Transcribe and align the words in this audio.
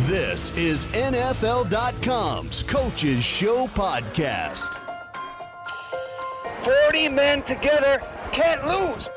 This 0.00 0.54
is 0.56 0.84
NFL.com's 0.86 2.64
Coaches 2.64 3.22
Show 3.22 3.68
podcast. 3.68 4.74
40 6.64 7.08
men 7.08 7.44
together 7.44 8.02
can't 8.32 8.66
lose. 8.66 9.08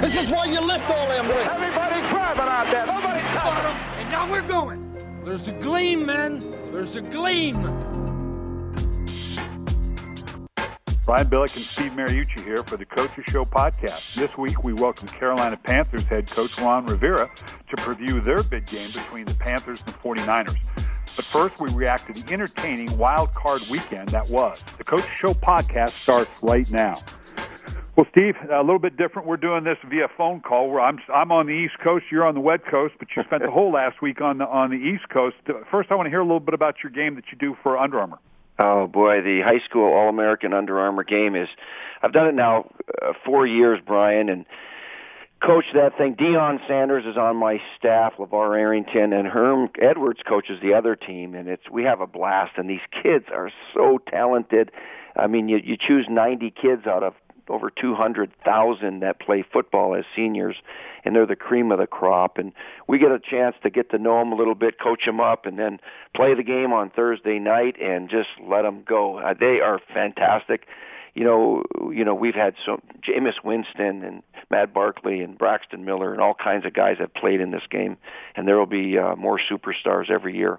This 0.00 0.16
is 0.16 0.30
why 0.30 0.44
you 0.44 0.60
lift 0.60 0.88
all 0.88 1.08
them 1.08 1.26
weights. 1.26 1.48
Everybody 1.50 2.08
grabbing 2.08 2.42
out 2.42 2.70
there. 2.70 2.86
Nobody 2.86 3.20
touching 3.34 3.64
them. 3.64 3.76
And 3.98 4.10
now 4.12 4.30
we're 4.30 4.42
going. 4.42 4.96
There's 5.24 5.48
a 5.48 5.52
gleam, 5.60 6.06
men. 6.06 6.54
There's 6.70 6.94
a 6.94 7.00
gleam. 7.00 7.64
Brian 11.06 11.30
Billick 11.30 11.54
and 11.54 11.64
Steve 11.64 11.92
Mariucci 11.92 12.42
here 12.42 12.56
for 12.66 12.76
the 12.76 12.84
Coaches 12.84 13.22
Show 13.28 13.44
podcast. 13.44 14.16
This 14.16 14.36
week 14.36 14.64
we 14.64 14.72
welcome 14.72 15.06
Carolina 15.06 15.56
Panthers 15.56 16.02
head 16.02 16.28
coach 16.28 16.58
Ron 16.58 16.84
Rivera 16.86 17.30
to 17.36 17.76
preview 17.76 18.24
their 18.24 18.42
big 18.42 18.66
game 18.66 18.88
between 18.92 19.24
the 19.24 19.34
Panthers 19.34 19.84
and 19.86 19.90
the 19.90 19.98
49ers. 19.98 20.56
But 20.74 21.24
first, 21.24 21.60
we 21.60 21.72
react 21.72 22.12
to 22.12 22.12
the 22.12 22.32
entertaining 22.32 22.98
wild 22.98 23.32
card 23.34 23.62
weekend 23.70 24.08
that 24.08 24.28
was. 24.30 24.64
The 24.64 24.82
Coach 24.82 25.06
Show 25.14 25.28
podcast 25.28 25.90
starts 25.90 26.42
right 26.42 26.68
now. 26.72 26.96
Well, 27.94 28.06
Steve, 28.10 28.34
a 28.50 28.58
little 28.58 28.80
bit 28.80 28.96
different. 28.96 29.28
We're 29.28 29.36
doing 29.36 29.62
this 29.62 29.78
via 29.88 30.08
phone 30.16 30.40
call. 30.40 30.68
Where 30.70 30.80
I'm 30.80 30.98
I'm 31.14 31.30
on 31.30 31.46
the 31.46 31.52
East 31.52 31.78
Coast, 31.84 32.06
you're 32.10 32.26
on 32.26 32.34
the 32.34 32.40
West 32.40 32.64
Coast, 32.68 32.94
but 32.98 33.06
you 33.14 33.22
spent 33.22 33.44
the 33.44 33.50
whole 33.52 33.70
last 33.70 34.02
week 34.02 34.20
on 34.20 34.38
the 34.38 34.44
on 34.44 34.70
the 34.70 34.76
East 34.76 35.08
Coast. 35.10 35.36
First, 35.70 35.92
I 35.92 35.94
want 35.94 36.06
to 36.06 36.10
hear 36.10 36.18
a 36.18 36.24
little 36.24 36.40
bit 36.40 36.54
about 36.54 36.82
your 36.82 36.90
game 36.90 37.14
that 37.14 37.26
you 37.30 37.38
do 37.38 37.56
for 37.62 37.78
Under 37.78 38.00
Armour. 38.00 38.18
Oh 38.58 38.86
boy, 38.86 39.20
the 39.20 39.42
high 39.42 39.60
school 39.60 39.92
All 39.92 40.08
American 40.08 40.52
Under 40.52 40.78
Armour 40.80 41.04
game 41.04 41.36
is. 41.36 41.48
I've 42.02 42.12
done 42.12 42.28
it 42.28 42.34
now 42.34 42.70
uh, 43.02 43.12
four 43.24 43.46
years, 43.46 43.80
Brian, 43.84 44.28
and 44.28 44.46
coached 45.40 45.74
that 45.74 45.98
thing. 45.98 46.14
Deion 46.14 46.66
Sanders 46.66 47.04
is 47.04 47.16
on 47.16 47.36
my 47.36 47.60
staff. 47.78 48.14
LaVar 48.18 48.58
Arrington 48.58 49.12
and 49.12 49.28
Herm 49.28 49.68
Edwards 49.80 50.20
coaches 50.26 50.58
the 50.62 50.74
other 50.74 50.96
team, 50.96 51.34
and 51.34 51.48
it's 51.48 51.68
we 51.70 51.84
have 51.84 52.00
a 52.00 52.06
blast. 52.06 52.52
And 52.56 52.68
these 52.68 52.80
kids 53.02 53.26
are 53.32 53.50
so 53.74 53.98
talented. 53.98 54.70
I 55.14 55.26
mean, 55.26 55.48
you 55.48 55.60
you 55.62 55.76
choose 55.76 56.06
90 56.08 56.50
kids 56.50 56.86
out 56.86 57.02
of 57.02 57.14
over 57.48 57.70
200,000 57.70 59.00
that 59.00 59.20
play 59.20 59.44
football 59.52 59.94
as 59.94 60.04
seniors, 60.14 60.56
and 61.04 61.14
they're 61.14 61.26
the 61.26 61.36
cream 61.36 61.72
of 61.72 61.78
the 61.78 61.86
crop. 61.86 62.38
And 62.38 62.52
we 62.86 62.98
get 62.98 63.12
a 63.12 63.18
chance 63.18 63.56
to 63.62 63.70
get 63.70 63.90
to 63.90 63.98
know 63.98 64.18
them 64.18 64.32
a 64.32 64.36
little 64.36 64.54
bit, 64.54 64.78
coach 64.80 65.04
them 65.04 65.20
up, 65.20 65.46
and 65.46 65.58
then 65.58 65.78
play 66.14 66.34
the 66.34 66.42
game 66.42 66.72
on 66.72 66.90
Thursday 66.90 67.38
night 67.38 67.80
and 67.80 68.08
just 68.08 68.28
let 68.42 68.62
them 68.62 68.82
go. 68.86 69.18
Uh, 69.18 69.34
they 69.38 69.60
are 69.60 69.80
fantastic. 69.92 70.66
You 71.14 71.24
know, 71.24 71.62
you 71.92 72.04
know, 72.04 72.14
we've 72.14 72.34
had 72.34 72.56
so 72.64 72.80
Jameis 73.00 73.42
Winston 73.42 74.02
and 74.02 74.22
Matt 74.50 74.74
Barkley 74.74 75.22
and 75.22 75.38
Braxton 75.38 75.84
Miller 75.84 76.12
and 76.12 76.20
all 76.20 76.34
kinds 76.34 76.66
of 76.66 76.74
guys 76.74 76.96
that 76.98 77.14
played 77.14 77.40
in 77.40 77.52
this 77.52 77.66
game, 77.70 77.96
and 78.34 78.46
there 78.46 78.58
will 78.58 78.66
be 78.66 78.98
uh, 78.98 79.16
more 79.16 79.38
superstars 79.38 80.10
every 80.10 80.36
year. 80.36 80.58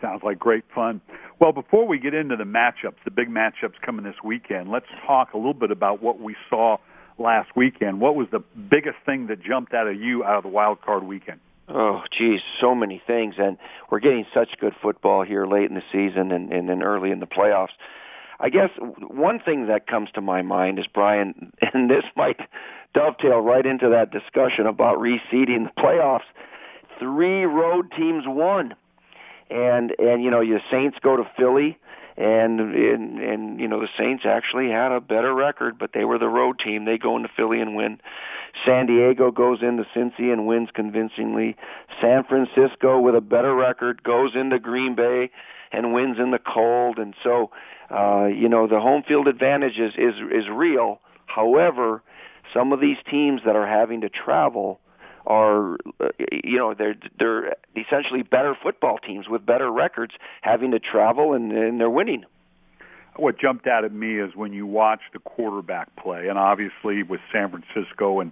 Sounds 0.00 0.22
like 0.22 0.38
great 0.38 0.64
fun. 0.74 1.00
Well, 1.40 1.52
before 1.52 1.86
we 1.86 1.98
get 1.98 2.14
into 2.14 2.36
the 2.36 2.44
matchups, 2.44 2.96
the 3.04 3.10
big 3.10 3.28
matchups 3.28 3.80
coming 3.84 4.04
this 4.04 4.16
weekend, 4.22 4.70
let's 4.70 4.86
talk 5.06 5.32
a 5.32 5.36
little 5.36 5.54
bit 5.54 5.70
about 5.70 6.02
what 6.02 6.20
we 6.20 6.36
saw 6.50 6.78
last 7.18 7.50
weekend. 7.56 8.00
What 8.00 8.14
was 8.14 8.28
the 8.30 8.40
biggest 8.40 8.96
thing 9.06 9.28
that 9.28 9.42
jumped 9.42 9.72
out 9.72 9.86
of 9.86 10.00
you 10.00 10.24
out 10.24 10.36
of 10.36 10.42
the 10.42 10.48
wild 10.48 10.82
card 10.82 11.04
weekend? 11.04 11.40
Oh, 11.68 12.02
geez, 12.16 12.40
so 12.60 12.74
many 12.74 13.02
things, 13.06 13.34
and 13.38 13.58
we're 13.90 13.98
getting 13.98 14.24
such 14.32 14.50
good 14.60 14.74
football 14.80 15.24
here 15.24 15.46
late 15.46 15.68
in 15.68 15.74
the 15.74 15.82
season 15.90 16.30
and, 16.30 16.52
and 16.52 16.68
then 16.68 16.82
early 16.82 17.10
in 17.10 17.18
the 17.18 17.26
playoffs. 17.26 17.74
I 18.38 18.50
guess 18.50 18.70
one 18.78 19.40
thing 19.40 19.66
that 19.66 19.86
comes 19.86 20.10
to 20.14 20.20
my 20.20 20.42
mind 20.42 20.78
is 20.78 20.86
Brian, 20.86 21.52
and 21.74 21.90
this 21.90 22.04
might 22.14 22.38
dovetail 22.94 23.40
right 23.40 23.66
into 23.66 23.88
that 23.90 24.12
discussion 24.12 24.66
about 24.66 24.98
reseeding 24.98 25.64
the 25.64 25.72
playoffs. 25.76 26.20
Three 27.00 27.44
road 27.44 27.92
teams 27.96 28.24
won 28.26 28.74
and 29.50 29.94
and 29.98 30.22
you 30.22 30.30
know 30.30 30.40
your 30.40 30.60
Saints 30.70 30.98
go 31.02 31.16
to 31.16 31.24
Philly 31.36 31.78
and 32.16 32.60
and 32.60 33.18
and 33.20 33.60
you 33.60 33.68
know 33.68 33.80
the 33.80 33.88
Saints 33.98 34.24
actually 34.26 34.70
had 34.70 34.92
a 34.92 35.00
better 35.00 35.34
record 35.34 35.78
but 35.78 35.90
they 35.92 36.04
were 36.04 36.18
the 36.18 36.28
road 36.28 36.58
team. 36.58 36.84
They 36.84 36.98
go 36.98 37.16
into 37.16 37.28
Philly 37.36 37.60
and 37.60 37.76
win. 37.76 38.00
San 38.64 38.86
Diego 38.86 39.30
goes 39.30 39.62
into 39.62 39.84
Cincy 39.94 40.32
and 40.32 40.46
wins 40.46 40.70
convincingly. 40.74 41.56
San 42.00 42.24
Francisco 42.24 42.98
with 42.98 43.14
a 43.14 43.20
better 43.20 43.54
record 43.54 44.02
goes 44.02 44.34
into 44.34 44.58
Green 44.58 44.94
Bay 44.94 45.30
and 45.72 45.92
wins 45.92 46.18
in 46.18 46.30
the 46.30 46.38
cold. 46.38 46.98
And 46.98 47.14
so 47.22 47.50
uh 47.90 48.26
you 48.26 48.48
know 48.48 48.66
the 48.66 48.80
home 48.80 49.02
field 49.06 49.28
advantage 49.28 49.78
is 49.78 49.92
is 49.96 50.14
is 50.32 50.48
real. 50.48 51.00
However 51.26 52.02
some 52.54 52.72
of 52.72 52.80
these 52.80 52.96
teams 53.10 53.42
that 53.44 53.56
are 53.56 53.66
having 53.66 54.00
to 54.00 54.08
travel 54.08 54.80
are 55.26 55.76
you 56.42 56.58
know 56.58 56.74
they're 56.74 56.96
they're 57.18 57.56
essentially 57.76 58.22
better 58.22 58.56
football 58.62 58.98
teams 58.98 59.28
with 59.28 59.44
better 59.44 59.70
records 59.70 60.14
having 60.42 60.70
to 60.70 60.78
travel 60.78 61.32
and, 61.32 61.52
and 61.52 61.80
they're 61.80 61.90
winning. 61.90 62.24
What 63.16 63.38
jumped 63.38 63.66
out 63.66 63.84
at 63.84 63.92
me 63.92 64.18
is 64.18 64.36
when 64.36 64.52
you 64.52 64.66
watch 64.66 65.00
the 65.12 65.18
quarterback 65.18 65.96
play, 65.96 66.28
and 66.28 66.38
obviously 66.38 67.02
with 67.02 67.20
San 67.32 67.50
Francisco 67.50 68.20
and 68.20 68.30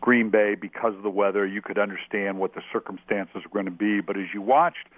Green 0.00 0.30
Bay 0.30 0.54
because 0.54 0.94
of 0.94 1.02
the 1.02 1.10
weather, 1.10 1.46
you 1.46 1.62
could 1.62 1.78
understand 1.78 2.38
what 2.38 2.54
the 2.54 2.62
circumstances 2.72 3.42
were 3.44 3.62
going 3.62 3.66
to 3.66 3.70
be. 3.70 4.00
But 4.00 4.16
as 4.16 4.26
you 4.32 4.40
watched 4.40 4.88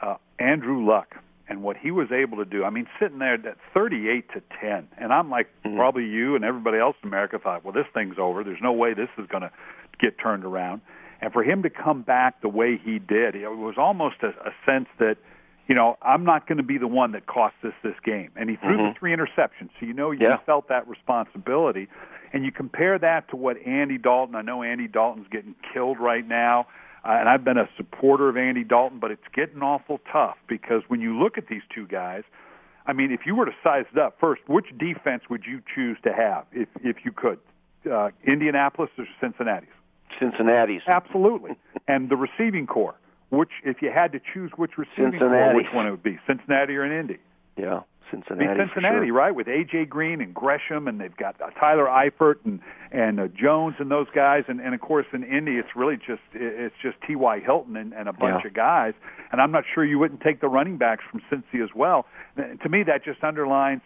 uh, 0.00 0.16
Andrew 0.38 0.86
Luck 0.86 1.16
and 1.48 1.62
what 1.62 1.76
he 1.76 1.90
was 1.90 2.12
able 2.12 2.38
to 2.38 2.44
do, 2.44 2.64
I 2.64 2.70
mean, 2.70 2.86
sitting 2.98 3.18
there 3.18 3.34
at 3.34 3.56
38 3.74 4.32
to 4.34 4.42
10, 4.60 4.88
and 4.98 5.12
I'm 5.12 5.30
like, 5.30 5.48
mm-hmm. 5.64 5.76
probably 5.76 6.06
you 6.06 6.36
and 6.36 6.44
everybody 6.44 6.78
else 6.78 6.96
in 7.02 7.08
America 7.08 7.38
thought, 7.38 7.64
well, 7.64 7.74
this 7.74 7.86
thing's 7.92 8.18
over. 8.18 8.44
There's 8.44 8.62
no 8.62 8.72
way 8.72 8.94
this 8.94 9.10
is 9.18 9.26
going 9.26 9.42
to 9.42 9.50
get 10.00 10.18
turned 10.18 10.44
around. 10.44 10.80
And 11.20 11.32
for 11.32 11.44
him 11.44 11.62
to 11.62 11.70
come 11.70 12.02
back 12.02 12.40
the 12.40 12.48
way 12.48 12.80
he 12.82 12.98
did, 12.98 13.34
it 13.34 13.48
was 13.48 13.74
almost 13.76 14.16
a, 14.22 14.28
a 14.28 14.52
sense 14.64 14.88
that, 14.98 15.16
you 15.68 15.74
know, 15.74 15.98
I'm 16.02 16.24
not 16.24 16.48
going 16.48 16.58
to 16.58 16.64
be 16.64 16.78
the 16.78 16.88
one 16.88 17.12
that 17.12 17.26
cost 17.26 17.54
us 17.62 17.74
this 17.82 17.94
game. 18.04 18.30
And 18.36 18.48
he 18.48 18.56
threw 18.56 18.76
mm-hmm. 18.76 18.94
the 18.94 18.98
three 18.98 19.14
interceptions, 19.14 19.70
so 19.78 19.86
you 19.86 19.92
know 19.92 20.10
you 20.10 20.26
yeah. 20.26 20.38
felt 20.46 20.68
that 20.68 20.88
responsibility. 20.88 21.88
And 22.32 22.44
you 22.44 22.52
compare 22.52 22.98
that 22.98 23.28
to 23.30 23.36
what 23.36 23.56
Andy 23.66 23.98
Dalton. 23.98 24.34
I 24.34 24.42
know 24.42 24.62
Andy 24.62 24.88
Dalton's 24.88 25.26
getting 25.30 25.54
killed 25.74 25.98
right 26.00 26.26
now. 26.26 26.66
Uh, 27.04 27.12
and 27.12 27.28
I've 27.28 27.44
been 27.44 27.58
a 27.58 27.68
supporter 27.76 28.28
of 28.28 28.36
Andy 28.36 28.64
Dalton, 28.64 28.98
but 28.98 29.10
it's 29.10 29.22
getting 29.34 29.62
awful 29.62 30.00
tough 30.12 30.36
because 30.48 30.82
when 30.88 31.00
you 31.00 31.18
look 31.18 31.38
at 31.38 31.48
these 31.48 31.62
two 31.74 31.86
guys, 31.86 32.22
I 32.86 32.92
mean, 32.92 33.10
if 33.10 33.20
you 33.24 33.34
were 33.34 33.46
to 33.46 33.54
size 33.62 33.84
it 33.92 33.98
up 33.98 34.16
first, 34.20 34.42
which 34.48 34.66
defense 34.78 35.24
would 35.30 35.44
you 35.46 35.62
choose 35.74 35.96
to 36.04 36.12
have 36.12 36.44
if 36.52 36.68
if 36.82 36.96
you 37.04 37.12
could? 37.12 37.38
Uh, 37.90 38.10
Indianapolis 38.26 38.90
or 38.98 39.06
Cincinnati's? 39.20 39.70
Cincinnati's. 40.18 40.82
Absolutely. 40.86 41.52
and 41.88 42.08
the 42.08 42.16
receiving 42.16 42.66
corps, 42.66 42.96
which 43.30 43.50
if 43.64 43.82
you 43.82 43.90
had 43.94 44.12
to 44.12 44.20
choose 44.32 44.50
which 44.56 44.72
receiving 44.78 45.18
corps, 45.18 45.54
which 45.54 45.66
one 45.72 45.86
it 45.86 45.90
would 45.90 46.02
be, 46.02 46.18
Cincinnati 46.26 46.76
or 46.76 46.82
an 46.82 46.98
Indy? 46.98 47.18
Yeah, 47.56 47.80
Cincinnati. 48.10 48.58
Be 48.58 48.66
Cincinnati, 48.66 49.06
sure. 49.06 49.14
right? 49.14 49.34
With 49.34 49.46
AJ 49.46 49.88
Green 49.88 50.20
and 50.20 50.34
Gresham, 50.34 50.88
and 50.88 51.00
they've 51.00 51.16
got 51.16 51.40
uh, 51.40 51.50
Tyler 51.58 51.86
Eifert 51.86 52.36
and 52.44 52.60
and 52.90 53.20
uh, 53.20 53.28
Jones 53.28 53.76
and 53.78 53.90
those 53.90 54.08
guys, 54.14 54.44
and 54.48 54.60
and 54.60 54.74
of 54.74 54.80
course 54.80 55.06
in 55.12 55.22
Indy 55.22 55.52
it's 55.52 55.76
really 55.76 55.96
just 55.96 56.22
it's 56.34 56.74
just 56.82 56.96
T.Y. 57.06 57.40
Hilton 57.40 57.76
and, 57.76 57.92
and 57.92 58.08
a 58.08 58.12
bunch 58.12 58.42
yeah. 58.42 58.48
of 58.48 58.54
guys. 58.54 58.94
And 59.32 59.40
I'm 59.40 59.52
not 59.52 59.64
sure 59.72 59.84
you 59.84 59.98
wouldn't 59.98 60.20
take 60.20 60.40
the 60.40 60.48
running 60.48 60.76
backs 60.76 61.04
from 61.10 61.22
Cincy 61.30 61.62
as 61.62 61.70
well. 61.74 62.06
To 62.36 62.68
me, 62.68 62.82
that 62.84 63.04
just 63.04 63.22
underlines 63.22 63.82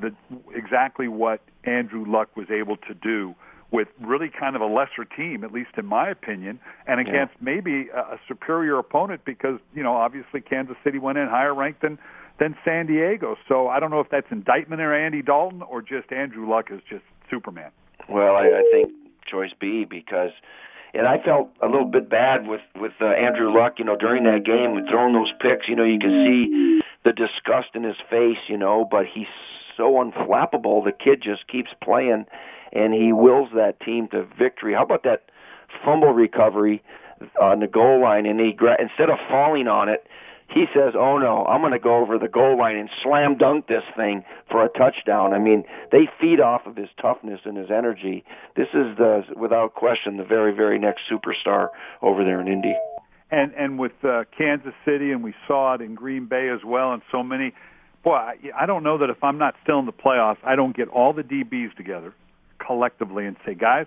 the 0.00 0.14
exactly 0.54 1.08
what 1.08 1.40
Andrew 1.64 2.04
Luck 2.06 2.36
was 2.36 2.46
able 2.50 2.76
to 2.76 2.94
do 2.94 3.34
with 3.74 3.88
really 4.00 4.30
kind 4.30 4.54
of 4.54 4.62
a 4.62 4.66
lesser 4.66 5.04
team, 5.04 5.42
at 5.42 5.52
least 5.52 5.70
in 5.76 5.84
my 5.84 6.08
opinion, 6.08 6.60
and 6.86 7.00
against 7.00 7.34
yeah. 7.34 7.40
maybe 7.40 7.88
a, 7.92 8.14
a 8.14 8.20
superior 8.28 8.78
opponent 8.78 9.22
because 9.26 9.58
you 9.74 9.82
know 9.82 9.94
obviously 9.94 10.40
Kansas 10.40 10.76
City 10.84 10.98
went 10.98 11.18
in 11.18 11.26
higher 11.26 11.52
ranked 11.52 11.82
than 11.82 11.98
than 12.38 12.56
San 12.64 12.86
Diego. 12.86 13.36
So 13.48 13.68
I 13.68 13.80
don't 13.80 13.90
know 13.90 13.98
if 13.98 14.08
that's 14.10 14.28
indictment 14.30 14.80
or 14.80 14.94
Andy 14.94 15.22
Dalton 15.22 15.60
or 15.62 15.82
just 15.82 16.12
Andrew 16.12 16.48
Luck 16.48 16.70
is 16.70 16.80
just 16.88 17.02
Superman. 17.28 17.72
Well, 18.08 18.36
I, 18.36 18.46
I 18.46 18.62
think 18.72 18.92
choice 19.26 19.52
B 19.60 19.84
because. 19.84 20.30
And 20.96 21.08
I 21.08 21.18
felt 21.24 21.48
a 21.60 21.66
little 21.66 21.90
bit 21.90 22.08
bad 22.08 22.46
with 22.46 22.60
with 22.80 22.92
uh, 23.00 23.06
Andrew 23.06 23.52
Luck, 23.52 23.80
you 23.80 23.84
know, 23.84 23.96
during 23.96 24.22
that 24.30 24.44
game, 24.44 24.76
with 24.76 24.88
throwing 24.88 25.12
those 25.12 25.32
picks. 25.40 25.66
You 25.66 25.74
know, 25.74 25.82
you 25.82 25.98
can 25.98 26.24
see 26.24 26.80
the 27.04 27.12
disgust 27.12 27.70
in 27.74 27.82
his 27.82 27.96
face, 28.08 28.38
you 28.46 28.56
know, 28.56 28.86
but 28.88 29.04
he's 29.04 29.26
so 29.76 29.94
unflappable. 29.94 30.84
The 30.84 30.92
kid 30.92 31.20
just 31.20 31.48
keeps 31.48 31.70
playing, 31.82 32.26
and 32.74 32.92
he 32.92 33.12
wills 33.12 33.48
that 33.54 33.80
team 33.80 34.08
to 34.08 34.26
victory. 34.38 34.74
How 34.74 34.82
about 34.82 35.04
that 35.04 35.30
fumble 35.84 36.12
recovery 36.12 36.82
on 37.40 37.60
the 37.60 37.66
goal 37.66 38.00
line? 38.02 38.26
And 38.26 38.40
he 38.40 38.52
gra- 38.52 38.80
instead 38.80 39.10
of 39.10 39.18
falling 39.28 39.68
on 39.68 39.88
it, 39.88 40.06
he 40.48 40.66
says, 40.74 40.94
"Oh 40.94 41.18
no, 41.18 41.44
I'm 41.46 41.60
going 41.60 41.72
to 41.72 41.78
go 41.78 41.96
over 41.96 42.18
the 42.18 42.28
goal 42.28 42.58
line 42.58 42.76
and 42.76 42.90
slam 43.02 43.38
dunk 43.38 43.66
this 43.66 43.84
thing 43.96 44.24
for 44.50 44.64
a 44.64 44.68
touchdown." 44.68 45.32
I 45.32 45.38
mean, 45.38 45.64
they 45.90 46.08
feed 46.20 46.40
off 46.40 46.66
of 46.66 46.76
his 46.76 46.90
toughness 47.00 47.40
and 47.44 47.56
his 47.56 47.70
energy. 47.70 48.24
This 48.56 48.68
is 48.68 48.96
the, 48.96 49.24
without 49.36 49.74
question, 49.74 50.16
the 50.16 50.24
very, 50.24 50.52
very 50.52 50.78
next 50.78 51.02
superstar 51.10 51.68
over 52.02 52.24
there 52.24 52.40
in 52.40 52.48
Indy. 52.48 52.74
And 53.30 53.52
and 53.54 53.78
with 53.78 53.92
uh, 54.04 54.24
Kansas 54.36 54.74
City, 54.84 55.12
and 55.12 55.24
we 55.24 55.34
saw 55.46 55.74
it 55.74 55.80
in 55.80 55.94
Green 55.94 56.26
Bay 56.26 56.50
as 56.50 56.62
well, 56.64 56.92
and 56.92 57.02
so 57.10 57.22
many. 57.22 57.54
Boy, 58.04 58.16
I, 58.16 58.36
I 58.54 58.66
don't 58.66 58.82
know 58.82 58.98
that 58.98 59.08
if 59.08 59.24
I'm 59.24 59.38
not 59.38 59.54
still 59.62 59.78
in 59.78 59.86
the 59.86 59.92
playoffs, 59.92 60.36
I 60.44 60.56
don't 60.56 60.76
get 60.76 60.88
all 60.88 61.14
the 61.14 61.22
DBs 61.22 61.74
together 61.74 62.12
collectively 62.66 63.26
and 63.26 63.36
say, 63.44 63.54
guys, 63.54 63.86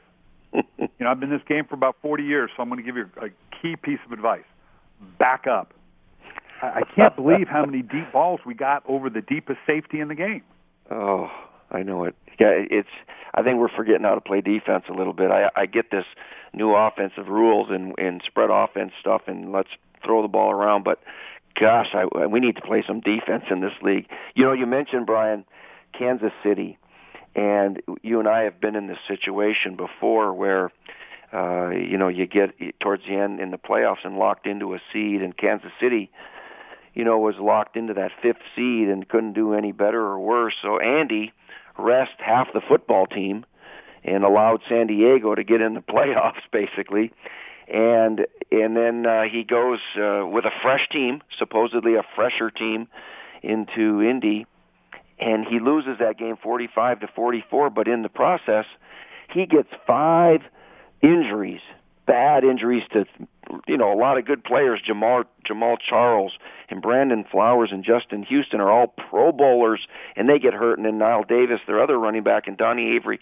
you 0.53 0.63
know, 0.99 1.09
I've 1.09 1.19
been 1.19 1.31
in 1.31 1.37
this 1.37 1.47
game 1.47 1.65
for 1.65 1.75
about 1.75 1.97
40 2.01 2.23
years, 2.23 2.49
so 2.55 2.63
I'm 2.63 2.69
going 2.69 2.79
to 2.79 2.85
give 2.85 2.95
you 2.95 3.09
a 3.21 3.29
key 3.61 3.75
piece 3.75 3.99
of 4.05 4.11
advice. 4.11 4.45
back 5.19 5.45
up. 5.47 5.73
I, 6.61 6.67
I 6.67 6.81
can't 6.95 7.15
believe 7.15 7.47
how 7.47 7.65
many 7.65 7.81
deep 7.81 8.11
balls 8.11 8.39
we 8.45 8.53
got 8.53 8.83
over 8.87 9.09
the 9.09 9.21
deepest 9.21 9.59
safety 9.67 9.99
in 9.99 10.07
the 10.07 10.15
game. 10.15 10.43
Oh, 10.89 11.29
I 11.71 11.83
know 11.83 12.05
it. 12.05 12.15
Yeah, 12.39 12.51
it's. 12.51 12.89
I 13.33 13.43
think 13.43 13.59
we're 13.59 13.75
forgetting 13.75 14.03
how 14.03 14.15
to 14.15 14.21
play 14.21 14.41
defense 14.41 14.85
a 14.89 14.93
little 14.93 15.13
bit. 15.13 15.31
I, 15.31 15.49
I 15.55 15.65
get 15.65 15.91
this 15.91 16.05
new 16.53 16.73
offensive 16.73 17.27
rules 17.27 17.67
and 17.69 17.93
and 17.97 18.21
spread 18.25 18.49
offense 18.51 18.93
stuff, 18.99 19.23
and 19.27 19.51
let's 19.51 19.69
throw 20.05 20.21
the 20.21 20.27
ball 20.27 20.51
around. 20.51 20.83
But 20.83 20.99
gosh, 21.59 21.93
I, 21.93 22.25
we 22.27 22.39
need 22.39 22.55
to 22.55 22.61
play 22.61 22.83
some 22.85 22.99
defense 23.01 23.45
in 23.49 23.61
this 23.61 23.73
league. 23.81 24.07
You 24.35 24.45
know, 24.45 24.53
you 24.53 24.65
mentioned 24.65 25.07
Brian, 25.07 25.45
Kansas 25.97 26.31
City, 26.43 26.77
and 27.37 27.81
you 28.01 28.19
and 28.19 28.27
I 28.27 28.43
have 28.43 28.59
been 28.59 28.75
in 28.75 28.87
this 28.87 28.99
situation 29.07 29.75
before 29.75 30.33
where. 30.33 30.71
Uh, 31.33 31.71
you 31.71 31.97
know, 31.97 32.07
you 32.07 32.25
get 32.25 32.51
towards 32.79 33.03
the 33.03 33.13
end 33.13 33.41
in 33.41 33.51
the 33.51 33.57
playoffs 33.57 34.05
and 34.05 34.17
locked 34.17 34.47
into 34.47 34.73
a 34.73 34.79
seed, 34.93 35.21
and 35.21 35.35
Kansas 35.35 35.73
City, 35.77 36.09
you 36.93 37.03
know, 37.03 37.17
was 37.17 37.35
locked 37.37 37.75
into 37.75 37.93
that 37.95 38.13
fifth 38.21 38.41
seed 38.55 38.87
and 38.87 39.05
couldn't 39.09 39.33
do 39.33 39.53
any 39.53 39.73
better 39.73 39.99
or 39.99 40.19
worse. 40.19 40.53
So 40.61 40.79
Andy, 40.79 41.33
rest 41.77 42.13
half 42.19 42.53
the 42.53 42.61
football 42.61 43.07
team 43.07 43.45
and 44.03 44.23
allowed 44.23 44.61
San 44.69 44.87
Diego 44.87 45.35
to 45.35 45.43
get 45.43 45.61
in 45.61 45.73
the 45.73 45.81
playoffs 45.87 46.41
basically. 46.51 47.11
And 47.67 48.25
and 48.49 48.77
then 48.77 49.05
uh, 49.05 49.23
he 49.23 49.43
goes 49.43 49.79
uh, 49.97 50.25
with 50.25 50.45
a 50.45 50.51
fresh 50.61 50.87
team, 50.89 51.21
supposedly 51.37 51.95
a 51.95 52.03
fresher 52.15 52.49
team, 52.49 52.87
into 53.43 54.01
Indy, 54.01 54.45
and 55.19 55.45
he 55.45 55.59
loses 55.59 55.97
that 55.99 56.17
game 56.17 56.37
45 56.41 57.01
to 57.01 57.07
44. 57.07 57.69
But 57.69 57.87
in 57.87 58.01
the 58.03 58.09
process, 58.09 58.65
he 59.33 59.45
gets 59.45 59.69
five 59.85 60.41
injuries 61.01 61.61
bad 62.07 62.43
injuries 62.43 62.83
to 62.91 63.05
you 63.67 63.77
know 63.77 63.93
a 63.93 63.99
lot 63.99 64.17
of 64.17 64.25
good 64.25 64.43
players 64.43 64.81
Jamal 64.83 65.25
Jamaal 65.47 65.77
Charles 65.77 66.31
and 66.69 66.81
Brandon 66.81 67.23
Flowers 67.29 67.69
and 67.71 67.83
Justin 67.83 68.23
Houston 68.23 68.59
are 68.59 68.71
all 68.71 68.87
pro 68.87 69.31
bowlers 69.31 69.87
and 70.15 70.27
they 70.27 70.39
get 70.39 70.53
hurt 70.53 70.79
and 70.79 70.85
then 70.85 70.97
Knile 70.97 71.27
Davis 71.27 71.59
their 71.67 71.83
other 71.83 71.99
running 71.99 72.23
back 72.23 72.47
and 72.47 72.57
Donnie 72.57 72.95
Avery 72.95 73.19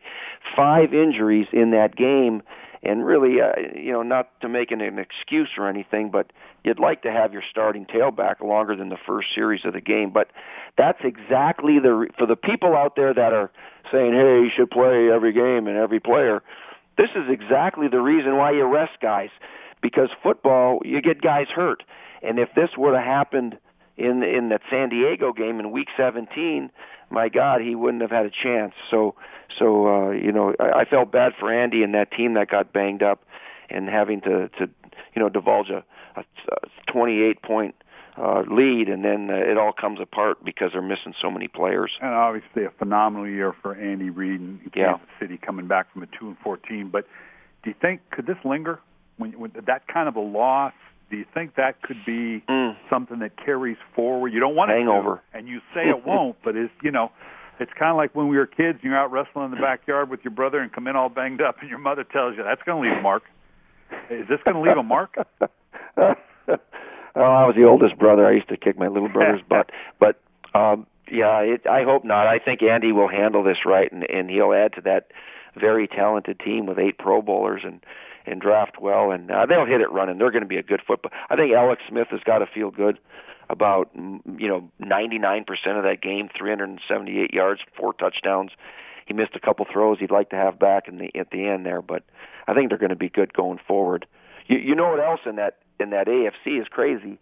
five 0.55 0.93
injuries 0.93 1.47
in 1.51 1.71
that 1.71 1.95
game 1.95 2.43
and 2.85 3.05
really 3.05 3.41
uh, 3.41 3.53
you 3.75 3.91
know 3.91 4.03
not 4.03 4.29
to 4.41 4.49
make 4.49 4.71
an, 4.71 4.81
an 4.81 4.99
excuse 4.99 5.49
or 5.57 5.67
anything 5.67 6.09
but 6.11 6.31
you'd 6.63 6.79
like 6.79 7.01
to 7.01 7.11
have 7.11 7.33
your 7.33 7.43
starting 7.49 7.85
tailback 7.85 8.41
longer 8.41 8.75
than 8.75 8.89
the 8.89 8.97
first 9.05 9.27
series 9.35 9.65
of 9.65 9.73
the 9.73 9.81
game. 9.81 10.11
But 10.11 10.29
that's 10.77 10.99
exactly 11.03 11.79
the 11.79 12.07
for 12.17 12.25
the 12.25 12.35
people 12.35 12.75
out 12.75 12.95
there 12.95 13.13
that 13.13 13.33
are 13.33 13.51
saying 13.91 14.13
hey 14.13 14.41
you 14.43 14.49
should 14.55 14.71
play 14.71 15.09
every 15.11 15.33
game 15.33 15.67
and 15.67 15.77
every 15.77 15.99
player 15.99 16.41
this 16.97 17.09
is 17.15 17.29
exactly 17.29 17.87
the 17.87 17.99
reason 17.99 18.37
why 18.37 18.51
you 18.51 18.63
rest 18.65 18.99
guys, 19.01 19.29
because 19.81 20.09
football 20.23 20.79
you 20.85 21.01
get 21.01 21.21
guys 21.21 21.47
hurt, 21.53 21.83
and 22.21 22.39
if 22.39 22.49
this 22.55 22.69
would 22.77 22.95
have 22.95 23.03
happened 23.03 23.57
in 23.97 24.23
in 24.23 24.49
that 24.49 24.61
San 24.69 24.89
Diego 24.89 25.33
game 25.33 25.59
in 25.59 25.71
Week 25.71 25.87
17, 25.97 26.69
my 27.09 27.29
God, 27.29 27.61
he 27.61 27.75
wouldn't 27.75 28.01
have 28.01 28.11
had 28.11 28.25
a 28.25 28.31
chance. 28.31 28.73
So 28.89 29.15
so 29.57 29.87
uh, 29.87 30.11
you 30.11 30.31
know 30.31 30.53
I, 30.59 30.81
I 30.81 30.85
felt 30.85 31.11
bad 31.11 31.33
for 31.39 31.53
Andy 31.53 31.83
and 31.83 31.93
that 31.93 32.11
team 32.11 32.33
that 32.35 32.49
got 32.49 32.73
banged 32.73 33.03
up, 33.03 33.23
and 33.69 33.87
having 33.89 34.21
to 34.21 34.49
to 34.49 34.69
you 35.15 35.21
know 35.21 35.29
divulge 35.29 35.69
a, 35.69 35.83
a 36.15 36.23
28 36.91 37.41
point 37.41 37.75
uh, 38.17 38.43
lead, 38.49 38.87
and 38.87 39.03
then 39.03 39.29
uh, 39.29 39.33
it 39.33 39.57
all 39.57 39.73
comes 39.73 39.99
apart 39.99 40.43
because 40.43 40.71
they're 40.71 40.81
missing 40.81 41.13
so 41.21 41.29
many 41.29 41.47
players. 41.47 41.91
And 42.01 42.13
obviously, 42.13 42.63
a 42.63 42.71
phenomenal 42.71 43.27
year 43.27 43.53
for 43.61 43.75
Andy 43.75 44.09
Reid 44.09 44.39
and 44.39 44.59
Kansas 44.73 44.73
yeah. 44.75 45.19
City 45.19 45.37
coming 45.37 45.67
back 45.67 45.91
from 45.91 46.03
a 46.03 46.07
two 46.07 46.27
and 46.27 46.37
fourteen. 46.43 46.89
But 46.89 47.07
do 47.63 47.69
you 47.69 47.75
think 47.81 48.01
could 48.11 48.25
this 48.25 48.37
linger 48.45 48.79
when, 49.17 49.37
when 49.39 49.51
that 49.65 49.87
kind 49.87 50.07
of 50.07 50.15
a 50.15 50.21
loss? 50.21 50.73
Do 51.09 51.17
you 51.17 51.25
think 51.33 51.55
that 51.55 51.81
could 51.81 52.03
be 52.05 52.43
mm. 52.49 52.75
something 52.89 53.19
that 53.19 53.37
carries 53.43 53.77
forward? 53.95 54.33
You 54.33 54.39
don't 54.39 54.55
want 54.55 54.71
hangover, 54.71 55.21
to, 55.31 55.37
and 55.37 55.47
you 55.47 55.59
say 55.73 55.87
it 55.87 56.05
won't, 56.05 56.37
but 56.43 56.55
it's 56.55 56.73
you 56.83 56.91
know. 56.91 57.11
It's 57.57 57.71
kind 57.79 57.89
of 57.89 57.95
like 57.95 58.13
when 58.13 58.27
we 58.27 58.35
were 58.35 58.47
kids 58.47 58.79
and 58.81 58.83
you're 58.83 58.97
out 58.97 59.13
wrestling 59.13 59.45
in 59.45 59.51
the 59.51 59.55
backyard 59.55 60.09
with 60.09 60.19
your 60.25 60.33
brother 60.33 60.59
and 60.59 60.73
come 60.73 60.89
in 60.89 60.97
all 60.97 61.07
banged 61.07 61.41
up, 61.41 61.61
and 61.61 61.69
your 61.69 61.79
mother 61.79 62.03
tells 62.03 62.35
you 62.35 62.43
that's 62.43 62.61
going 62.63 62.83
to 62.83 62.89
leave 62.89 62.99
a 62.99 63.01
mark. 63.01 63.23
Is 64.09 64.27
this 64.27 64.39
going 64.43 64.55
to 64.55 64.61
leave 64.61 64.77
a 64.77 64.83
mark? 64.83 65.15
Oh, 67.15 67.21
I 67.21 67.45
was 67.45 67.55
the 67.55 67.63
oldest 67.63 67.97
brother. 67.97 68.27
I 68.27 68.33
used 68.33 68.49
to 68.49 68.57
kick 68.57 68.77
my 68.77 68.87
little 68.87 69.07
brother's 69.09 69.41
butt. 69.49 69.69
But 69.99 70.19
um, 70.53 70.85
yeah, 71.09 71.39
it, 71.39 71.65
I 71.65 71.83
hope 71.83 72.03
not. 72.03 72.27
I 72.27 72.39
think 72.39 72.61
Andy 72.61 72.91
will 72.91 73.07
handle 73.07 73.43
this 73.43 73.59
right, 73.65 73.91
and, 73.91 74.03
and 74.03 74.29
he'll 74.29 74.53
add 74.53 74.73
to 74.73 74.81
that 74.81 75.07
very 75.59 75.87
talented 75.87 76.39
team 76.39 76.65
with 76.65 76.79
eight 76.79 76.97
Pro 76.97 77.21
Bowlers 77.21 77.61
and 77.63 77.83
and 78.27 78.41
draft 78.41 78.81
well, 78.81 79.11
and 79.11 79.29
uh, 79.29 79.45
they'll 79.45 79.65
hit 79.65 79.81
it 79.81 79.91
running. 79.91 80.17
They're 80.17 80.31
going 80.31 80.43
to 80.43 80.47
be 80.47 80.57
a 80.57 80.63
good 80.63 80.81
football. 80.85 81.11
I 81.29 81.35
think 81.35 81.53
Alex 81.53 81.83
Smith 81.87 82.07
has 82.09 82.21
got 82.21 82.39
to 82.39 82.47
feel 82.47 82.71
good 82.71 82.97
about 83.49 83.89
you 83.93 84.47
know 84.47 84.69
99% 84.81 85.47
of 85.77 85.83
that 85.83 86.01
game, 86.01 86.29
378 86.35 87.33
yards, 87.33 87.61
four 87.77 87.93
touchdowns. 87.93 88.51
He 89.05 89.13
missed 89.13 89.35
a 89.35 89.39
couple 89.39 89.67
throws 89.71 89.99
he'd 89.99 90.09
like 90.09 90.31
to 90.31 90.35
have 90.35 90.57
back 90.57 90.87
in 90.87 90.97
the 90.97 91.15
at 91.15 91.29
the 91.31 91.45
end 91.45 91.65
there, 91.65 91.81
but 91.81 92.03
I 92.47 92.53
think 92.53 92.69
they're 92.69 92.77
going 92.77 92.89
to 92.89 92.95
be 92.95 93.09
good 93.09 93.33
going 93.33 93.59
forward. 93.67 94.07
You, 94.47 94.57
you 94.57 94.75
know 94.75 94.89
what 94.89 94.99
else 94.99 95.21
in 95.25 95.35
that 95.35 95.57
in 95.79 95.91
that 95.91 96.07
AFC 96.07 96.59
is 96.59 96.67
crazy. 96.69 97.19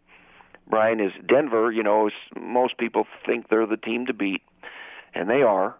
Brian 0.67 1.01
is 1.01 1.11
Denver. 1.27 1.71
You 1.71 1.83
know, 1.83 2.09
most 2.39 2.77
people 2.77 3.05
think 3.25 3.49
they're 3.49 3.65
the 3.65 3.77
team 3.77 4.05
to 4.05 4.13
beat, 4.13 4.41
and 5.13 5.29
they 5.29 5.41
are. 5.41 5.75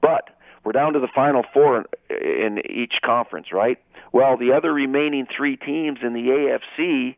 But 0.00 0.30
we're 0.64 0.72
down 0.72 0.94
to 0.94 1.00
the 1.00 1.08
final 1.14 1.44
four 1.52 1.84
in, 2.10 2.62
each 2.68 3.00
conference, 3.04 3.52
right? 3.52 3.78
Well, 4.12 4.36
the 4.36 4.52
other 4.52 4.72
remaining 4.72 5.26
three 5.26 5.56
teams 5.56 5.98
in 6.02 6.14
the 6.14 6.58
AFC 6.78 7.16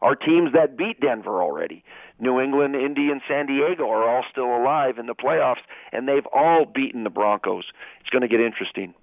are 0.00 0.14
teams 0.14 0.52
that 0.52 0.76
beat 0.76 1.00
Denver 1.00 1.42
already. 1.42 1.82
New 2.20 2.40
England, 2.40 2.76
Indy, 2.76 3.10
and 3.10 3.20
San 3.26 3.46
Diego 3.46 3.88
are 3.88 4.08
all 4.08 4.24
still 4.30 4.56
alive 4.56 4.98
in 4.98 5.06
the 5.06 5.14
playoffs, 5.14 5.62
and 5.92 6.06
they've 6.06 6.26
all 6.32 6.64
beaten 6.64 7.04
the 7.04 7.10
Broncos. 7.10 7.64
It's 8.00 8.10
going 8.10 8.22
to 8.22 8.28
get 8.28 8.40
interesting. 8.40 8.94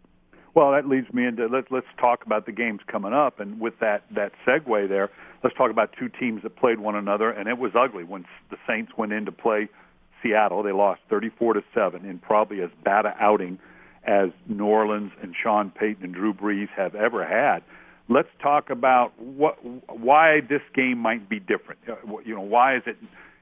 Well, 0.54 0.72
that 0.72 0.88
leads 0.88 1.12
me 1.14 1.26
into 1.26 1.48
let's 1.48 1.68
let's 1.72 1.88
talk 1.98 2.26
about 2.26 2.46
the 2.46 2.52
games 2.52 2.82
coming 2.88 3.14
up, 3.14 3.40
and 3.40 3.60
with 3.60 3.80
that 3.80 4.04
that 4.12 4.34
segue 4.46 4.90
there, 4.90 5.10
let's 5.44 5.56
talk 5.56 5.72
about 5.72 5.96
two 5.98 6.10
teams 6.10 6.44
that 6.44 6.58
played 6.58 6.80
one 6.80 6.96
another, 6.96 7.30
and 7.32 7.48
it 7.48 7.58
was 7.58 7.72
ugly 7.74 8.04
when 8.04 8.26
the 8.50 8.58
Saints 8.68 8.92
went 8.98 9.14
in 9.14 9.26
to 9.26 9.32
play 9.32 9.70
Seattle. 10.22 10.62
They 10.62 10.74
lost 10.74 11.02
34 11.10 11.54
to 11.54 11.64
seven 11.74 12.06
in 12.06 12.20
probably 12.20 12.62
as 12.62 12.70
bad 12.84 13.06
a 13.06 13.16
outing 13.20 13.60
as 14.06 14.30
New 14.48 14.65
Orleans 14.65 15.12
and 15.21 15.36
Sean 15.42 15.71
Payton 15.71 16.03
and 16.03 16.13
Drew 16.13 16.33
Brees 16.33 16.69
have 16.75 16.95
ever 16.95 17.25
had. 17.25 17.63
Let's 18.09 18.30
talk 18.42 18.69
about 18.69 19.18
what 19.19 19.57
why 19.89 20.42
this 20.42 20.62
game 20.74 20.98
might 20.98 21.30
be 21.30 21.39
different. 21.39 21.80
Uh, 21.88 22.18
you 22.25 22.36
know, 22.36 22.42
why 22.42 22.75
is 22.75 22.83
it 22.86 22.98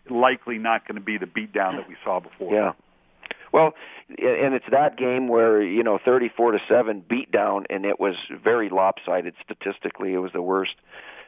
likely 0.09 0.57
not 0.57 0.88
going 0.88 0.95
to 0.95 1.01
be 1.01 1.17
the 1.17 1.25
beatdown 1.25 1.77
that 1.77 1.88
we 1.88 1.95
saw 2.03 2.19
before? 2.19 2.53
Yeah. 2.53 2.74
Well, 3.51 3.74
and 4.10 4.53
it's 4.53 4.65
that 4.72 4.98
game 4.98 5.27
where 5.27 5.62
you 5.63 5.84
know 5.84 5.98
34 6.03 6.51
to 6.51 6.60
seven 6.67 7.03
beat 7.07 7.31
down, 7.31 7.65
and 7.69 7.86
it 7.86 8.00
was 8.00 8.15
very 8.43 8.69
lopsided 8.69 9.34
statistically. 9.43 10.13
It 10.13 10.19
was 10.19 10.31
the 10.34 10.41
worst 10.41 10.75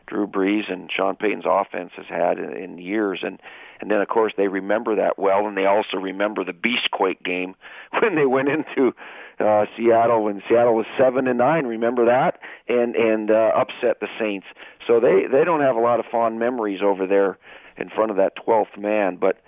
Drew 0.07 0.27
Brees 0.27 0.71
and 0.71 0.89
Sean 0.91 1.15
Payton's 1.15 1.45
offense 1.47 1.91
has 1.95 2.05
had 2.07 2.37
in, 2.37 2.53
in 2.55 2.77
years, 2.77 3.19
and 3.23 3.41
and 3.79 3.89
then 3.89 4.01
of 4.01 4.07
course 4.07 4.33
they 4.37 4.47
remember 4.47 4.95
that 4.95 5.17
well, 5.17 5.47
and 5.47 5.57
they 5.57 5.65
also 5.65 5.97
remember 5.97 6.43
the 6.43 6.53
Beastquake 6.53 7.23
game 7.23 7.55
when 8.01 8.15
they 8.15 8.25
went 8.25 8.49
into 8.49 8.93
uh, 9.39 9.65
Seattle 9.77 10.23
when 10.23 10.41
Seattle 10.47 10.75
was 10.75 10.85
seven 10.97 11.27
and 11.27 11.37
nine. 11.37 11.65
Remember 11.65 12.05
that, 12.05 12.39
and 12.67 12.95
and 12.95 13.31
uh, 13.31 13.51
upset 13.55 13.99
the 13.99 14.07
Saints. 14.19 14.47
So 14.87 14.99
they 14.99 15.25
they 15.31 15.43
don't 15.43 15.61
have 15.61 15.75
a 15.75 15.81
lot 15.81 15.99
of 15.99 16.05
fond 16.11 16.39
memories 16.39 16.81
over 16.83 17.07
there 17.07 17.37
in 17.77 17.89
front 17.89 18.11
of 18.11 18.17
that 18.17 18.35
twelfth 18.35 18.77
man, 18.77 19.17
but. 19.17 19.41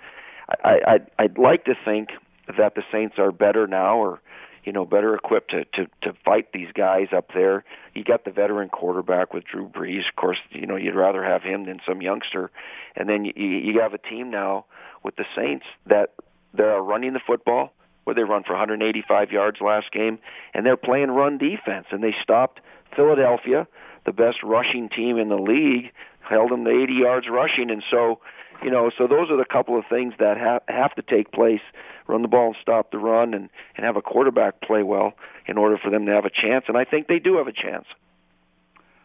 I, 0.62 0.80
I'd, 0.86 1.10
I'd 1.18 1.38
like 1.38 1.64
to 1.64 1.74
think 1.86 2.10
that 2.58 2.74
the 2.74 2.82
Saints 2.92 3.14
are 3.18 3.32
better 3.32 3.66
now 3.66 3.96
or 3.96 4.20
you 4.64 4.72
know 4.72 4.84
better 4.84 5.14
equipped 5.14 5.50
to 5.50 5.64
to 5.64 5.86
to 6.02 6.14
fight 6.24 6.52
these 6.52 6.68
guys 6.74 7.08
up 7.14 7.30
there. 7.34 7.64
You 7.94 8.04
got 8.04 8.24
the 8.24 8.30
veteran 8.30 8.68
quarterback 8.68 9.32
with 9.32 9.44
Drew 9.44 9.68
Brees. 9.68 10.08
Of 10.08 10.16
course, 10.16 10.38
you 10.50 10.66
know 10.66 10.76
you'd 10.76 10.94
rather 10.94 11.22
have 11.22 11.42
him 11.42 11.66
than 11.66 11.80
some 11.86 12.02
youngster. 12.02 12.50
And 12.96 13.08
then 13.08 13.24
you 13.24 13.32
you 13.36 13.80
have 13.80 13.94
a 13.94 13.98
team 13.98 14.30
now 14.30 14.66
with 15.02 15.16
the 15.16 15.26
Saints 15.36 15.66
that 15.86 16.14
they're 16.52 16.80
running 16.80 17.12
the 17.12 17.20
football. 17.20 17.72
Where 18.04 18.12
they 18.12 18.22
run 18.22 18.42
for 18.44 18.52
185 18.52 19.32
yards 19.32 19.62
last 19.62 19.90
game, 19.90 20.18
and 20.52 20.66
they're 20.66 20.76
playing 20.76 21.10
run 21.10 21.38
defense, 21.38 21.86
and 21.90 22.04
they 22.04 22.14
stopped 22.22 22.60
Philadelphia, 22.94 23.66
the 24.04 24.12
best 24.12 24.42
rushing 24.42 24.90
team 24.90 25.16
in 25.16 25.30
the 25.30 25.38
league, 25.38 25.90
held 26.20 26.50
them 26.50 26.66
to 26.66 26.70
80 26.70 26.92
yards 26.92 27.26
rushing, 27.30 27.70
and 27.70 27.82
so 27.90 28.20
you 28.62 28.70
know, 28.70 28.90
so 28.96 29.06
those 29.06 29.30
are 29.30 29.36
the 29.36 29.44
couple 29.44 29.78
of 29.78 29.84
things 29.88 30.14
that 30.18 30.36
have 30.36 30.62
have 30.68 30.94
to 30.94 31.02
take 31.02 31.32
place: 31.32 31.60
run 32.06 32.22
the 32.22 32.28
ball 32.28 32.48
and 32.48 32.56
stop 32.60 32.90
the 32.90 32.98
run, 32.98 33.34
and 33.34 33.48
and 33.76 33.86
have 33.86 33.96
a 33.96 34.02
quarterback 34.02 34.60
play 34.60 34.82
well 34.82 35.14
in 35.46 35.58
order 35.58 35.78
for 35.78 35.90
them 35.90 36.06
to 36.06 36.12
have 36.12 36.24
a 36.24 36.30
chance. 36.30 36.64
And 36.68 36.76
I 36.76 36.84
think 36.84 37.08
they 37.08 37.18
do 37.18 37.36
have 37.38 37.46
a 37.46 37.52
chance. 37.52 37.86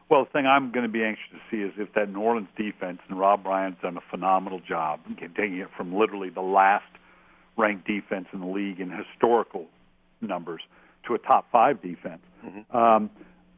Well, 0.09 0.23
the 0.25 0.31
thing 0.31 0.47
I'm 0.47 0.71
going 0.71 0.85
to 0.85 0.91
be 0.91 1.03
anxious 1.03 1.25
to 1.31 1.39
see 1.51 1.61
is 1.61 1.71
if 1.77 1.93
that 1.93 2.11
New 2.11 2.21
Orleans 2.21 2.47
defense 2.57 2.99
and 3.07 3.19
Rob 3.19 3.45
Ryan's 3.45 3.77
done 3.81 3.95
a 3.95 4.01
phenomenal 4.09 4.59
job 4.59 5.01
taking 5.19 5.57
it 5.57 5.69
from 5.77 5.93
literally 5.93 6.29
the 6.29 6.41
last 6.41 6.85
ranked 7.57 7.85
defense 7.85 8.27
in 8.33 8.39
the 8.39 8.47
league 8.47 8.79
in 8.79 8.89
historical 8.89 9.67
numbers 10.19 10.61
to 11.05 11.13
a 11.13 11.19
top 11.19 11.51
five 11.51 11.81
defense. 11.81 12.21
Mm-hmm. 12.43 12.75
Um, 12.75 13.09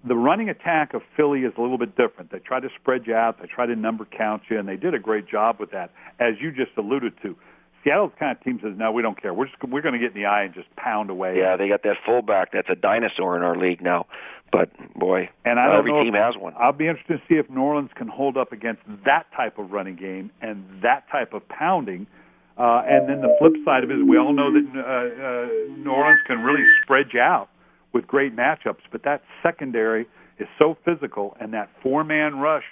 the 0.04 0.16
running 0.16 0.50
attack 0.50 0.94
of 0.94 1.02
Philly 1.16 1.42
is 1.42 1.54
a 1.58 1.62
little 1.62 1.78
bit 1.78 1.96
different. 1.96 2.32
They 2.32 2.40
try 2.40 2.60
to 2.60 2.70
spread 2.80 3.06
you 3.06 3.16
out, 3.16 3.40
they 3.40 3.48
try 3.48 3.66
to 3.66 3.76
number 3.76 4.06
count 4.06 4.44
you, 4.50 4.58
and 4.58 4.68
they 4.68 4.78
did 4.78 4.94
a 4.94 5.00
great 5.00 5.28
job 5.28 5.58
with 5.60 5.72
that, 5.72 5.92
as 6.20 6.36
you 6.40 6.52
just 6.52 6.72
alluded 6.78 7.14
to. 7.22 7.36
Seattle's 7.84 8.12
kind 8.20 8.36
of 8.38 8.44
team 8.44 8.60
says, 8.62 8.74
"No, 8.78 8.92
we 8.92 9.02
don't 9.02 9.20
care. 9.20 9.34
We're 9.34 9.48
just 9.48 9.58
we're 9.64 9.82
going 9.82 9.94
to 9.94 10.00
get 10.00 10.16
in 10.16 10.22
the 10.22 10.28
eye 10.28 10.44
and 10.44 10.54
just 10.54 10.74
pound 10.76 11.10
away." 11.10 11.38
Yeah, 11.38 11.58
they 11.58 11.68
got 11.68 11.84
that 11.84 11.98
fullback 12.06 12.52
that's 12.52 12.70
a 12.70 12.76
dinosaur 12.76 13.36
in 13.36 13.42
our 13.42 13.58
league 13.58 13.82
now. 13.82 14.06
But 14.52 14.70
boy, 14.94 15.30
and 15.46 15.60
I 15.60 15.78
every 15.78 15.92
know 15.92 16.04
team 16.04 16.14
if, 16.14 16.22
has 16.22 16.38
one. 16.38 16.54
I'll 16.60 16.74
be 16.74 16.88
interested 16.88 17.18
to 17.18 17.24
see 17.28 17.40
if 17.40 17.50
New 17.50 17.62
Orleans 17.62 17.90
can 17.96 18.08
hold 18.08 18.38
up 18.38 18.52
against 18.52 18.82
that 19.06 19.26
type 19.36 19.58
of 19.58 19.72
running 19.72 19.96
game 19.96 20.30
and 20.42 20.66
that 20.84 21.10
type 21.10 21.34
of 21.34 21.48
pounding. 21.48 22.06
Uh, 22.58 22.84
and 22.86 23.10
then 23.10 23.22
the 23.22 23.34
flip 23.40 23.54
side 23.66 23.84
of 23.84 23.90
it 23.90 23.98
is 23.98 24.04
we 24.08 24.18
all 24.18 24.34
know 24.34 24.52
that 24.52 24.68
uh, 24.76 24.82
uh, 24.82 25.78
New 25.78 25.90
Orleans 25.90 26.20
can 26.28 26.44
really 26.44 26.64
spread 26.84 27.08
you 27.14 27.22
out 27.22 27.50
with 27.94 28.08
great 28.08 28.36
matchups, 28.36 28.82
but 28.92 29.04
that 29.04 29.22
secondary 29.44 30.08
is 30.40 30.48
so 30.58 30.78
physical, 30.86 31.36
and 31.40 31.54
that 31.54 31.70
four-man 31.84 32.40
rush 32.40 32.64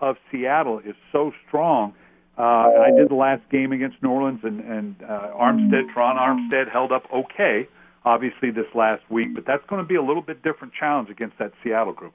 of 0.00 0.16
Seattle 0.30 0.78
is 0.78 0.94
so 1.12 1.32
strong. 1.46 1.94
Uh, 2.38 2.70
and 2.72 2.82
I 2.82 2.96
did 2.96 3.08
the 3.10 3.16
last 3.16 3.42
game 3.50 3.72
against 3.72 4.00
New 4.02 4.10
Orleans, 4.10 4.40
and, 4.44 4.60
and 4.60 4.96
uh, 5.02 5.32
Armstead, 5.34 5.92
Terron 5.92 6.16
Armstead, 6.16 6.70
held 6.70 6.92
up 6.92 7.04
okay, 7.12 7.66
obviously 8.04 8.50
this 8.52 8.66
last 8.74 9.02
week. 9.10 9.34
But 9.34 9.44
that's 9.44 9.64
going 9.68 9.82
to 9.82 9.88
be 9.88 9.96
a 9.96 10.02
little 10.02 10.22
bit 10.22 10.42
different 10.42 10.72
challenge 10.72 11.10
against 11.10 11.38
that 11.38 11.52
Seattle 11.64 11.92
group. 11.92 12.12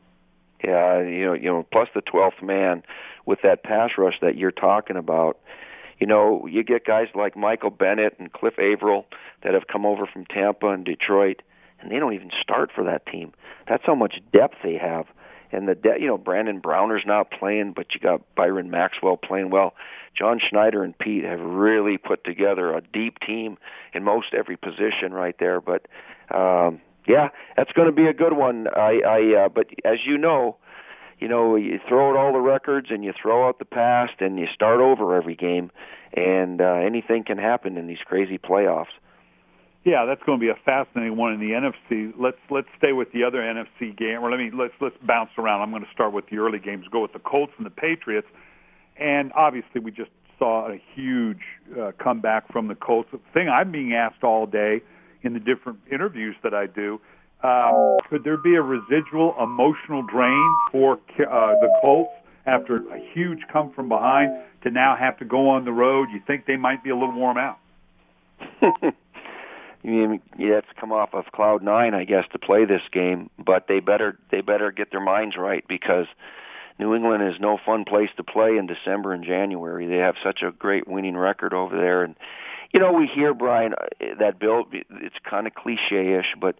Yeah, 0.63 1.01
you 1.01 1.25
know, 1.25 1.33
you 1.33 1.49
know, 1.49 1.67
plus 1.73 1.89
the 1.93 1.99
twelfth 1.99 2.41
man 2.41 2.83
with 3.25 3.39
that 3.43 3.63
pass 3.63 3.91
rush 3.97 4.15
that 4.21 4.37
you're 4.37 4.51
talking 4.51 4.95
about. 4.95 5.37
You 5.99 6.07
know, 6.07 6.47
you 6.47 6.63
get 6.63 6.85
guys 6.85 7.07
like 7.13 7.35
Michael 7.35 7.69
Bennett 7.69 8.15
and 8.17 8.31
Cliff 8.31 8.57
Avril 8.57 9.05
that 9.43 9.53
have 9.53 9.67
come 9.67 9.85
over 9.85 10.05
from 10.05 10.25
Tampa 10.25 10.69
and 10.69 10.85
Detroit 10.85 11.41
and 11.83 11.91
they 11.91 11.99
don't 11.99 12.13
even 12.13 12.31
start 12.41 12.71
for 12.73 12.83
that 12.85 13.05
team. 13.05 13.33
That's 13.67 13.83
how 13.85 13.95
much 13.95 14.21
depth 14.31 14.57
they 14.63 14.77
have. 14.77 15.05
And 15.51 15.67
the 15.67 15.75
de- 15.75 15.99
you 15.99 16.07
know 16.07 16.17
Brandon 16.17 16.59
Browner's 16.59 17.03
not 17.05 17.29
playing, 17.29 17.73
but 17.73 17.93
you 17.93 17.99
got 17.99 18.21
Byron 18.35 18.71
Maxwell 18.71 19.17
playing 19.17 19.51
well. 19.51 19.75
John 20.15 20.39
Schneider 20.39 20.83
and 20.83 20.97
Pete 20.97 21.23
have 21.23 21.39
really 21.39 21.97
put 21.97 22.23
together 22.23 22.73
a 22.73 22.81
deep 22.81 23.19
team 23.19 23.57
in 23.93 24.03
most 24.03 24.33
every 24.33 24.57
position 24.57 25.13
right 25.13 25.35
there. 25.39 25.61
But 25.61 25.87
um, 26.33 26.81
yeah, 27.07 27.29
that's 27.55 27.71
going 27.73 27.87
to 27.87 27.93
be 27.93 28.07
a 28.07 28.13
good 28.13 28.33
one. 28.33 28.67
I, 28.75 29.01
I 29.05 29.45
uh, 29.45 29.49
but 29.49 29.67
as 29.85 29.99
you 30.05 30.17
know, 30.17 30.57
you 31.19 31.27
know 31.27 31.55
you 31.55 31.79
throw 31.87 32.09
out 32.09 32.17
all 32.17 32.33
the 32.33 32.39
records 32.39 32.87
and 32.89 33.03
you 33.03 33.13
throw 33.13 33.47
out 33.47 33.59
the 33.59 33.65
past 33.65 34.13
and 34.19 34.39
you 34.39 34.47
start 34.51 34.79
over 34.79 35.15
every 35.15 35.35
game, 35.35 35.71
and 36.13 36.61
uh, 36.61 36.73
anything 36.83 37.23
can 37.23 37.37
happen 37.37 37.77
in 37.77 37.85
these 37.85 38.01
crazy 38.05 38.39
playoffs. 38.39 38.93
Yeah, 39.85 40.05
that's 40.05 40.23
going 40.23 40.39
to 40.39 40.41
be 40.41 40.49
a 40.49 40.55
fascinating 40.63 41.17
one 41.17 41.33
in 41.33 41.39
the 41.39 41.51
NFC. 41.51 42.13
Let's 42.17 42.37
let's 42.49 42.67
stay 42.77 42.93
with 42.93 43.11
the 43.11 43.23
other 43.25 43.39
NFC 43.39 43.95
game, 43.97 44.19
or 44.23 44.31
let 44.31 44.39
me 44.39 44.49
let's 44.53 44.73
let's 44.79 44.95
bounce 45.05 45.31
around. 45.37 45.61
I'm 45.61 45.71
going 45.71 45.83
to 45.83 45.91
start 45.91 46.13
with 46.13 46.29
the 46.29 46.37
early 46.37 46.59
games. 46.59 46.85
Go 46.89 47.01
with 47.01 47.11
the 47.11 47.19
Colts 47.19 47.51
and 47.57 47.65
the 47.65 47.69
Patriots, 47.69 48.27
and 48.97 49.33
obviously 49.33 49.81
we 49.81 49.91
just 49.91 50.11
saw 50.39 50.71
a 50.71 50.81
huge 50.95 51.41
uh, 51.77 51.91
comeback 52.01 52.49
from 52.51 52.69
the 52.69 52.75
Colts. 52.75 53.09
The 53.11 53.19
thing 53.33 53.49
I'm 53.49 53.73
being 53.73 53.93
asked 53.93 54.23
all 54.23 54.45
day 54.45 54.81
in 55.21 55.33
the 55.33 55.39
different 55.39 55.79
interviews 55.91 56.35
that 56.43 56.53
I 56.53 56.65
do, 56.65 57.01
uh, 57.43 57.97
could 58.09 58.23
there 58.23 58.37
be 58.37 58.55
a 58.55 58.61
residual 58.61 59.35
emotional 59.41 60.01
drain 60.01 60.55
for 60.71 60.93
uh, 60.93 60.97
the 61.59 61.69
Colts 61.81 62.11
after 62.45 62.77
a 62.77 62.99
huge 63.13 63.39
come 63.51 63.73
from 63.73 63.89
behind 63.89 64.31
to 64.63 64.71
now 64.71 64.95
have 64.95 65.17
to 65.19 65.25
go 65.25 65.49
on 65.49 65.65
the 65.65 65.73
road? 65.73 66.07
You 66.13 66.21
think 66.25 66.45
they 66.45 66.55
might 66.55 66.85
be 66.85 66.89
a 66.89 66.95
little 66.95 67.15
warm 67.15 67.37
out? 67.37 67.59
you 69.83 70.21
yeah, 70.37 70.57
it's 70.57 70.67
come 70.79 70.91
off 70.91 71.13
of 71.13 71.25
cloud 71.33 71.61
nine, 71.61 71.93
I 71.93 72.05
guess, 72.05 72.25
to 72.31 72.39
play 72.39 72.65
this 72.65 72.81
game. 72.91 73.29
But 73.37 73.67
they 73.67 73.79
better 73.79 74.17
they 74.31 74.41
better 74.41 74.71
get 74.71 74.91
their 74.91 75.01
minds 75.01 75.35
right 75.37 75.63
because 75.67 76.07
New 76.79 76.95
England 76.95 77.23
is 77.23 77.39
no 77.39 77.59
fun 77.63 77.83
place 77.85 78.09
to 78.17 78.23
play 78.23 78.57
in 78.57 78.65
December 78.65 79.13
and 79.13 79.23
January. 79.23 79.85
They 79.87 79.97
have 79.97 80.15
such 80.23 80.41
a 80.41 80.51
great 80.51 80.87
winning 80.87 81.17
record 81.17 81.53
over 81.53 81.75
there, 81.75 82.03
and 82.03 82.15
you 82.73 82.79
know 82.79 82.93
we 82.93 83.07
hear 83.07 83.33
Brian 83.33 83.73
uh, 83.73 84.15
that 84.19 84.39
Bill. 84.39 84.63
It's 84.71 85.15
kind 85.29 85.47
of 85.47 85.53
cliche-ish, 85.53 86.33
but 86.39 86.55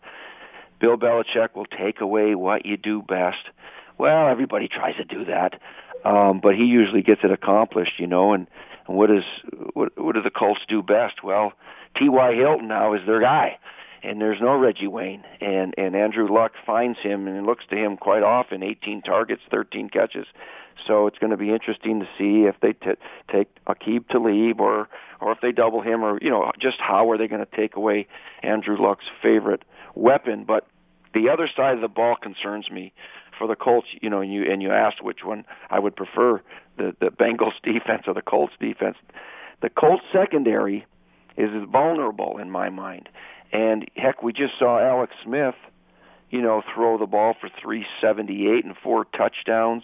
Bill 0.79 0.97
Belichick 0.97 1.55
will 1.55 1.65
take 1.65 2.01
away 2.01 2.35
what 2.35 2.65
you 2.65 2.75
do 2.75 3.01
best. 3.01 3.49
Well, 3.97 4.27
everybody 4.27 4.67
tries 4.67 4.97
to 4.97 5.05
do 5.05 5.25
that, 5.25 5.59
um, 6.03 6.41
but 6.41 6.55
he 6.55 6.65
usually 6.65 7.03
gets 7.03 7.21
it 7.23 7.31
accomplished, 7.31 7.99
you 7.99 8.07
know. 8.07 8.33
And, 8.33 8.47
and 8.87 8.97
what 8.97 9.09
is 9.09 9.23
what, 9.73 9.97
what 9.97 10.15
do 10.15 10.21
the 10.21 10.29
Colts 10.29 10.61
do 10.67 10.83
best? 10.83 11.23
Well 11.23 11.53
T.Y. 11.95 12.35
Hilton 12.35 12.67
now 12.67 12.93
is 12.93 13.01
their 13.05 13.21
guy, 13.21 13.59
and 14.01 14.19
there's 14.19 14.41
no 14.41 14.55
Reggie 14.55 14.87
Wayne, 14.87 15.23
and 15.39 15.73
and 15.77 15.95
Andrew 15.95 16.27
Luck 16.31 16.53
finds 16.65 16.99
him 16.99 17.27
and 17.27 17.45
looks 17.45 17.65
to 17.69 17.75
him 17.75 17.97
quite 17.97 18.23
often. 18.23 18.63
18 18.63 19.01
targets, 19.01 19.41
13 19.51 19.89
catches. 19.89 20.27
So 20.87 21.07
it's 21.07 21.17
going 21.19 21.31
to 21.31 21.37
be 21.37 21.51
interesting 21.51 21.99
to 21.99 22.07
see 22.17 22.47
if 22.47 22.55
they 22.61 22.73
t- 22.73 22.99
take 23.31 23.47
Aqib 23.65 24.07
Talib 24.09 24.59
or 24.59 24.89
or 25.21 25.31
if 25.31 25.39
they 25.41 25.51
double 25.51 25.81
him 25.81 26.03
or 26.03 26.17
you 26.21 26.29
know 26.29 26.51
just 26.59 26.77
how 26.79 27.11
are 27.11 27.17
they 27.17 27.27
going 27.27 27.45
to 27.45 27.55
take 27.55 27.75
away 27.75 28.07
Andrew 28.41 28.77
Luck's 28.81 29.05
favorite 29.21 29.63
weapon. 29.95 30.43
But 30.45 30.67
the 31.13 31.29
other 31.29 31.47
side 31.55 31.75
of 31.75 31.81
the 31.81 31.87
ball 31.87 32.15
concerns 32.15 32.69
me 32.69 32.93
for 33.37 33.47
the 33.47 33.55
Colts. 33.55 33.87
You 34.01 34.09
know, 34.09 34.21
and 34.21 34.33
you 34.33 34.51
and 34.51 34.61
you 34.61 34.71
asked 34.71 35.01
which 35.03 35.23
one 35.23 35.45
I 35.69 35.79
would 35.79 35.95
prefer 35.95 36.41
the 36.77 36.95
the 36.99 37.07
Bengals 37.09 37.53
defense 37.63 38.03
or 38.07 38.13
the 38.13 38.21
Colts 38.21 38.53
defense. 38.59 38.97
The 39.61 39.69
Colts 39.69 40.03
secondary 40.11 40.85
is 41.37 41.49
vulnerable 41.71 42.37
in 42.37 42.49
my 42.49 42.69
mind. 42.69 43.09
And 43.51 43.89
heck, 43.95 44.23
we 44.23 44.33
just 44.33 44.57
saw 44.57 44.79
Alex 44.79 45.13
Smith, 45.23 45.55
you 46.29 46.41
know, 46.41 46.63
throw 46.73 46.97
the 46.97 47.05
ball 47.05 47.35
for 47.39 47.49
378 47.61 48.65
and 48.65 48.75
four 48.75 49.05
touchdowns 49.05 49.83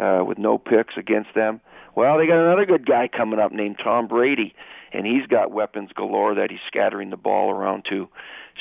uh, 0.00 0.24
with 0.26 0.38
no 0.38 0.58
picks 0.58 0.96
against 0.96 1.34
them. 1.34 1.60
Well, 1.94 2.18
they 2.18 2.26
got 2.26 2.38
another 2.38 2.66
good 2.66 2.86
guy 2.86 3.08
coming 3.08 3.38
up 3.38 3.52
named 3.52 3.78
Tom 3.82 4.08
Brady, 4.08 4.54
and 4.92 5.06
he's 5.06 5.26
got 5.26 5.52
weapons 5.52 5.90
galore 5.94 6.34
that 6.34 6.50
he's 6.50 6.60
scattering 6.66 7.10
the 7.10 7.16
ball 7.16 7.50
around 7.50 7.84
to. 7.90 8.08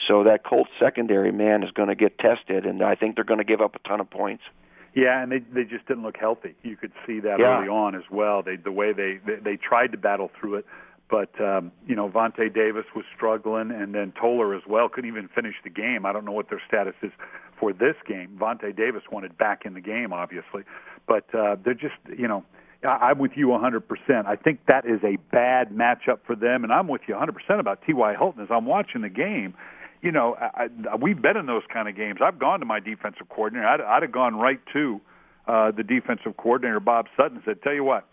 So 0.07 0.23
that 0.23 0.43
Colts 0.43 0.69
secondary 0.79 1.31
man 1.31 1.63
is 1.63 1.71
going 1.71 1.89
to 1.89 1.95
get 1.95 2.19
tested, 2.19 2.65
and 2.65 2.83
I 2.83 2.95
think 2.95 3.15
they're 3.15 3.23
going 3.23 3.39
to 3.39 3.43
give 3.43 3.61
up 3.61 3.75
a 3.75 3.87
ton 3.87 3.99
of 3.99 4.09
points. 4.09 4.43
Yeah, 4.95 5.23
and 5.23 5.31
they 5.31 5.39
they 5.39 5.63
just 5.63 5.87
didn't 5.87 6.03
look 6.03 6.17
healthy. 6.17 6.55
You 6.61 6.75
could 6.75 6.91
see 7.07 7.19
that 7.21 7.39
yeah. 7.39 7.57
early 7.57 7.67
on 7.67 7.95
as 7.95 8.03
well. 8.11 8.43
They 8.43 8.57
the 8.57 8.71
way 8.71 8.93
they, 8.93 9.19
they 9.25 9.35
they 9.43 9.55
tried 9.55 9.91
to 9.93 9.97
battle 9.97 10.29
through 10.39 10.55
it. 10.55 10.65
But 11.13 11.39
um, 11.39 11.71
you 11.85 11.95
know, 11.95 12.09
Vontae 12.09 12.51
Davis 12.51 12.85
was 12.95 13.05
struggling, 13.15 13.69
and 13.69 13.93
then 13.93 14.13
Toler 14.19 14.55
as 14.55 14.63
well 14.67 14.89
couldn't 14.89 15.11
even 15.11 15.27
finish 15.27 15.53
the 15.63 15.69
game. 15.69 16.07
I 16.07 16.11
don't 16.11 16.25
know 16.25 16.31
what 16.31 16.49
their 16.49 16.61
status 16.67 16.95
is 17.03 17.11
for 17.59 17.71
this 17.71 17.93
game. 18.07 18.35
Vontae 18.41 18.75
Davis 18.75 19.03
wanted 19.11 19.37
back 19.37 19.61
in 19.63 19.75
the 19.75 19.79
game, 19.79 20.11
obviously, 20.11 20.63
but 21.07 21.25
uh, 21.35 21.57
they're 21.63 21.75
just 21.75 21.93
you 22.17 22.27
know. 22.27 22.43
I'm 22.85 23.17
with 23.17 23.31
you 23.37 23.47
100%. 23.47 24.25
I 24.25 24.35
think 24.35 24.65
that 24.67 24.85
is 24.85 24.99
a 25.05 25.15
bad 25.31 25.69
matchup 25.69 26.17
for 26.27 26.35
them, 26.35 26.65
and 26.65 26.73
I'm 26.73 26.89
with 26.89 27.03
you 27.07 27.15
100% 27.15 27.57
about 27.57 27.79
T.Y. 27.87 28.13
Hilton. 28.19 28.43
As 28.43 28.49
I'm 28.51 28.65
watching 28.65 29.03
the 29.03 29.09
game, 29.09 29.53
you 30.01 30.11
know, 30.11 30.35
I, 30.35 30.67
I, 30.91 30.95
we've 30.97 31.21
been 31.21 31.37
in 31.37 31.45
those 31.45 31.63
kind 31.71 31.87
of 31.87 31.95
games. 31.95 32.19
I've 32.21 32.39
gone 32.39 32.59
to 32.59 32.65
my 32.65 32.81
defensive 32.81 33.29
coordinator. 33.29 33.65
I'd, 33.65 33.79
I'd 33.79 34.01
have 34.01 34.11
gone 34.11 34.35
right 34.35 34.59
to 34.73 34.99
uh, 35.47 35.71
the 35.71 35.83
defensive 35.83 36.35
coordinator, 36.35 36.81
Bob 36.81 37.05
Sutton, 37.15 37.41
said, 37.45 37.61
"Tell 37.61 37.73
you 37.73 37.85
what, 37.85 38.05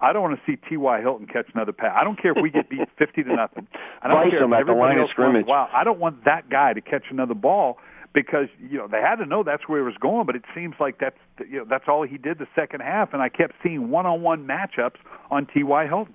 I 0.00 0.12
don't 0.12 0.22
want 0.22 0.38
to 0.38 0.42
see 0.50 0.56
T.Y. 0.68 1.00
Hilton 1.00 1.26
catch 1.26 1.46
another 1.54 1.72
pass. 1.72 1.94
I 1.98 2.04
don't 2.04 2.20
care 2.20 2.32
if 2.32 2.42
we 2.42 2.50
get 2.50 2.68
beat 2.70 2.88
50 2.98 3.22
to 3.24 3.34
nothing. 3.34 3.66
I 4.02 4.08
don't 4.08 4.16
Vice 4.24 4.30
care 4.30 4.42
him 4.42 4.52
if 4.52 4.60
at 4.60 4.66
the 4.66 4.72
everybody 4.72 4.80
line 4.80 4.96
of 4.98 5.02
else 5.02 5.10
scrimmage. 5.10 5.46
wild. 5.46 5.68
I 5.72 5.84
don't 5.84 5.98
want 5.98 6.24
that 6.24 6.48
guy 6.48 6.72
to 6.72 6.80
catch 6.80 7.04
another 7.10 7.34
ball 7.34 7.78
because 8.12 8.48
you 8.58 8.78
know 8.78 8.88
they 8.88 9.00
had 9.00 9.16
to 9.16 9.26
know 9.26 9.42
that's 9.42 9.68
where 9.68 9.80
he 9.80 9.84
was 9.84 9.94
going. 10.00 10.26
But 10.26 10.36
it 10.36 10.44
seems 10.54 10.74
like 10.80 10.98
that's 10.98 11.18
you 11.48 11.58
know 11.58 11.64
that's 11.68 11.84
all 11.88 12.02
he 12.02 12.18
did 12.18 12.38
the 12.38 12.48
second 12.54 12.80
half, 12.80 13.12
and 13.12 13.22
I 13.22 13.28
kept 13.28 13.54
seeing 13.62 13.90
one-on-one 13.90 14.46
matchups 14.46 14.96
on 15.30 15.46
T.Y. 15.46 15.86
Hilton. 15.86 16.14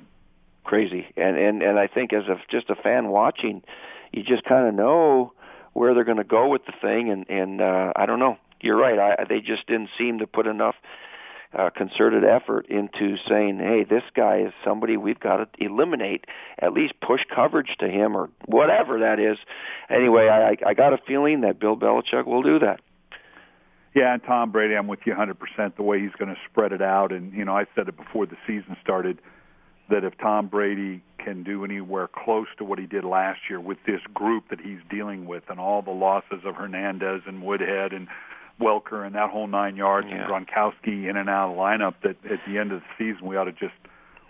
Crazy, 0.63 1.06
and 1.15 1.38
and 1.38 1.62
and 1.62 1.80
I 1.80 1.88
think 1.88 2.12
as 2.12 2.24
a 2.27 2.38
just 2.50 2.70
a 2.70 2.75
fan 2.75 3.10
watching, 3.10 3.62
you 4.12 4.24
just 4.24 4.44
kind 4.46 4.68
of 4.68 4.74
know 4.74 5.32
where 5.74 5.94
they're 5.94 6.04
going 6.04 6.18
to 6.18 6.24
go 6.24 6.48
with 6.48 6.65
the 6.65 6.74
thing, 6.82 7.12
and 7.12 7.30
and 7.30 7.62
uh, 7.62 7.94
I 7.96 8.06
don't 8.08 8.20
know. 8.20 8.38
You're 8.62 8.77
right. 8.77 8.98
I, 9.20 9.25
they 9.25 9.42
just 9.42 9.68
didn't 9.68 9.89
seem 9.98 10.20
to 10.20 10.27
put 10.27 10.48
enough 10.48 10.75
uh, 11.57 11.69
concerted 11.69 12.24
effort 12.24 12.67
into 12.67 13.17
saying, 13.27 13.59
hey, 13.59 13.85
this 13.89 14.03
guy 14.15 14.41
is 14.41 14.53
somebody 14.63 14.97
we've 14.97 15.19
got 15.19 15.38
to 15.38 15.47
eliminate, 15.65 16.25
at 16.59 16.74
least 16.74 16.93
push 17.01 17.21
coverage 17.33 17.75
to 17.79 17.88
him 17.88 18.15
or 18.15 18.29
whatever 18.45 19.00
that 19.00 19.19
is. 19.19 19.38
Anyway, 19.89 20.27
I, 20.27 20.57
I 20.67 20.74
got 20.74 20.93
a 20.93 20.97
feeling 21.07 21.41
that 21.41 21.59
Bill 21.59 21.77
Belichick 21.77 22.25
will 22.25 22.43
do 22.43 22.59
that. 22.59 22.81
Yeah, 23.95 24.13
and 24.13 24.21
Tom 24.24 24.51
Brady, 24.51 24.75
I'm 24.75 24.88
with 24.88 25.00
you 25.05 25.13
100%. 25.13 25.77
The 25.77 25.83
way 25.83 26.01
he's 26.01 26.12
going 26.19 26.33
to 26.33 26.39
spread 26.51 26.74
it 26.74 26.81
out, 26.81 27.13
and 27.13 27.33
you 27.33 27.45
know, 27.45 27.55
I 27.55 27.65
said 27.75 27.88
it 27.88 27.95
before 27.95 28.25
the 28.25 28.35
season 28.45 28.75
started 28.83 29.21
that 29.89 30.03
if 30.03 30.17
Tom 30.17 30.47
Brady 30.47 31.01
can 31.17 31.43
do 31.43 31.63
anywhere 31.63 32.09
close 32.13 32.47
to 32.57 32.65
what 32.65 32.77
he 32.77 32.88
did 32.88 33.05
last 33.05 33.39
year 33.50 33.59
with 33.59 33.77
this 33.85 34.01
group 34.13 34.50
that 34.50 34.59
he's 34.59 34.79
dealing 34.89 35.25
with, 35.25 35.43
and 35.50 35.62
all 35.62 35.81
the 35.81 35.91
losses 35.91 36.41
of 36.43 36.55
Hernandez 36.55 37.21
and 37.25 37.41
Woodhead 37.41 37.93
and 37.93 38.07
Welker 38.59 39.05
and 39.05 39.15
that 39.15 39.29
whole 39.29 39.47
nine 39.47 39.75
yards 39.75 40.07
Yeah. 40.09 40.24
and 40.31 40.47
Gronkowski 40.47 41.09
in 41.09 41.17
and 41.17 41.29
out 41.29 41.50
of 41.50 41.55
the 41.55 41.62
lineup 41.62 41.93
that 42.03 42.31
at 42.31 42.39
the 42.47 42.57
end 42.57 42.71
of 42.71 42.81
the 42.81 42.85
season 42.97 43.27
we 43.27 43.35
ought 43.35 43.45
to 43.45 43.51
just 43.51 43.74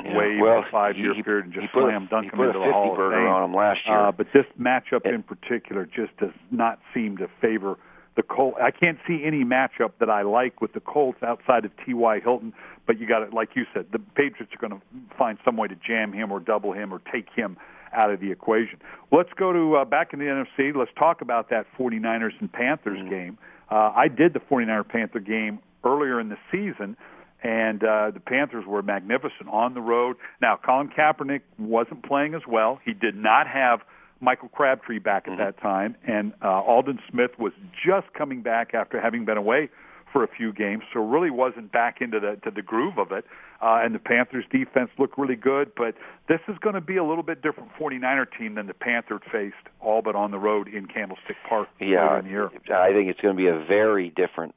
Yeah. 0.04 0.18
wave 0.18 0.40
well, 0.42 0.60
a 0.60 0.64
five 0.72 0.98
year 0.98 1.14
he- 1.14 1.24
period 1.24 1.46
and 1.46 1.54
just 1.54 1.72
slam 1.72 2.08
dunk 2.08 2.34
him 2.34 2.40
into 2.40 2.60
the 2.60 2.72
Hall 2.72 2.92
of 2.92 3.14
Fame. 3.14 3.28
on 3.28 3.44
him 3.44 3.54
last 3.54 3.88
year. 3.88 3.98
Uh, 3.98 4.12
but 4.12 4.32
this 4.34 4.46
matchup 4.60 5.06
It- 5.06 5.14
in 5.14 5.24
particular 5.24 5.86
just 5.86 6.16
does 6.18 6.34
not 6.52 6.80
seem 6.94 7.18
to 7.18 7.28
favor 7.40 7.78
the 8.16 8.24
Colts. 8.24 8.58
I 8.62 8.72
can't 8.72 8.98
see 9.06 9.24
any 9.24 9.44
matchup 9.44 9.92
that 10.00 10.10
I 10.10 10.22
like 10.22 10.62
with 10.62 10.74
the 10.74 10.80
Colts 10.80 11.22
outside 11.22 11.66
of 11.66 11.72
T.Y. 11.86 12.20
Hilton. 12.22 12.54
But 12.86 12.98
you 13.00 13.08
got 13.08 13.24
it, 13.24 13.34
like 13.34 13.56
you 13.56 13.66
said, 13.74 13.88
the 13.92 14.00
Patriots 14.00 14.54
are 14.54 14.68
going 14.68 14.80
to 14.80 15.16
find 15.18 15.38
some 15.44 15.58
way 15.58 15.68
to 15.68 15.76
jam 15.76 16.14
him 16.14 16.32
or 16.32 16.40
double 16.40 16.72
him 16.72 16.94
or 16.94 17.00
take 17.12 17.30
him 17.36 17.58
out 17.94 18.12
of 18.12 18.20
the 18.20 18.32
equation. 18.32 18.80
Let's 19.12 19.34
go 19.34 19.52
to 19.54 19.78
uh, 19.78 19.86
back 19.86 20.14
in 20.14 20.20
the 20.20 20.26
NFC. 20.26 20.76
Let's 20.76 20.92
talk 20.98 21.22
about 21.22 21.50
that 21.50 21.66
49ers 21.78 22.34
and 22.40 22.52
Panthers 22.52 23.00
mm-hmm. 23.00 23.10
game. 23.10 23.38
Uh, 23.70 23.92
I 23.96 24.08
did 24.08 24.34
the 24.34 24.40
49er 24.40 24.88
Panther 24.88 25.20
game 25.20 25.60
earlier 25.84 26.20
in 26.20 26.30
the 26.30 26.38
season, 26.52 26.98
and 27.44 27.84
uh, 27.84 28.12
the 28.12 28.20
Panthers 28.20 28.66
were 28.66 28.82
magnificent 28.82 29.50
on 29.50 29.74
the 29.74 29.82
road. 29.82 30.18
Now, 30.42 30.58
Colin 30.64 30.90
Kaepernick 30.90 31.42
wasn't 31.58 32.04
playing 32.04 32.34
as 32.34 32.42
well. 32.48 32.80
He 32.84 32.94
did 32.94 33.16
not 33.16 33.48
have 33.48 33.82
Michael 34.20 34.50
Crabtree 34.50 35.00
back 35.00 35.24
at 35.28 35.34
mm-hmm. 35.34 35.42
that 35.42 35.60
time, 35.62 35.96
and 36.08 36.34
uh, 36.44 36.48
Aldon 36.48 37.00
Smith 37.12 37.32
was 37.38 37.54
just 37.86 38.12
coming 38.14 38.42
back 38.42 38.74
after 38.74 39.00
having 39.00 39.26
been 39.26 39.38
away 39.38 39.70
for 40.16 40.24
a 40.24 40.30
few 40.30 40.54
games, 40.54 40.82
so 40.94 41.02
really 41.02 41.30
wasn't 41.30 41.74
back 41.74 42.00
into 42.00 42.22
the 42.22 42.40
to 42.46 42.50
the 42.50 42.62
groove 42.62 42.98
of 42.98 43.12
it. 43.12 43.26
Uh, 43.62 43.82
and 43.84 43.94
the 43.94 44.00
Panthers 44.00 44.46
defense 44.50 44.90
looked 44.98 45.18
really 45.18 45.36
good, 45.36 45.74
but 45.76 45.94
this 46.30 46.40
is 46.48 46.58
going 46.60 46.76
to 46.76 46.80
be 46.80 46.96
a 46.96 47.04
little 47.04 47.22
bit 47.22 47.42
different 47.42 47.70
49er 47.78 48.26
team 48.38 48.56
than 48.56 48.66
the 48.68 48.74
Panthers 48.74 49.20
faced 49.30 49.56
all 49.82 50.02
but 50.02 50.16
on 50.16 50.32
the 50.32 50.40
road 50.40 50.70
in 50.70 50.86
Candlestick 50.86 51.36
Park 51.50 51.68
yeah, 51.82 52.20
in 52.20 52.26
the 52.26 52.32
year. 52.32 52.50
I 52.74 52.94
think 52.94 53.10
it's 53.10 53.20
going 53.20 53.36
to 53.36 53.38
be 53.38 53.48
a 53.48 53.60
very 53.60 54.10
different 54.10 54.56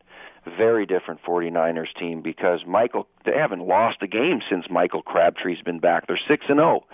very 0.56 0.86
different 0.86 1.20
49ers 1.24 1.92
team 1.98 2.22
because 2.22 2.60
Michael 2.64 3.08
they 3.24 3.36
haven't 3.36 3.66
lost 3.66 3.98
a 4.00 4.06
game 4.06 4.40
since 4.48 4.66
Michael 4.70 5.02
Crabtree's 5.02 5.60
been 5.60 5.80
back. 5.80 6.06
They're 6.06 6.20
6 6.28 6.46
and 6.48 6.58
0. 6.58 6.84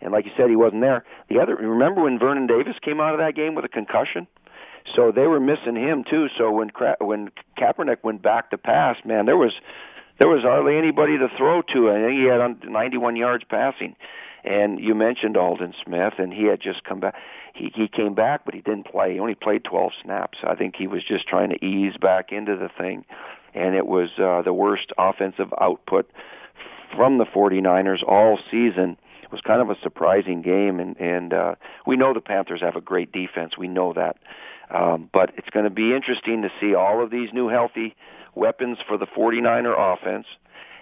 And 0.00 0.10
like 0.10 0.24
you 0.24 0.30
said 0.38 0.48
he 0.48 0.56
wasn't 0.56 0.80
there. 0.80 1.04
The 1.28 1.38
other 1.38 1.54
remember 1.54 2.04
when 2.04 2.18
Vernon 2.18 2.46
Davis 2.46 2.76
came 2.80 2.98
out 2.98 3.12
of 3.12 3.20
that 3.20 3.34
game 3.34 3.54
with 3.54 3.66
a 3.66 3.68
concussion? 3.68 4.26
So 4.94 5.12
they 5.12 5.26
were 5.26 5.40
missing 5.40 5.76
him 5.76 6.04
too. 6.04 6.28
So 6.36 6.50
when 6.50 6.70
Cra- 6.70 6.96
when 7.00 7.30
Kaepernick 7.58 7.98
went 8.02 8.22
back 8.22 8.50
to 8.50 8.58
pass, 8.58 8.96
man, 9.04 9.26
there 9.26 9.36
was 9.36 9.52
there 10.18 10.28
was 10.28 10.42
hardly 10.42 10.76
anybody 10.76 11.18
to 11.18 11.28
throw 11.36 11.62
to. 11.62 11.90
I 11.90 11.94
think 11.94 12.18
he 12.18 12.24
had 12.24 12.70
91 12.70 13.16
yards 13.16 13.44
passing. 13.48 13.96
And 14.44 14.78
you 14.78 14.94
mentioned 14.94 15.36
Aldon 15.36 15.74
Smith, 15.84 16.14
and 16.18 16.32
he 16.32 16.44
had 16.44 16.60
just 16.60 16.84
come 16.84 17.00
back. 17.00 17.16
He 17.52 17.72
he 17.74 17.88
came 17.88 18.14
back, 18.14 18.44
but 18.44 18.54
he 18.54 18.60
didn't 18.60 18.86
play. 18.86 19.14
He 19.14 19.18
only 19.18 19.34
played 19.34 19.64
12 19.64 19.92
snaps. 20.04 20.38
I 20.44 20.54
think 20.54 20.76
he 20.76 20.86
was 20.86 21.02
just 21.02 21.26
trying 21.26 21.50
to 21.50 21.64
ease 21.64 21.96
back 22.00 22.30
into 22.30 22.54
the 22.54 22.68
thing, 22.68 23.04
and 23.54 23.74
it 23.74 23.88
was 23.88 24.10
uh, 24.18 24.42
the 24.42 24.52
worst 24.52 24.92
offensive 24.98 25.52
output 25.60 26.08
from 26.94 27.18
the 27.18 27.24
49ers 27.24 28.04
all 28.06 28.38
season. 28.48 28.96
It 29.22 29.32
was 29.32 29.40
kind 29.40 29.60
of 29.60 29.68
a 29.70 29.76
surprising 29.82 30.42
game, 30.42 30.78
and 30.78 30.96
and 31.00 31.34
uh, 31.34 31.54
we 31.84 31.96
know 31.96 32.14
the 32.14 32.20
Panthers 32.20 32.60
have 32.60 32.76
a 32.76 32.80
great 32.80 33.10
defense. 33.10 33.58
We 33.58 33.66
know 33.66 33.92
that, 33.94 34.16
um, 34.70 35.08
but 35.12 35.32
it's 35.36 35.50
going 35.50 35.64
to 35.64 35.70
be 35.70 35.94
interesting 35.94 36.42
to 36.42 36.50
see 36.60 36.74
all 36.74 37.02
of 37.02 37.10
these 37.10 37.32
new 37.32 37.48
healthy 37.48 37.94
weapons 38.34 38.78
for 38.86 38.98
the 38.98 39.06
49er 39.06 39.74
offense. 39.76 40.26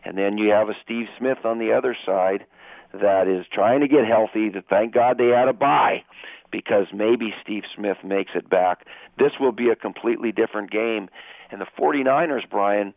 And 0.05 0.19
then 0.19 0.39
you 0.39 0.51
have 0.51 0.69
a 0.69 0.75
Steve 0.83 1.07
Smith 1.19 1.39
on 1.45 1.59
the 1.59 1.73
other 1.73 1.97
side 2.05 2.45
that 2.93 3.27
is 3.29 3.47
trying 3.53 3.81
to 3.81 3.89
get 3.89 4.07
healthy. 4.07 4.51
To 4.51 4.63
thank 4.63 4.93
God 4.93 5.19
they 5.19 5.29
had 5.29 5.49
a 5.49 5.53
bye 5.53 6.05
because 6.51 6.87
maybe 6.93 7.35
Steve 7.43 7.65
Smith 7.75 7.99
makes 8.05 8.33
it 8.35 8.49
back. 8.49 8.87
This 9.19 9.33
will 9.41 9.53
be 9.53 9.71
a 9.71 9.77
completely 9.77 10.31
different 10.31 10.71
game. 10.71 11.09
And 11.51 11.61
the 11.61 11.67
49ers, 11.79 12.49
Brian, 12.49 12.95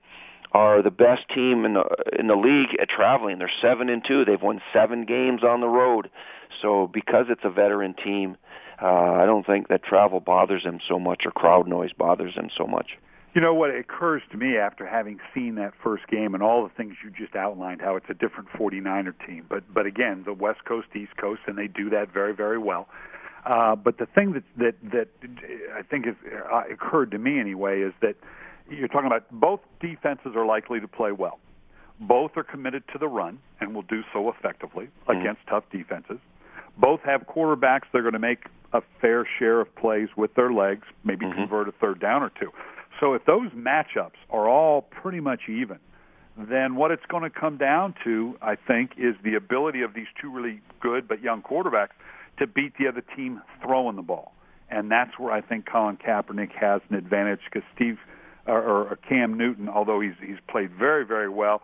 are 0.52 0.82
the 0.82 0.92
best 0.92 1.28
team 1.34 1.66
in 1.66 1.74
the 1.74 1.84
in 2.18 2.28
the 2.28 2.36
league 2.36 2.78
at 2.82 2.90
traveling. 2.90 3.40
They're 3.40 3.52
7 3.62 3.90
and 3.90 4.04
2. 4.06 4.26
They've 4.26 4.42
won 4.42 4.62
7 4.74 5.06
games 5.06 5.44
on 5.44 5.62
the 5.62 5.68
road. 5.68 6.10
So 6.62 6.88
because 6.88 7.26
it's 7.30 7.44
a 7.44 7.50
veteran 7.50 7.94
team, 7.94 8.38
uh, 8.82 8.86
I 8.86 9.26
don't 9.26 9.46
think 9.46 9.70
that 9.70 9.84
travel 9.84 10.20
bothers 10.20 10.64
them 10.64 10.80
so 10.88 11.00
much 11.00 11.24
or 11.26 11.32
crowd 11.32 11.68
noise 11.68 11.94
bothers 11.94 12.36
them 12.36 12.50
so 12.56 12.66
much. 12.66 12.98
You 13.34 13.42
know 13.42 13.54
what 13.54 13.70
occurs 13.70 14.24
to 14.32 14.38
me 14.38 14.58
after 14.58 14.88
having 14.88 15.20
seen 15.34 15.56
that 15.56 15.74
first 15.84 16.08
game 16.08 16.34
and 16.34 16.42
all 16.42 16.64
the 16.64 16.74
things 16.74 16.96
you 17.04 17.12
just 17.12 17.36
outlined, 17.36 17.82
how 17.82 17.96
it's 17.96 18.10
a 18.10 18.14
different 18.14 18.50
49er 18.50 19.14
team. 19.28 19.46
But 19.48 19.64
but 19.72 19.86
again, 19.86 20.24
the 20.26 20.34
West 20.34 20.66
Coast, 20.66 20.88
East 20.96 21.16
Coast, 21.18 21.42
and 21.46 21.58
they 21.58 21.68
do 21.68 21.90
that 21.92 22.12
very 22.12 22.34
very 22.34 22.58
well. 22.58 22.88
Uh, 23.46 23.76
but 23.76 23.98
the 23.98 24.08
thing 24.08 24.34
that 24.34 24.44
that 24.58 24.76
that 24.92 25.08
I 25.76 25.84
think 25.84 26.06
has 26.06 26.16
uh, 26.52 26.64
occurred 26.72 27.12
to 27.12 27.18
me 27.18 27.40
anyway 27.40 27.82
is 27.82 27.94
that 28.02 28.16
you're 28.70 28.88
talking 28.88 29.08
about 29.08 29.30
both 29.32 29.60
defenses 29.80 30.34
are 30.36 30.46
likely 30.46 30.80
to 30.80 30.88
play 30.88 31.12
well. 31.12 31.40
Both 32.00 32.32
are 32.38 32.44
committed 32.44 32.84
to 32.94 33.00
the 33.00 33.08
run 33.08 33.40
and 33.60 33.74
will 33.74 33.84
do 33.84 34.02
so 34.14 34.30
effectively 34.30 34.86
mm-hmm. 34.86 35.20
against 35.20 35.42
tough 35.48 35.64
defenses. 35.72 36.20
Both 36.78 37.02
have 37.02 37.22
quarterbacks 37.22 37.86
that 37.92 38.00
are 38.00 38.04
going 38.04 38.14
to 38.14 38.20
make 38.20 38.46
a 38.74 38.82
fair 39.02 39.28
share 39.40 39.62
of 39.62 39.74
plays 39.76 40.10
with 40.16 40.34
their 40.36 40.52
legs, 40.52 40.84
maybe 41.04 41.26
mm-hmm. 41.26 41.40
convert 41.40 41.68
a 41.68 41.72
third 41.74 42.00
down 42.00 42.24
or 42.24 42.32
two. 42.40 42.52
So 43.00 43.14
if 43.14 43.26
those 43.26 43.50
matchups 43.52 44.18
are 44.30 44.50
all 44.50 44.82
pretty 44.82 45.20
much 45.20 45.42
even, 45.48 45.80
then 46.38 46.76
what 46.76 46.92
it's 46.92 47.06
going 47.08 47.24
to 47.24 47.30
come 47.30 47.58
down 47.58 47.96
to, 48.04 48.38
I 48.42 48.56
think, 48.56 48.92
is 48.98 49.16
the 49.24 49.36
ability 49.36 49.82
of 49.82 49.94
these 49.94 50.08
two 50.22 50.32
really 50.32 50.62
good 50.82 51.08
but 51.08 51.22
young 51.22 51.42
quarterbacks 51.42 51.96
to 52.40 52.48
beat 52.48 52.74
the 52.78 52.88
other 52.88 53.04
team 53.16 53.42
throwing 53.64 53.96
the 53.96 54.02
ball. 54.02 54.34
And 54.70 54.92
that's 54.92 55.18
where 55.18 55.32
I 55.32 55.42
think 55.42 55.66
Colin 55.66 55.98
Kaepernick 55.98 56.52
has 56.52 56.82
an 56.90 56.96
advantage 56.96 57.40
because 57.46 57.68
Steve 57.74 57.98
or, 58.46 58.62
or 58.62 59.00
Cam 59.08 59.38
Newton, 59.38 59.70
although 59.70 60.00
he's 60.00 60.14
he's 60.22 60.38
played 60.50 60.72
very 60.72 61.06
very 61.06 61.30
well, 61.30 61.62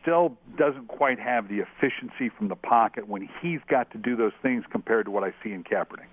still 0.00 0.36
doesn't 0.56 0.88
quite 0.88 1.18
have 1.18 1.48
the 1.48 1.60
efficiency 1.60 2.30
from 2.36 2.48
the 2.48 2.56
pocket 2.56 3.08
when 3.08 3.28
he's 3.40 3.60
got 3.68 3.90
to 3.92 3.98
do 3.98 4.16
those 4.16 4.32
things 4.42 4.64
compared 4.70 5.06
to 5.06 5.10
what 5.10 5.24
I 5.24 5.32
see 5.42 5.52
in 5.52 5.64
Kaepernick. 5.64 6.12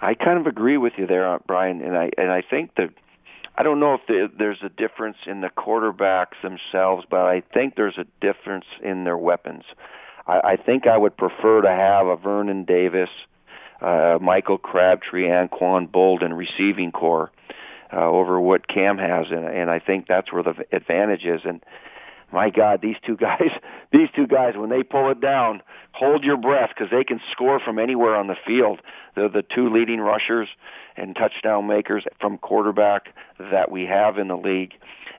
I 0.00 0.14
kind 0.14 0.38
of 0.38 0.46
agree 0.46 0.76
with 0.76 0.92
you 0.96 1.06
there, 1.06 1.38
Brian, 1.46 1.82
and 1.82 1.96
I 1.96 2.10
and 2.16 2.30
I 2.30 2.42
think 2.42 2.76
that 2.76 2.90
I 3.56 3.64
don't 3.64 3.80
know 3.80 3.98
if 4.00 4.32
there's 4.38 4.62
a 4.62 4.68
difference 4.68 5.16
in 5.26 5.40
the 5.40 5.48
quarterbacks 5.48 6.40
themselves, 6.42 7.04
but 7.10 7.22
I 7.22 7.42
think 7.52 7.74
there's 7.74 7.98
a 7.98 8.06
difference 8.20 8.66
in 8.82 9.02
their 9.02 9.16
weapons. 9.16 9.64
I, 10.28 10.52
I 10.52 10.56
think 10.56 10.86
I 10.86 10.96
would 10.96 11.16
prefer 11.16 11.62
to 11.62 11.68
have 11.68 12.06
a 12.06 12.16
Vernon 12.16 12.64
Davis, 12.64 13.10
uh, 13.82 14.18
Michael 14.20 14.58
Crabtree, 14.58 15.26
Anquan 15.26 15.90
Boldin 15.90 16.36
receiving 16.36 16.92
corps 16.92 17.32
uh, 17.92 17.96
over 17.96 18.40
what 18.40 18.68
Cam 18.68 18.98
has, 18.98 19.26
and, 19.30 19.44
and 19.44 19.70
I 19.70 19.80
think 19.80 20.06
that's 20.06 20.32
where 20.32 20.44
the 20.44 20.54
advantage 20.70 21.24
is. 21.24 21.40
And 21.44 21.60
my 22.32 22.50
God, 22.50 22.80
these 22.82 22.96
two 23.06 23.16
guys, 23.16 23.50
these 23.92 24.08
two 24.14 24.26
guys, 24.26 24.54
when 24.56 24.70
they 24.70 24.82
pull 24.82 25.10
it 25.10 25.20
down, 25.20 25.62
hold 25.92 26.24
your 26.24 26.36
breath 26.36 26.70
because 26.70 26.90
they 26.90 27.04
can 27.04 27.20
score 27.32 27.60
from 27.60 27.78
anywhere 27.78 28.14
on 28.14 28.26
the 28.26 28.36
field. 28.46 28.80
They're 29.14 29.28
the 29.28 29.42
two 29.42 29.70
leading 29.72 30.00
rushers 30.00 30.48
and 30.96 31.16
touchdown 31.16 31.66
makers 31.66 32.04
from 32.20 32.38
quarterback 32.38 33.14
that 33.38 33.70
we 33.70 33.86
have 33.86 34.18
in 34.18 34.28
the 34.28 34.36
league. 34.36 34.74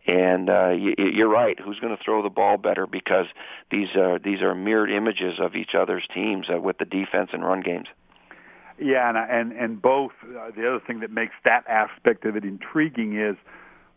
And 0.05 0.49
uh, 0.49 0.69
you, 0.69 0.95
you're 0.97 1.29
right. 1.29 1.59
Who's 1.59 1.79
going 1.79 1.95
to 1.95 2.03
throw 2.03 2.23
the 2.23 2.29
ball 2.29 2.57
better? 2.57 2.87
Because 2.87 3.27
these 3.69 3.95
are 3.95 4.17
these 4.17 4.41
are 4.41 4.55
mirrored 4.55 4.91
images 4.91 5.39
of 5.39 5.55
each 5.55 5.75
other's 5.75 6.07
teams 6.13 6.47
uh, 6.49 6.59
with 6.59 6.77
the 6.77 6.85
defense 6.85 7.29
and 7.33 7.43
run 7.43 7.61
games. 7.61 7.87
Yeah, 8.79 9.09
and 9.09 9.17
and 9.17 9.51
and 9.51 9.81
both. 9.81 10.11
Uh, 10.23 10.51
the 10.55 10.67
other 10.67 10.79
thing 10.79 11.01
that 11.01 11.11
makes 11.11 11.33
that 11.43 11.65
aspect 11.67 12.25
of 12.25 12.35
it 12.37 12.45
intriguing 12.45 13.19
is 13.19 13.35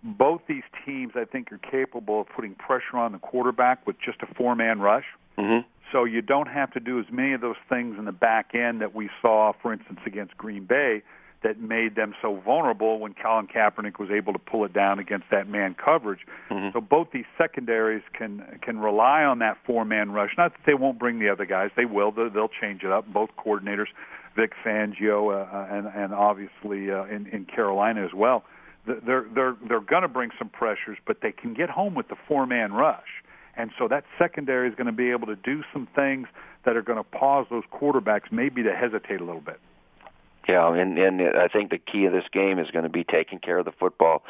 both 0.03 0.43
these 0.49 0.65
teams, 0.85 1.12
I 1.15 1.25
think, 1.25 1.53
are 1.53 1.59
capable 1.59 2.21
of 2.23 2.27
putting 2.35 2.55
pressure 2.55 2.97
on 2.97 3.12
the 3.12 3.19
quarterback 3.19 3.87
with 3.87 3.97
just 4.05 4.19
a 4.23 4.35
four-man 4.35 4.81
rush. 4.81 5.05
Mm-hmm. 5.38 5.67
So 5.93 6.05
you 6.05 6.23
don't 6.23 6.49
have 6.49 6.73
to 6.73 6.81
do 6.81 6.99
as 6.99 7.07
many 7.11 7.35
of 7.35 7.41
those 7.41 7.57
things 7.69 7.97
in 7.99 8.07
the 8.07 8.12
back 8.12 8.55
end 8.55 8.81
that 8.81 8.95
we 8.95 9.11
saw, 9.21 9.53
for 9.61 9.73
instance, 9.73 10.01
against 10.07 10.37
Green 10.37 10.65
Bay, 10.65 11.03
that 11.43 11.61
made 11.61 11.97
them 11.97 12.15
so 12.23 12.41
vulnerable 12.45 12.99
when 12.99 13.15
Colin 13.15 13.47
Kaepernick 13.47 13.99
was 13.99 14.11
able 14.11 14.33
to 14.33 14.38
pull 14.38 14.65
it 14.65 14.73
down 14.73 14.99
against 14.99 15.27
that 15.31 15.49
man 15.49 15.75
coverage. 15.75 16.21
Mm-hmm. 16.51 16.69
So 16.73 16.81
both 16.81 17.09
these 17.12 17.25
secondaries 17.37 18.03
can 18.17 18.59
can 18.62 18.79
rely 18.79 19.23
on 19.25 19.41
that 19.41 19.59
four-man 19.67 20.12
rush. 20.12 20.31
Not 20.38 20.53
that 20.53 20.61
they 20.67 20.75
won't 20.75 20.99
bring 20.99 21.19
the 21.19 21.29
other 21.29 21.45
guys; 21.45 21.71
they 21.77 21.85
will. 21.85 22.12
They'll, 22.12 22.31
they'll 22.31 22.49
change 22.61 22.83
it 22.85 22.93
up. 22.93 23.12
Both 23.12 23.31
coordinators, 23.37 23.88
Vic 24.37 24.53
Fangio, 24.65 25.33
uh, 25.33 25.57
uh 25.57 25.67
and 25.69 25.87
and 25.88 26.15
obviously 26.15 26.91
uh, 26.91 27.05
in 27.05 27.27
in 27.27 27.45
Carolina 27.45 28.05
as 28.05 28.15
well 28.15 28.45
they're 28.87 29.27
they're 29.35 29.57
they're 29.68 29.81
going 29.81 30.03
to 30.03 30.09
bring 30.09 30.31
some 30.38 30.49
pressures, 30.49 30.99
but 31.07 31.18
they 31.23 31.33
can 31.33 31.55
get 31.55 31.71
home 31.71 31.95
with 31.95 32.09
the 32.09 32.16
four 32.27 32.47
man 32.47 32.73
rush, 32.73 33.23
and 33.57 33.71
so 33.79 33.88
that 33.88 34.05
secondary 34.18 34.68
is 34.68 34.75
going 34.75 34.87
to 34.87 34.92
be 34.92 35.11
able 35.11 35.27
to 35.27 35.37
do 35.37 35.62
some 35.73 35.87
things 35.95 36.27
that 36.64 36.77
are 36.77 36.83
going 36.83 36.99
to 36.99 37.05
pause 37.05 37.47
those 37.51 37.64
quarterbacks 37.73 38.31
maybe 38.31 38.62
to 38.62 38.75
hesitate 38.75 39.21
a 39.21 39.25
little 39.25 39.40
bit. 39.40 39.61
Yeah, 40.49 40.75
and 40.75 40.99
and 40.99 41.23
I 41.37 41.49
think 41.49 41.71
the 41.71 41.79
key 41.79 42.07
of 42.07 42.12
this 42.12 42.25
game 42.33 42.59
is 42.59 42.71
going 42.71 42.85
to 42.85 42.90
be 42.90 43.05
taking 43.05 43.38
care 43.38 43.59
of 43.59 43.64
the 43.64 43.73
football. 43.73 44.23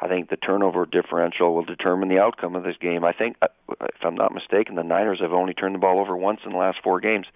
I 0.00 0.08
think 0.08 0.30
the 0.30 0.36
turnover 0.36 0.86
differential 0.86 1.54
will 1.54 1.64
determine 1.64 2.08
the 2.08 2.18
outcome 2.18 2.54
of 2.54 2.62
this 2.62 2.76
game. 2.80 3.04
I 3.04 3.12
think, 3.12 3.36
uh, 3.42 3.48
if 3.80 4.02
I'm 4.02 4.14
not 4.14 4.32
mistaken, 4.32 4.76
the 4.76 4.84
Niners 4.84 5.20
have 5.20 5.32
only 5.32 5.54
turned 5.54 5.74
the 5.74 5.80
ball 5.80 5.98
over 5.98 6.16
once 6.16 6.40
in 6.44 6.52
the 6.52 6.58
last 6.58 6.78
four 6.84 7.00
games, 7.00 7.26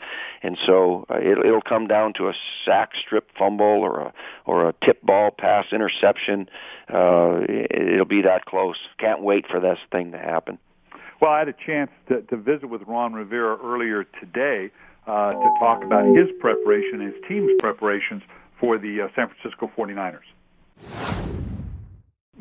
and 0.43 0.57
so 0.65 1.05
uh, 1.11 1.17
it, 1.17 1.39
it'll 1.45 1.61
come 1.61 1.89
down 1.89 2.13
to 2.15 2.29
a 2.29 2.35
sack, 2.65 2.93
strip, 2.95 3.31
fumble, 3.37 3.65
or 3.65 4.01
a 4.01 4.13
or 4.47 4.69
a 4.69 4.75
tip 4.85 5.03
ball, 5.03 5.31
pass, 5.31 5.67
interception. 5.73 6.49
Uh, 6.93 7.41
it'll 7.49 8.05
be 8.05 8.23
that 8.23 8.45
close. 8.45 8.77
Can't 8.99 9.23
wait 9.23 9.47
for 9.49 9.61
this 9.61 9.79
thing 9.91 10.13
to 10.13 10.19
happen. 10.19 10.59
Well, 11.21 11.31
I 11.31 11.39
had 11.39 11.49
a 11.49 11.55
chance 11.67 11.91
to, 12.09 12.23
to 12.23 12.37
visit 12.37 12.69
with 12.69 12.83
Ron 12.83 13.13
Rivera 13.13 13.57
earlier 13.63 14.05
today 14.21 14.71
uh, 15.07 15.33
to 15.33 15.55
talk 15.61 15.85
about 15.85 16.05
his 16.17 16.29
preparation, 16.41 17.01
his 17.01 17.15
team's 17.29 17.53
preparations 17.61 18.23
for 18.59 18.79
the 18.79 19.03
uh, 19.03 19.09
San 19.15 19.29
Francisco 19.29 19.71
49ers. 19.77 21.52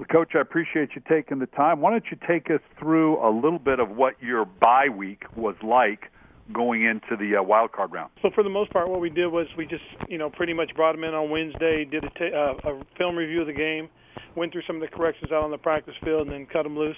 Coach, 0.10 0.32
I 0.36 0.40
appreciate 0.40 0.90
you 0.96 1.02
taking 1.10 1.40
the 1.40 1.48
time. 1.48 1.82
Why 1.82 1.92
don't 1.92 2.06
you 2.10 2.18
take 2.28 2.50
us 2.50 2.62
through 2.80 3.18
a 3.26 3.30
little 3.30 3.60
bit 3.60 3.80
of 3.80 3.90
what 3.90 4.22
your 4.22 4.46
bye 4.46 4.88
week 4.90 5.24
was 5.36 5.56
like 5.62 6.12
going 6.54 6.84
into 6.84 7.16
the 7.18 7.38
uh, 7.38 7.44
wild 7.44 7.72
card 7.74 7.92
round? 7.92 8.12
So 8.22 8.30
for 8.34 8.44
the 8.44 8.50
most 8.50 8.72
part, 8.72 8.90
what 8.90 9.02
we 9.02 9.10
did 9.10 9.28
was 9.28 9.48
we 9.58 9.66
just, 9.66 9.84
you 10.10 10.18
know, 10.18 10.30
pretty 10.30 10.54
much 10.54 10.72
brought 10.76 10.94
them 10.94 11.04
in 11.04 11.14
on 11.14 11.30
Wednesday, 11.30 11.86
did 11.86 12.04
a, 12.04 12.10
t- 12.10 12.32
uh, 12.34 12.70
a 12.70 12.84
film 12.98 13.16
review 13.16 13.42
of 13.42 13.48
the 13.48 13.54
game, 13.54 13.90
went 14.36 14.54
through 14.54 14.64
some 14.66 14.78
of 14.78 14.82
the 14.82 14.88
corrections 14.88 15.32
out 15.32 15.44
on 15.44 15.52
the 15.52 15.58
practice 15.58 15.96
field, 16.04 16.24
and 16.24 16.32
then 16.32 16.48
cut 16.52 16.64
them 16.64 16.78
loose. 16.78 16.98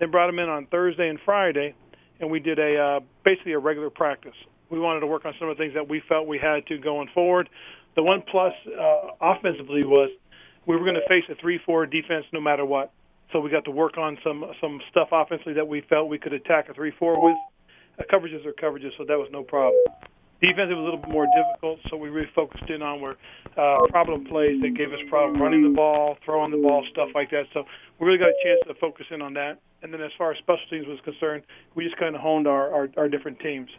Then 0.00 0.10
brought 0.10 0.28
them 0.28 0.38
in 0.38 0.48
on 0.48 0.66
Thursday 0.66 1.08
and 1.08 1.18
Friday, 1.24 1.74
and 2.20 2.30
we 2.30 2.40
did 2.40 2.58
a 2.58 2.78
uh, 2.78 3.00
basically 3.24 3.52
a 3.52 3.58
regular 3.58 3.90
practice. 3.90 4.34
We 4.70 4.80
wanted 4.80 5.00
to 5.00 5.06
work 5.06 5.26
on 5.26 5.34
some 5.38 5.48
of 5.48 5.56
the 5.56 5.62
things 5.62 5.74
that 5.74 5.88
we 5.88 6.02
felt 6.08 6.26
we 6.26 6.38
had 6.38 6.66
to 6.68 6.78
going 6.78 7.08
forward. 7.14 7.48
The 7.94 8.02
one 8.02 8.22
plus 8.30 8.54
uh, 8.66 9.08
offensively 9.20 9.84
was 9.84 10.10
we 10.66 10.76
were 10.76 10.84
going 10.84 10.94
to 10.94 11.08
face 11.08 11.24
a 11.30 11.34
three-four 11.34 11.86
defense 11.86 12.24
no 12.32 12.40
matter 12.40 12.64
what. 12.64 12.92
So 13.32 13.40
we 13.40 13.50
got 13.50 13.64
to 13.64 13.70
work 13.70 13.96
on 13.96 14.18
some 14.22 14.44
some 14.60 14.80
stuff 14.90 15.08
offensively 15.10 15.54
that 15.54 15.66
we 15.66 15.80
felt 15.88 16.08
we 16.08 16.18
could 16.18 16.34
attack 16.34 16.68
a 16.68 16.74
three-four 16.74 17.22
with. 17.22 17.36
Uh, 17.98 18.02
coverages 18.12 18.44
are 18.46 18.52
coverages, 18.52 18.90
so 18.98 19.04
that 19.04 19.18
was 19.18 19.28
no 19.32 19.42
problem. 19.42 19.80
Defense 20.42 20.70
was 20.70 20.78
a 20.78 20.82
little 20.82 20.98
bit 20.98 21.08
more 21.08 21.26
difficult, 21.36 21.78
so 21.88 21.96
we 21.96 22.08
really 22.08 22.28
focused 22.34 22.68
in 22.68 22.82
on 22.82 23.00
where 23.00 23.16
uh, 23.56 23.78
problem 23.90 24.24
plays 24.24 24.60
that 24.62 24.74
gave 24.76 24.92
us 24.92 24.98
problem 25.08 25.40
running 25.40 25.62
the 25.62 25.74
ball, 25.74 26.18
throwing 26.24 26.50
the 26.50 26.56
ball, 26.56 26.84
stuff 26.90 27.10
like 27.14 27.30
that. 27.30 27.44
So 27.54 27.64
we 28.00 28.06
really 28.06 28.18
got 28.18 28.30
a 28.30 28.40
chance 28.42 28.58
to 28.66 28.74
focus 28.74 29.06
in 29.10 29.22
on 29.22 29.34
that. 29.34 29.60
And 29.82 29.94
then 29.94 30.00
as 30.00 30.10
far 30.18 30.32
as 30.32 30.38
special 30.38 30.64
teams 30.68 30.86
was 30.88 30.98
concerned, 31.04 31.44
we 31.76 31.84
just 31.84 31.96
kind 31.96 32.16
of 32.16 32.20
honed 32.20 32.48
our, 32.48 32.74
our, 32.74 32.88
our 32.96 33.08
different 33.08 33.38
teams. 33.38 33.70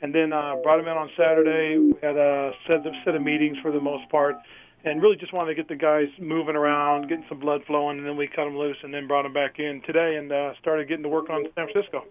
And 0.00 0.14
then 0.14 0.32
uh, 0.32 0.56
brought 0.62 0.78
them 0.78 0.88
in 0.88 0.96
on 0.96 1.10
Saturday. 1.14 1.76
We 1.76 1.94
had 2.00 2.16
a 2.16 2.52
set 2.66 2.86
of, 2.86 2.94
set 3.04 3.14
of 3.14 3.22
meetings 3.22 3.58
for 3.60 3.70
the 3.70 3.80
most 3.80 4.08
part, 4.08 4.36
and 4.84 5.02
really 5.02 5.16
just 5.16 5.32
wanted 5.32 5.54
to 5.54 5.54
get 5.54 5.68
the 5.68 5.76
guys 5.76 6.08
moving 6.20 6.56
around, 6.56 7.08
getting 7.08 7.24
some 7.28 7.40
blood 7.40 7.62
flowing, 7.66 7.98
and 7.98 8.06
then 8.06 8.16
we 8.16 8.26
cut 8.28 8.44
them 8.44 8.56
loose 8.56 8.76
and 8.82 8.94
then 8.94 9.06
brought 9.06 9.22
them 9.22 9.32
back 9.32 9.58
in 9.58 9.82
today 9.86 10.16
and 10.16 10.32
uh, 10.32 10.52
started 10.60 10.88
getting 10.88 11.02
to 11.02 11.08
work 11.08 11.30
on 11.30 11.44
San 11.54 11.68
Francisco. 11.72 12.04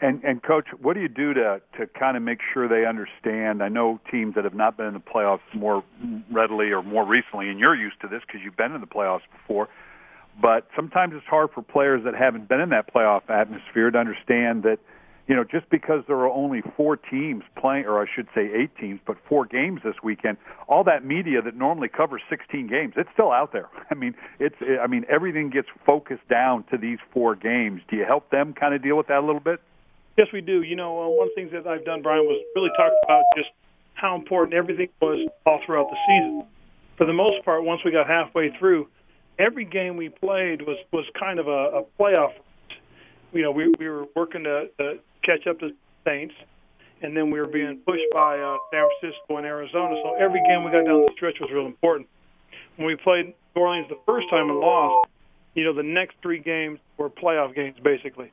And 0.00 0.22
and 0.22 0.40
coach, 0.42 0.66
what 0.80 0.94
do 0.94 1.00
you 1.00 1.08
do 1.08 1.34
to 1.34 1.60
to 1.76 1.86
kind 1.98 2.16
of 2.16 2.22
make 2.22 2.38
sure 2.52 2.68
they 2.68 2.86
understand? 2.86 3.62
I 3.62 3.68
know 3.68 3.98
teams 4.10 4.36
that 4.36 4.44
have 4.44 4.54
not 4.54 4.76
been 4.76 4.86
in 4.86 4.94
the 4.94 5.00
playoffs 5.00 5.40
more 5.52 5.82
readily 6.30 6.70
or 6.70 6.82
more 6.82 7.04
recently, 7.04 7.48
and 7.48 7.58
you're 7.58 7.74
used 7.74 8.00
to 8.02 8.08
this 8.08 8.22
because 8.24 8.40
you've 8.44 8.56
been 8.56 8.72
in 8.72 8.80
the 8.80 8.86
playoffs 8.86 9.26
before. 9.32 9.68
But 10.40 10.68
sometimes 10.76 11.14
it's 11.16 11.26
hard 11.26 11.50
for 11.52 11.62
players 11.62 12.04
that 12.04 12.14
haven't 12.14 12.48
been 12.48 12.60
in 12.60 12.68
that 12.68 12.94
playoff 12.94 13.28
atmosphere 13.28 13.90
to 13.90 13.98
understand 13.98 14.62
that, 14.62 14.78
you 15.28 15.36
know, 15.36 15.44
just 15.44 15.68
because 15.68 16.02
there 16.08 16.16
are 16.16 16.30
only 16.30 16.62
four 16.74 16.96
teams 16.96 17.42
playing, 17.60 17.84
or 17.84 18.00
I 18.00 18.06
should 18.12 18.28
say 18.34 18.48
eight 18.50 18.70
teams, 18.80 18.98
but 19.06 19.18
four 19.28 19.44
games 19.44 19.80
this 19.84 19.96
weekend, 20.02 20.38
all 20.68 20.82
that 20.84 21.04
media 21.04 21.42
that 21.42 21.54
normally 21.54 21.88
covers 21.88 22.22
16 22.30 22.66
games, 22.66 22.94
it's 22.96 23.10
still 23.12 23.30
out 23.30 23.52
there. 23.52 23.68
I 23.90 23.94
mean, 23.94 24.14
it's, 24.40 24.56
I 24.82 24.86
mean, 24.86 25.04
everything 25.08 25.50
gets 25.50 25.68
focused 25.84 26.26
down 26.30 26.64
to 26.70 26.78
these 26.78 26.98
four 27.12 27.36
games. 27.36 27.82
Do 27.90 27.96
you 27.96 28.06
help 28.06 28.30
them 28.30 28.54
kind 28.54 28.74
of 28.74 28.82
deal 28.82 28.96
with 28.96 29.08
that 29.08 29.18
a 29.18 29.26
little 29.26 29.40
bit? 29.40 29.60
Yes, 30.16 30.28
we 30.32 30.40
do. 30.40 30.62
You 30.62 30.76
know, 30.76 31.02
uh, 31.02 31.08
one 31.08 31.28
of 31.28 31.34
the 31.36 31.40
things 31.40 31.52
that 31.52 31.70
I've 31.70 31.84
done, 31.84 32.00
Brian, 32.00 32.24
was 32.24 32.42
really 32.56 32.70
talk 32.70 32.92
about 33.04 33.22
just 33.36 33.50
how 33.94 34.16
important 34.16 34.54
everything 34.54 34.88
was 35.00 35.28
all 35.44 35.60
throughout 35.66 35.88
the 35.90 35.96
season. 36.08 36.46
For 36.96 37.06
the 37.06 37.12
most 37.12 37.44
part, 37.44 37.64
once 37.64 37.82
we 37.84 37.92
got 37.92 38.08
halfway 38.08 38.50
through, 38.58 38.88
every 39.38 39.64
game 39.64 39.96
we 39.96 40.08
played 40.08 40.62
was 40.62 40.78
was 40.92 41.04
kind 41.18 41.38
of 41.38 41.46
a, 41.46 41.50
a 41.50 41.82
playoff. 42.00 42.32
You 43.32 43.42
know, 43.42 43.52
we 43.52 43.72
we 43.78 43.88
were 43.88 44.06
working 44.16 44.44
to, 44.44 44.66
to 44.78 44.98
catch 45.28 45.46
up 45.46 45.60
to 45.60 45.76
Saints, 46.06 46.34
and 47.02 47.16
then 47.16 47.30
we 47.30 47.38
were 47.38 47.52
being 47.52 47.78
pushed 47.84 48.08
by 48.12 48.40
uh, 48.40 48.56
San 48.72 48.88
Francisco 48.88 49.36
and 49.36 49.44
Arizona. 49.44 50.00
So 50.02 50.16
every 50.16 50.40
game 50.48 50.64
we 50.64 50.72
got 50.72 50.88
down 50.88 51.04
the 51.04 51.12
stretch 51.14 51.36
was 51.40 51.50
real 51.52 51.66
important. 51.66 52.08
When 52.76 52.86
we 52.86 52.96
played 52.96 53.34
New 53.54 53.60
Orleans 53.60 53.86
the 53.90 54.00
first 54.06 54.30
time 54.30 54.48
and 54.48 54.58
lost, 54.58 55.10
you 55.54 55.64
know, 55.64 55.74
the 55.74 55.82
next 55.82 56.16
three 56.22 56.40
games 56.40 56.78
were 56.96 57.10
playoff 57.10 57.54
games 57.54 57.76
basically 57.82 58.32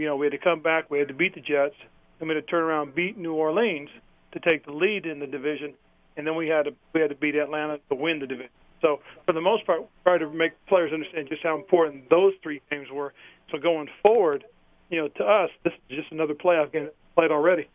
you 0.00 0.06
know, 0.06 0.16
we 0.16 0.26
had 0.26 0.32
to 0.32 0.38
come 0.38 0.60
back, 0.60 0.90
we 0.90 0.98
had 0.98 1.08
to 1.08 1.14
beat 1.14 1.34
the 1.34 1.40
Jets, 1.40 1.74
and 2.18 2.28
we 2.28 2.34
had 2.34 2.44
to 2.44 2.50
turn 2.50 2.64
around, 2.64 2.94
beat 2.94 3.16
New 3.16 3.34
Orleans 3.34 3.88
to 4.32 4.40
take 4.40 4.64
the 4.66 4.72
lead 4.72 5.06
in 5.06 5.20
the 5.20 5.26
division, 5.26 5.74
and 6.16 6.26
then 6.26 6.36
we 6.36 6.48
had 6.48 6.64
to 6.64 6.72
we 6.92 7.00
had 7.00 7.10
to 7.10 7.16
beat 7.16 7.34
Atlanta 7.34 7.78
to 7.88 7.94
win 7.94 8.18
the 8.18 8.26
division. 8.26 8.50
So 8.82 9.00
for 9.24 9.32
the 9.32 9.40
most 9.40 9.64
part, 9.66 9.80
try 10.02 10.18
to 10.18 10.30
make 10.30 10.52
players 10.66 10.92
understand 10.92 11.28
just 11.28 11.42
how 11.42 11.56
important 11.56 12.10
those 12.10 12.32
three 12.42 12.60
games 12.70 12.88
were. 12.92 13.14
So 13.50 13.58
going 13.58 13.88
forward, 14.02 14.44
you 14.90 15.00
know, 15.00 15.08
to 15.08 15.24
us, 15.24 15.50
this 15.64 15.72
is 15.88 15.96
just 15.96 16.12
another 16.12 16.34
playoff 16.34 16.72
game 16.72 16.90
played 17.14 17.30
already. 17.30 17.68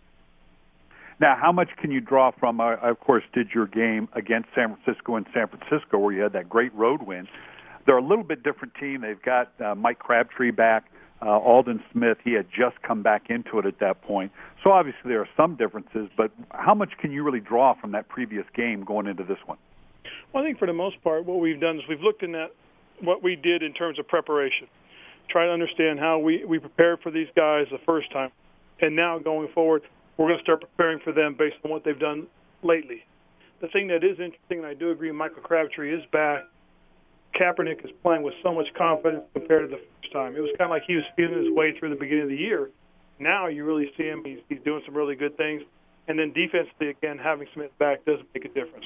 Now, 1.20 1.36
how 1.40 1.52
much 1.52 1.70
can 1.82 1.92
you 1.92 2.00
draw 2.00 2.32
from? 2.32 2.62
I, 2.62 2.76
of 2.76 3.00
course, 3.00 3.24
did 3.34 3.50
your 3.54 3.68
game 3.68 4.08
against 4.14 4.50
San 4.56 4.76
Francisco 4.76 5.16
and 5.16 5.26
San 5.34 5.48
Francisco, 5.48 5.98
where 5.98 6.14
you 6.14 6.22
had 6.22 6.34
that 6.34 6.48
great 6.48 6.74
road 6.74 7.02
win. 7.04 7.28
They're 7.86 7.98
a 7.98 8.04
little 8.04 8.24
bit 8.24 8.44
different 8.44 8.76
team. 8.76 9.02
They've 9.02 9.22
got 9.22 9.52
uh, 9.60 9.76
Mike 9.76 10.00
Crabtree 10.00 10.52
back 10.52 10.86
uh, 11.22 11.38
Aldon 11.38 11.84
Smith, 11.92 12.18
he 12.24 12.34
had 12.34 12.48
just 12.50 12.82
come 12.82 13.04
back 13.04 13.30
into 13.30 13.60
it 13.60 13.66
at 13.66 13.80
that 13.80 14.02
point. 14.02 14.32
So 14.64 14.72
obviously 14.72 15.10
there 15.10 15.20
are 15.20 15.30
some 15.36 15.56
differences, 15.56 16.10
but 16.16 16.32
how 16.52 16.74
much 16.74 16.92
can 17.00 17.12
you 17.12 17.24
really 17.24 17.42
draw 17.42 17.74
from 17.80 17.92
that 17.92 18.08
previous 18.08 18.46
game 18.56 18.84
going 18.84 19.08
into 19.08 19.24
this 19.24 19.38
one? 19.46 19.58
Well, 20.34 20.44
I 20.44 20.48
think 20.48 20.60
for 20.60 20.66
the 20.66 20.74
most 20.74 21.04
part, 21.04 21.26
what 21.26 21.40
we've 21.40 21.60
done 21.60 21.78
is 21.78 21.84
we've 21.90 22.02
looked 22.02 22.24
in 22.24 22.36
at 22.36 22.52
what 23.02 23.24
we 23.24 23.36
did 23.36 23.64
in 23.64 23.74
terms 23.74 24.00
of 24.00 24.08
preparation, 24.08 24.68
try 25.30 25.46
to 25.46 25.52
understand 25.52 26.00
how 26.00 26.20
we, 26.20 26.44
we 26.46 26.60
prepared 26.60 27.00
for 27.02 27.12
these 27.12 27.28
guys 27.36 27.68
the 27.72 27.80
first 27.86 28.12
time. 28.12 28.32
And 28.82 28.96
now 28.96 29.20
going 29.20 29.50
forward, 29.54 29.84
we're 30.18 30.28
going 30.28 30.38
to 30.38 30.44
start 30.44 30.62
preparing 30.62 31.00
for 31.00 31.14
them 31.14 31.36
based 31.38 31.58
on 31.64 31.72
what 31.72 31.84
they've 31.84 32.00
done 32.00 32.28
lately. 32.64 33.04
The 33.62 33.68
thing 33.68 33.88
that 33.88 34.04
is 34.04 34.20
interesting, 34.20 34.60
and 34.60 34.66
I 34.66 34.74
do 34.74 34.92
agree, 34.92 35.12
Michael 35.12 35.42
Crabtree 35.42 35.94
is 35.94 36.04
back. 36.12 36.44
Kaepernick 37.40 37.84
is 37.86 37.92
playing 38.04 38.24
with 38.24 38.34
so 38.44 38.54
much 38.54 38.68
confidence 38.78 39.24
compared 39.34 39.70
to 39.70 39.76
the 39.76 39.82
first 39.82 40.14
time. 40.14 40.36
It 40.36 40.42
was 40.42 40.50
kind 40.58 40.72
of 40.72 40.76
like 40.76 40.84
he 40.88 40.96
was 40.96 41.06
feeling 41.16 41.44
his 41.44 41.54
way 41.54 41.78
through 41.78 41.90
the 41.90 42.00
beginning 42.00 42.24
of 42.24 42.30
the 42.30 42.38
year. 42.38 42.70
Now 43.20 43.48
you 43.48 43.66
really 43.66 43.92
see 43.98 44.04
him; 44.04 44.24
he's, 44.26 44.40
he's 44.48 44.60
doing 44.64 44.82
some 44.86 44.96
really 44.96 45.16
good 45.16 45.36
things. 45.38 45.62
And 46.08 46.18
then 46.18 46.34
defensively, 46.34 46.90
again, 46.90 47.20
having 47.20 47.48
Smith 47.54 47.72
back 47.78 48.04
does 48.06 48.20
make 48.34 48.46
a 48.46 48.48
difference. 48.48 48.86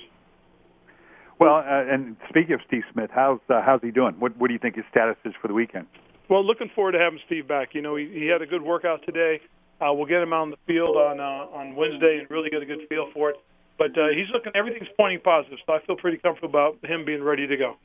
Well, 1.39 1.55
uh, 1.55 1.93
and 1.93 2.17
speaking 2.29 2.53
of 2.53 2.61
Steve 2.67 2.83
Smith, 2.91 3.09
how's 3.13 3.39
uh, 3.49 3.61
how's 3.65 3.81
he 3.81 3.91
doing? 3.91 4.15
What 4.19 4.35
what 4.37 4.47
do 4.47 4.53
you 4.53 4.59
think 4.59 4.75
his 4.75 4.85
status 4.91 5.15
is 5.23 5.33
for 5.41 5.47
the 5.47 5.53
weekend? 5.53 5.87
Well, 6.29 6.45
looking 6.45 6.69
forward 6.73 6.93
to 6.93 6.99
having 6.99 7.19
Steve 7.25 7.47
back. 7.47 7.69
You 7.73 7.81
know, 7.81 7.95
he, 7.95 8.07
he 8.07 8.27
had 8.27 8.41
a 8.41 8.45
good 8.45 8.61
workout 8.61 9.01
today. 9.05 9.41
Uh, 9.81 9.93
we'll 9.93 10.05
get 10.05 10.21
him 10.21 10.31
out 10.31 10.43
on 10.43 10.51
the 10.51 10.57
field 10.65 10.95
on 10.95 11.19
uh, 11.19 11.57
on 11.57 11.75
Wednesday 11.75 12.19
and 12.19 12.29
really 12.29 12.49
get 12.49 12.61
a 12.61 12.65
good 12.65 12.87
feel 12.87 13.09
for 13.13 13.31
it. 13.31 13.35
But 13.77 13.97
uh, 13.97 14.09
he's 14.15 14.29
looking; 14.31 14.51
everything's 14.55 14.87
pointing 14.95 15.19
positive, 15.19 15.57
so 15.65 15.73
I 15.73 15.79
feel 15.85 15.97
pretty 15.97 16.17
comfortable 16.17 16.49
about 16.49 16.85
him 16.85 17.05
being 17.05 17.23
ready 17.23 17.47
to 17.47 17.57
go. 17.57 17.75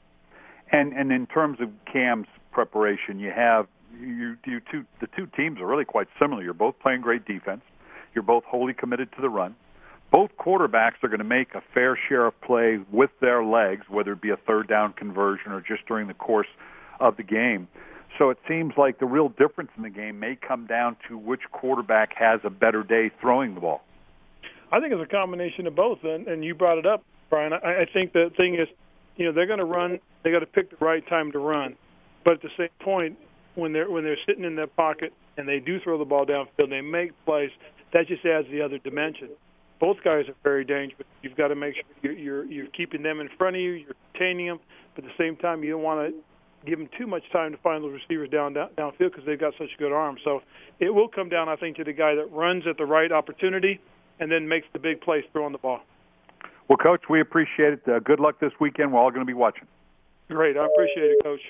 And 0.70 0.92
and 0.92 1.11
in 1.11 1.27
terms 1.27 1.59
of 1.61 1.70
Cam's 1.90 2.29
preparation, 2.53 3.18
you 3.18 3.33
have 3.35 3.66
you 3.98 4.37
you 4.46 4.61
two 4.70 4.85
the 5.01 5.09
two 5.16 5.27
teams 5.37 5.61
are 5.61 5.66
really 5.66 5.87
quite 5.87 6.09
similar. 6.20 6.42
You're 6.42 6.55
both 6.55 6.79
playing 6.79 7.01
great 7.01 7.24
defense. 7.24 7.62
You're 8.14 8.22
both 8.22 8.44
wholly 8.44 8.74
committed 8.74 9.11
to 9.12 9.22
the 9.22 9.29
run. 9.29 9.57
Both 10.11 10.31
quarterbacks 10.38 11.03
are 11.03 11.09
going 11.09 11.18
to 11.18 11.24
make 11.24 11.55
a 11.55 11.62
fair 11.74 11.98
share 12.09 12.27
of 12.27 12.40
play 12.40 12.79
with 12.90 13.11
their 13.20 13.44
legs, 13.44 13.85
whether 13.88 14.12
it 14.12 14.22
be 14.22 14.31
a 14.31 14.37
third 14.37 14.66
down 14.68 14.94
conversion 14.94 15.53
or 15.53 15.61
just 15.61 15.87
during 15.87 16.09
the 16.09 16.14
course 16.14 16.46
of 16.98 17.16
the 17.16 17.22
game. 17.22 17.68
So 18.16 18.30
it 18.30 18.38
seems 18.48 18.72
like 18.76 18.98
the 18.98 19.06
real 19.06 19.28
difference 19.28 19.70
in 19.76 19.82
the 19.82 19.90
game 19.90 20.18
may 20.18 20.36
come 20.36 20.66
down 20.66 20.96
to 21.08 21.18
which 21.18 21.42
quarterback 21.52 22.14
has 22.16 22.40
a 22.44 22.50
better 22.50 22.82
day 22.82 23.10
throwing 23.20 23.54
the 23.54 23.60
ball. 23.60 23.82
I 24.72 24.80
think 24.80 24.92
it's 24.92 25.02
a 25.02 25.06
combination 25.06 25.66
of 25.66 25.74
both, 25.74 25.98
and, 26.02 26.26
and 26.26 26.44
you 26.44 26.54
brought 26.54 26.78
it 26.78 26.86
up, 26.86 27.04
Brian. 27.30 27.52
I, 27.52 27.82
I 27.82 27.86
think 27.92 28.12
the 28.12 28.30
thing 28.36 28.54
is 28.54 28.68
you 29.16 29.26
know 29.26 29.32
they're 29.32 29.46
going 29.46 29.58
to 29.58 29.64
run. 29.64 29.98
They 30.24 30.30
got 30.30 30.40
to 30.40 30.46
pick 30.46 30.70
the 30.70 30.84
right 30.84 31.06
time 31.08 31.32
to 31.32 31.38
run, 31.38 31.76
but 32.24 32.34
at 32.34 32.42
the 32.42 32.50
same 32.56 32.68
point, 32.80 33.18
when 33.54 33.72
they're 33.72 33.90
when 33.90 34.04
they're 34.04 34.18
sitting 34.26 34.44
in 34.44 34.56
their 34.56 34.66
pocket 34.66 35.12
and 35.36 35.48
they 35.48 35.58
do 35.58 35.78
throw 35.80 35.98
the 35.98 36.04
ball 36.04 36.26
downfield, 36.26 36.70
they 36.70 36.80
make 36.80 37.12
plays. 37.24 37.50
That 37.92 38.06
just 38.06 38.24
adds 38.24 38.46
the 38.50 38.60
other 38.60 38.78
dimension. 38.78 39.30
Both 39.80 39.98
guys 40.04 40.28
are 40.28 40.34
very 40.42 40.64
dangerous. 40.64 41.06
You've 41.22 41.36
got 41.36 41.48
to 41.48 41.54
make 41.54 41.74
sure 41.74 41.84
you're 42.02 42.12
you're, 42.12 42.44
you're 42.44 42.66
keeping 42.66 43.02
them 43.02 43.20
in 43.20 43.28
front 43.38 43.56
of 43.56 43.62
you. 43.62 43.72
You're 43.72 43.94
containing 44.12 44.46
them, 44.46 44.60
but 44.94 45.04
at 45.04 45.10
the 45.10 45.22
same 45.22 45.36
time, 45.36 45.62
you 45.62 45.72
don't 45.72 45.82
want 45.82 46.12
to 46.12 46.20
give 46.68 46.78
them 46.78 46.88
too 46.96 47.07
much 47.07 47.22
time 47.33 47.52
to 47.52 47.59
find 47.59 47.83
those 47.83 47.92
receivers 47.92 48.31
down, 48.31 48.52
down 48.52 48.70
downfield 48.76 49.11
because 49.11 49.24
they've 49.26 49.40
got 49.40 49.54
such 49.59 49.70
a 49.74 49.78
good 49.78 49.92
arms. 49.92 50.20
So 50.24 50.42
it 50.78 50.90
will 50.90 51.09
come 51.09 51.28
down, 51.28 51.48
I 51.48 51.57
think, 51.57 51.76
to 51.76 51.85
the 51.85 51.92
guy 51.92 52.14
that 52.14 52.31
runs 52.33 52.64
at 52.68 52.76
the 52.76 52.87
right 52.87 53.11
opportunity 53.11 53.81
and 54.20 54.31
then 54.31 54.48
makes 54.48 54.66
the 54.72 54.78
big 54.78 55.00
plays 55.00 55.24
throwing 55.33 55.52
the 55.52 55.59
ball. 55.59 55.81
Well, 56.68 56.78
Coach, 56.78 57.02
we 57.09 57.20
appreciate 57.20 57.72
it. 57.74 57.88
Uh, 57.88 57.98
good 58.00 58.20
luck 58.20 58.40
this 58.40 58.52
weekend. 58.61 58.92
We're 58.92 59.00
all 59.00 59.11
going 59.11 59.22
to 59.22 59.26
be 59.26 59.35
watching. 59.35 59.66
Great. 60.28 60.57
I 60.57 60.66
appreciate 60.66 61.11
it, 61.12 61.24
Coach. 61.24 61.40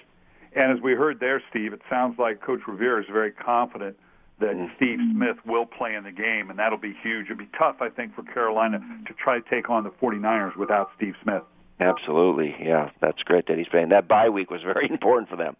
And 0.54 0.76
as 0.76 0.83
we 0.83 0.92
heard 0.92 1.20
there, 1.20 1.42
Steve, 1.50 1.72
it 1.72 1.81
sounds 1.90 2.18
like 2.18 2.40
Coach 2.40 2.61
Rivera 2.66 3.00
is 3.02 3.07
very 3.12 3.33
confident 3.33 3.96
that 4.40 4.54
mm-hmm. 4.54 4.72
Steve 4.76 4.98
Smith 5.12 5.37
will 5.44 5.66
play 5.66 5.94
in 5.94 6.04
the 6.04 6.12
game, 6.12 6.50
and 6.50 6.59
that'll 6.59 6.78
be 6.78 6.94
huge. 7.02 7.26
It'll 7.26 7.37
be 7.37 7.48
tough, 7.59 7.76
I 7.81 7.88
think, 7.88 8.14
for 8.14 8.22
Carolina 8.22 8.78
to 9.07 9.14
try 9.14 9.40
to 9.40 9.50
take 9.50 9.68
on 9.68 9.83
the 9.83 9.90
49ers 9.90 10.57
without 10.57 10.90
Steve 10.96 11.14
Smith. 11.22 11.42
Absolutely. 11.80 12.54
Yeah, 12.60 12.90
that's 13.00 13.22
great 13.22 13.46
that 13.46 13.58
he's 13.58 13.68
playing. 13.68 13.90
That 13.90 14.08
bye 14.08 14.28
week 14.28 14.50
was 14.50 14.62
very 14.62 14.86
important 14.90 15.28
for 15.28 15.36
them. 15.36 15.56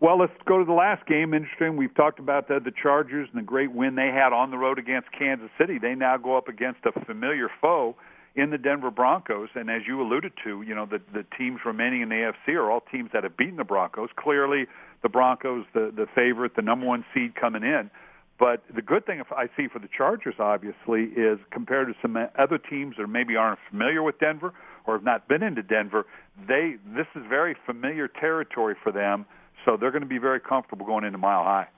Well, 0.00 0.18
let's 0.18 0.32
go 0.44 0.58
to 0.58 0.64
the 0.64 0.72
last 0.72 1.06
game. 1.06 1.32
Interesting. 1.32 1.76
We've 1.76 1.94
talked 1.94 2.18
about 2.18 2.48
the, 2.48 2.60
the 2.60 2.70
Chargers 2.70 3.28
and 3.32 3.40
the 3.40 3.46
great 3.46 3.72
win 3.72 3.94
they 3.94 4.08
had 4.08 4.32
on 4.32 4.50
the 4.50 4.58
road 4.58 4.78
against 4.78 5.10
Kansas 5.12 5.48
City. 5.58 5.78
They 5.78 5.94
now 5.94 6.18
go 6.18 6.36
up 6.36 6.48
against 6.48 6.80
a 6.84 6.92
familiar 7.04 7.48
foe 7.62 7.96
in 8.34 8.50
the 8.50 8.58
Denver 8.58 8.90
Broncos. 8.90 9.48
And 9.54 9.70
as 9.70 9.82
you 9.86 10.02
alluded 10.02 10.32
to, 10.44 10.60
you 10.60 10.74
know, 10.74 10.84
the, 10.84 11.00
the 11.14 11.24
teams 11.38 11.60
remaining 11.64 12.02
in 12.02 12.10
the 12.10 12.14
AFC 12.16 12.54
are 12.56 12.70
all 12.70 12.82
teams 12.92 13.10
that 13.14 13.24
have 13.24 13.38
beaten 13.38 13.56
the 13.56 13.64
Broncos. 13.64 14.10
Clearly, 14.16 14.66
the 15.02 15.08
Broncos, 15.08 15.64
the, 15.72 15.90
the 15.94 16.06
favorite, 16.14 16.56
the 16.56 16.62
number 16.62 16.84
one 16.84 17.04
seed 17.14 17.34
coming 17.34 17.62
in. 17.62 17.90
But 18.38 18.64
the 18.74 18.82
good 18.82 19.06
thing 19.06 19.22
I 19.34 19.48
see 19.56 19.66
for 19.66 19.78
the 19.78 19.88
Chargers, 19.88 20.34
obviously, 20.38 21.04
is 21.04 21.38
compared 21.50 21.88
to 21.88 21.94
some 22.02 22.18
other 22.38 22.58
teams 22.58 22.96
that 22.98 23.06
maybe 23.06 23.34
aren't 23.34 23.60
familiar 23.70 24.02
with 24.02 24.18
Denver 24.18 24.52
or 24.86 24.94
have 24.94 25.04
not 25.04 25.28
been 25.28 25.42
into 25.42 25.62
Denver, 25.62 26.06
they 26.48 26.76
this 26.94 27.06
is 27.14 27.22
very 27.28 27.56
familiar 27.66 28.08
territory 28.08 28.74
for 28.82 28.92
them. 28.92 29.26
So 29.64 29.76
they're 29.76 29.90
going 29.90 30.02
to 30.02 30.08
be 30.08 30.18
very 30.18 30.40
comfortable 30.40 30.86
going 30.86 31.04
into 31.04 31.18
Mile 31.18 31.42
High. 31.42 31.68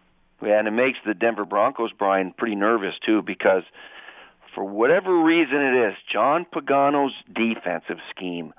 Yeah, 0.43 0.59
and 0.59 0.69
it 0.69 0.73
makes 0.73 0.99
the 1.05 1.15
Denver 1.15 1.45
Broncos, 1.45 1.91
Brian, 1.99 2.33
pretty 2.33 2.55
nervous 2.55 2.95
too 3.05 3.23
because 3.23 3.65
for 4.55 4.65
whatever 4.65 5.23
reason 5.23 5.57
it 5.57 5.89
is, 5.89 5.95
John 6.11 6.47
Pagano's 6.53 7.15
defensive 7.33 7.99
scheme 8.11 8.53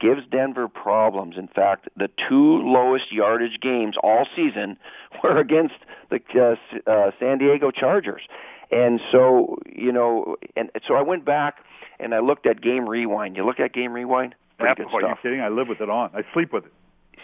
gives 0.00 0.22
Denver 0.30 0.68
problems. 0.68 1.36
In 1.36 1.48
fact, 1.48 1.88
the 1.96 2.10
two 2.28 2.62
lowest 2.62 3.10
yardage 3.12 3.60
games 3.60 3.96
all 4.02 4.26
season 4.36 4.76
were 5.22 5.38
against 5.38 5.74
the 6.10 6.20
uh, 6.34 6.90
uh, 6.90 7.10
San 7.18 7.38
Diego 7.38 7.70
Chargers. 7.70 8.22
And 8.70 9.00
so, 9.12 9.58
you 9.72 9.92
know, 9.92 10.36
and 10.56 10.70
so 10.86 10.94
I 10.94 11.02
went 11.02 11.24
back 11.24 11.58
and 11.98 12.14
I 12.14 12.20
looked 12.20 12.46
at 12.46 12.60
Game 12.60 12.88
Rewind. 12.88 13.36
You 13.36 13.44
look 13.44 13.60
at 13.60 13.72
Game 13.72 13.92
Rewind? 13.92 14.34
Pretty 14.58 14.82
stuff. 14.82 14.94
Are 14.94 15.00
you 15.00 15.14
kidding? 15.22 15.40
I 15.40 15.48
live 15.48 15.68
with 15.68 15.80
it 15.80 15.90
on. 15.90 16.10
I 16.14 16.22
sleep 16.32 16.52
with 16.52 16.66
it. 16.66 16.72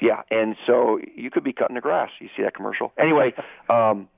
Yeah, 0.01 0.23
and 0.31 0.57
so 0.67 0.99
you 1.17 1.31
could 1.31 1.45
be 1.45 1.53
cutting 1.53 1.77
the 1.77 1.81
grass. 1.81 2.11
You 2.19 2.29
see 2.37 2.43
that 2.43 2.55
commercial? 2.55 2.93
Anyway, 2.99 3.35
um, 3.71 4.09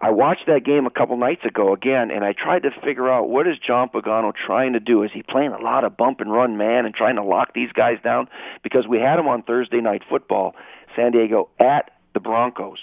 I 0.00 0.10
watched 0.10 0.46
that 0.46 0.64
game 0.64 0.86
a 0.86 0.90
couple 0.90 1.16
nights 1.16 1.44
ago 1.44 1.72
again, 1.72 2.10
and 2.10 2.24
I 2.24 2.32
tried 2.32 2.62
to 2.64 2.70
figure 2.84 3.10
out 3.10 3.28
what 3.28 3.46
is 3.46 3.58
John 3.58 3.88
Pagano 3.88 4.32
trying 4.34 4.72
to 4.74 4.80
do? 4.80 5.02
Is 5.02 5.10
he 5.12 5.22
playing 5.22 5.52
a 5.52 5.60
lot 5.60 5.84
of 5.84 5.96
bump 5.96 6.20
and 6.20 6.30
run 6.32 6.56
man 6.56 6.86
and 6.86 6.94
trying 6.94 7.16
to 7.16 7.22
lock 7.22 7.54
these 7.54 7.72
guys 7.72 7.98
down? 8.02 8.28
Because 8.62 8.86
we 8.86 8.98
had 8.98 9.18
him 9.18 9.28
on 9.28 9.42
Thursday 9.42 9.80
night 9.80 10.02
football, 10.08 10.54
San 10.94 11.12
Diego 11.12 11.48
at 11.58 11.90
the 12.14 12.20
Broncos, 12.20 12.78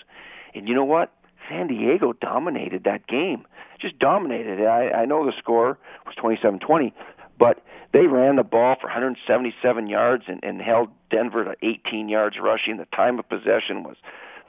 and 0.55 0.67
you 0.67 0.75
know 0.75 0.85
what? 0.85 1.11
San 1.49 1.67
Diego 1.67 2.13
dominated 2.13 2.83
that 2.85 3.07
game, 3.07 3.45
just 3.79 3.99
dominated 3.99 4.59
it. 4.59 4.65
I, 4.65 4.89
I 4.91 5.05
know 5.05 5.25
the 5.25 5.33
score 5.37 5.77
was 6.05 6.15
twenty-seven-twenty, 6.15 6.93
but 7.37 7.63
they 7.93 8.07
ran 8.07 8.37
the 8.37 8.43
ball 8.43 8.75
for 8.79 8.87
177 8.87 9.87
yards 9.87 10.23
and, 10.27 10.39
and 10.43 10.61
held 10.61 10.89
Denver 11.11 11.43
to 11.45 11.55
18 11.61 12.09
yards 12.09 12.37
rushing. 12.39 12.77
The 12.77 12.85
time 12.85 13.19
of 13.19 13.29
possession 13.29 13.83
was 13.83 13.97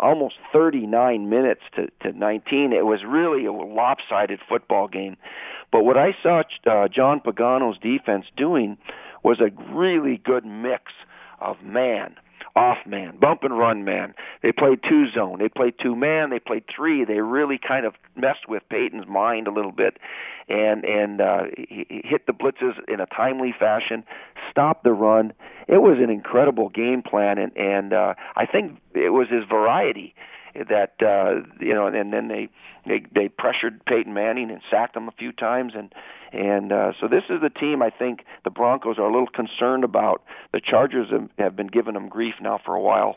almost 0.00 0.36
39 0.52 1.28
minutes 1.28 1.60
to, 1.76 1.88
to 2.00 2.12
19. 2.16 2.72
It 2.72 2.86
was 2.86 3.04
really 3.04 3.44
a 3.44 3.52
lopsided 3.52 4.40
football 4.48 4.88
game. 4.88 5.16
But 5.70 5.84
what 5.84 5.98
I 5.98 6.16
saw 6.22 6.42
uh, 6.66 6.88
John 6.88 7.20
Pagano's 7.20 7.78
defense 7.78 8.26
doing 8.36 8.78
was 9.22 9.40
a 9.40 9.50
really 9.72 10.16
good 10.16 10.44
mix 10.44 10.92
of 11.40 11.62
man, 11.62 12.16
off 12.56 12.78
man, 12.86 13.16
bump 13.18 13.42
and 13.42 13.58
run 13.58 13.84
man. 13.84 14.14
They 14.42 14.52
played 14.52 14.80
two 14.82 15.10
zone. 15.10 15.38
They 15.38 15.48
played 15.48 15.74
two 15.78 15.96
man. 15.96 16.30
They 16.30 16.38
played 16.38 16.64
three. 16.74 17.04
They 17.04 17.20
really 17.20 17.58
kind 17.58 17.84
of 17.84 17.94
messed 18.14 18.48
with 18.48 18.62
Peyton's 18.68 19.08
mind 19.08 19.48
a 19.48 19.52
little 19.52 19.72
bit, 19.72 19.98
and 20.48 20.84
and 20.84 21.20
uh, 21.20 21.44
he 21.56 22.02
hit 22.04 22.26
the 22.26 22.32
blitzes 22.32 22.76
in 22.88 23.00
a 23.00 23.06
timely 23.06 23.54
fashion, 23.58 24.04
stopped 24.50 24.84
the 24.84 24.92
run. 24.92 25.32
It 25.66 25.82
was 25.82 25.98
an 25.98 26.10
incredible 26.10 26.68
game 26.68 27.02
plan, 27.02 27.38
and 27.38 27.56
and 27.56 27.92
uh, 27.92 28.14
I 28.36 28.46
think 28.46 28.78
it 28.94 29.12
was 29.12 29.28
his 29.28 29.44
variety 29.48 30.14
that 30.54 30.94
uh, 31.02 31.46
you 31.60 31.74
know, 31.74 31.88
and 31.88 32.12
then 32.12 32.28
they 32.28 32.48
they 32.86 33.02
they 33.12 33.28
pressured 33.28 33.84
Peyton 33.84 34.14
Manning 34.14 34.50
and 34.50 34.60
sacked 34.70 34.96
him 34.96 35.08
a 35.08 35.12
few 35.12 35.32
times, 35.32 35.72
and 35.74 35.92
and 36.34 36.72
uh, 36.72 36.92
so 37.00 37.06
this 37.06 37.22
is 37.30 37.40
the 37.40 37.50
team 37.50 37.80
I 37.80 37.90
think 37.90 38.24
the 38.42 38.50
Broncos 38.50 38.98
are 38.98 39.08
a 39.08 39.12
little 39.12 39.28
concerned 39.28 39.84
about. 39.84 40.22
The 40.52 40.60
Chargers 40.60 41.08
have, 41.38 41.54
been 41.54 41.68
giving 41.68 41.94
them 41.94 42.08
grief 42.08 42.34
now 42.40 42.60
for 42.64 42.74
a 42.74 42.80
while. 42.80 43.16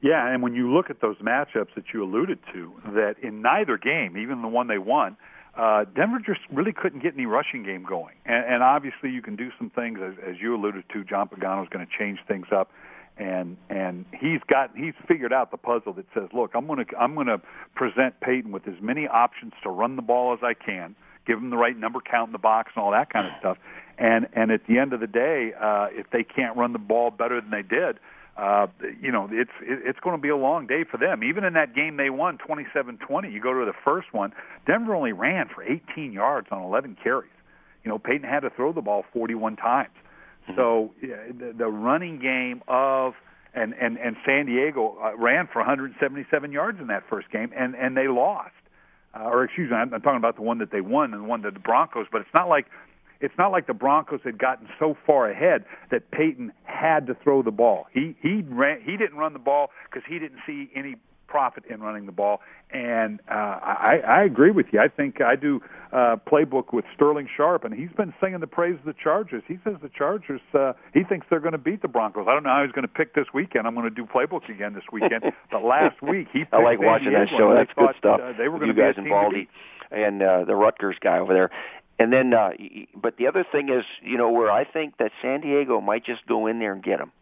Yeah, 0.00 0.26
and 0.26 0.42
when 0.42 0.54
you 0.54 0.72
look 0.72 0.88
at 0.88 1.00
those 1.00 1.16
matchups 1.16 1.74
that 1.74 1.84
you 1.92 2.04
alluded 2.04 2.38
to, 2.54 2.72
that 2.94 3.16
in 3.22 3.42
neither 3.42 3.76
game, 3.76 4.16
even 4.16 4.40
the 4.40 4.48
one 4.48 4.66
they 4.66 4.78
won, 4.78 5.16
uh, 5.56 5.84
Denver 5.94 6.18
just 6.24 6.40
really 6.52 6.72
couldn't 6.72 7.02
get 7.02 7.14
any 7.14 7.26
rushing 7.26 7.62
game 7.62 7.84
going. 7.84 8.14
And, 8.24 8.44
and 8.46 8.62
obviously, 8.62 9.10
you 9.10 9.20
can 9.20 9.36
do 9.36 9.50
some 9.58 9.70
things 9.70 9.98
as, 10.02 10.14
as 10.26 10.36
you 10.40 10.54
alluded 10.54 10.84
to. 10.92 11.04
John 11.04 11.28
Pagano 11.28 11.62
is 11.62 11.68
going 11.68 11.86
to 11.86 11.92
change 11.98 12.18
things 12.28 12.46
up, 12.50 12.70
and 13.18 13.56
and 13.68 14.06
he's 14.18 14.40
got 14.48 14.70
he's 14.74 14.94
figured 15.08 15.32
out 15.32 15.50
the 15.50 15.56
puzzle 15.56 15.92
that 15.94 16.06
says, 16.14 16.28
look, 16.32 16.52
I'm 16.54 16.66
going 16.66 16.84
to 16.84 16.96
I'm 16.98 17.14
going 17.14 17.26
to 17.26 17.40
present 17.74 18.20
Peyton 18.20 18.52
with 18.52 18.68
as 18.68 18.80
many 18.80 19.06
options 19.06 19.52
to 19.64 19.70
run 19.70 19.96
the 19.96 20.02
ball 20.02 20.32
as 20.32 20.40
I 20.42 20.54
can 20.54 20.94
give 21.26 21.40
them 21.40 21.50
the 21.50 21.56
right 21.56 21.76
number 21.76 22.00
count 22.00 22.28
in 22.28 22.32
the 22.32 22.38
box 22.38 22.72
and 22.74 22.82
all 22.82 22.92
that 22.92 23.10
kind 23.10 23.26
of 23.26 23.32
stuff. 23.38 23.58
And 23.98 24.28
and 24.34 24.50
at 24.50 24.66
the 24.66 24.78
end 24.78 24.92
of 24.92 25.00
the 25.00 25.06
day, 25.06 25.52
uh, 25.58 25.88
if 25.90 26.10
they 26.10 26.22
can't 26.22 26.56
run 26.56 26.72
the 26.72 26.78
ball 26.78 27.10
better 27.10 27.40
than 27.40 27.50
they 27.50 27.62
did, 27.62 27.98
uh, 28.36 28.66
you 29.00 29.10
know, 29.10 29.28
it's 29.32 29.50
it's 29.62 29.98
going 30.00 30.16
to 30.16 30.20
be 30.20 30.28
a 30.28 30.36
long 30.36 30.66
day 30.66 30.84
for 30.84 30.98
them. 30.98 31.24
Even 31.24 31.44
in 31.44 31.54
that 31.54 31.74
game 31.74 31.96
they 31.96 32.10
won 32.10 32.38
27-20, 32.38 33.32
you 33.32 33.40
go 33.40 33.58
to 33.58 33.64
the 33.64 33.76
first 33.84 34.12
one, 34.12 34.32
Denver 34.66 34.94
only 34.94 35.12
ran 35.12 35.48
for 35.48 35.62
18 35.62 36.12
yards 36.12 36.48
on 36.50 36.62
11 36.62 36.98
carries. 37.02 37.30
You 37.82 37.90
know, 37.90 37.98
Peyton 37.98 38.28
had 38.28 38.40
to 38.40 38.50
throw 38.50 38.72
the 38.72 38.82
ball 38.82 39.04
41 39.14 39.56
times. 39.56 39.88
Mm-hmm. 40.42 40.56
So 40.56 40.92
yeah, 41.00 41.16
the, 41.28 41.54
the 41.56 41.66
running 41.66 42.18
game 42.18 42.62
of 42.68 43.14
and 43.54 43.72
and 43.72 43.96
and 43.96 44.16
San 44.26 44.44
Diego 44.44 44.98
uh, 45.02 45.16
ran 45.16 45.48
for 45.50 45.60
177 45.60 46.52
yards 46.52 46.78
in 46.78 46.88
that 46.88 47.04
first 47.08 47.30
game, 47.30 47.50
and 47.56 47.74
and 47.74 47.96
they 47.96 48.06
lost 48.06 48.52
uh, 49.16 49.24
or 49.24 49.44
excuse 49.44 49.70
me, 49.70 49.76
I'm, 49.76 49.92
I'm 49.94 50.00
talking 50.02 50.18
about 50.18 50.36
the 50.36 50.42
one 50.42 50.58
that 50.58 50.70
they 50.70 50.80
won 50.80 51.14
and 51.14 51.22
the 51.24 51.26
one 51.26 51.42
that 51.42 51.54
the 51.54 51.60
Broncos. 51.60 52.06
But 52.10 52.20
it's 52.22 52.34
not 52.34 52.48
like 52.48 52.66
it's 53.20 53.34
not 53.38 53.50
like 53.52 53.66
the 53.66 53.74
Broncos 53.74 54.20
had 54.24 54.38
gotten 54.38 54.68
so 54.78 54.96
far 55.06 55.30
ahead 55.30 55.64
that 55.90 56.10
Peyton 56.10 56.52
had 56.64 57.06
to 57.06 57.14
throw 57.14 57.42
the 57.42 57.50
ball. 57.50 57.86
He 57.92 58.16
he 58.20 58.42
ran, 58.48 58.80
he 58.82 58.96
didn't 58.96 59.16
run 59.16 59.32
the 59.32 59.38
ball 59.38 59.70
because 59.90 60.02
he 60.08 60.18
didn't 60.18 60.40
see 60.46 60.70
any 60.74 60.96
profit 61.36 61.64
in 61.68 61.80
running 61.82 62.06
the 62.06 62.12
ball. 62.12 62.40
And 62.70 63.20
uh, 63.30 63.34
I, 63.34 64.00
I 64.08 64.22
agree 64.22 64.50
with 64.50 64.66
you. 64.72 64.80
I 64.80 64.88
think 64.88 65.20
I 65.20 65.36
do 65.36 65.60
uh, 65.92 66.16
playbook 66.26 66.72
with 66.72 66.86
Sterling 66.94 67.28
Sharpe, 67.36 67.64
and 67.64 67.74
he's 67.74 67.92
been 67.94 68.14
singing 68.22 68.40
the 68.40 68.46
praise 68.46 68.76
of 68.78 68.86
the 68.86 68.94
Chargers. 68.94 69.42
He 69.46 69.58
says 69.62 69.74
the 69.82 69.90
Chargers. 69.90 70.40
Uh, 70.54 70.72
he 70.94 71.04
thinks 71.04 71.26
they're 71.28 71.40
going 71.40 71.52
to 71.52 71.58
beat 71.58 71.82
the 71.82 71.88
Broncos. 71.88 72.26
I 72.26 72.32
don't 72.32 72.42
know 72.42 72.48
how 72.50 72.64
he's 72.64 72.72
going 72.72 72.88
to 72.88 72.92
pick 72.92 73.14
this 73.14 73.26
weekend. 73.34 73.66
I'm 73.66 73.74
going 73.74 73.88
to 73.88 73.94
do 73.94 74.06
playbook 74.06 74.48
again 74.48 74.72
this 74.72 74.84
weekend. 74.90 75.24
but 75.50 75.62
last 75.62 76.00
week 76.00 76.28
he. 76.32 76.44
I 76.52 76.62
like 76.62 76.80
watching 76.80 77.12
that 77.12 77.28
show. 77.28 77.52
That's 77.52 77.70
good 77.76 77.94
stuff. 77.98 78.20
Uh, 78.22 78.32
they 78.38 78.48
were 78.48 78.58
going 78.58 78.68
you 78.68 78.74
to 78.74 78.80
guys 78.80 78.94
be 78.96 79.10
Baldy 79.10 79.48
and 79.90 80.22
uh, 80.22 80.44
the 80.44 80.56
Rutgers 80.56 80.96
guy 80.98 81.18
over 81.18 81.34
there. 81.34 81.50
And 81.98 82.12
then, 82.12 82.32
uh, 82.32 82.50
but 82.94 83.18
the 83.18 83.26
other 83.26 83.44
thing 83.52 83.68
is, 83.68 83.84
you 84.02 84.16
know, 84.16 84.30
where 84.30 84.50
I 84.50 84.64
think 84.64 84.96
that 84.98 85.12
San 85.20 85.42
Diego 85.42 85.82
might 85.82 86.04
just 86.04 86.26
go 86.26 86.46
in 86.46 86.60
there 86.60 86.72
and 86.72 86.82
get 86.82 86.98
them. 86.98 87.12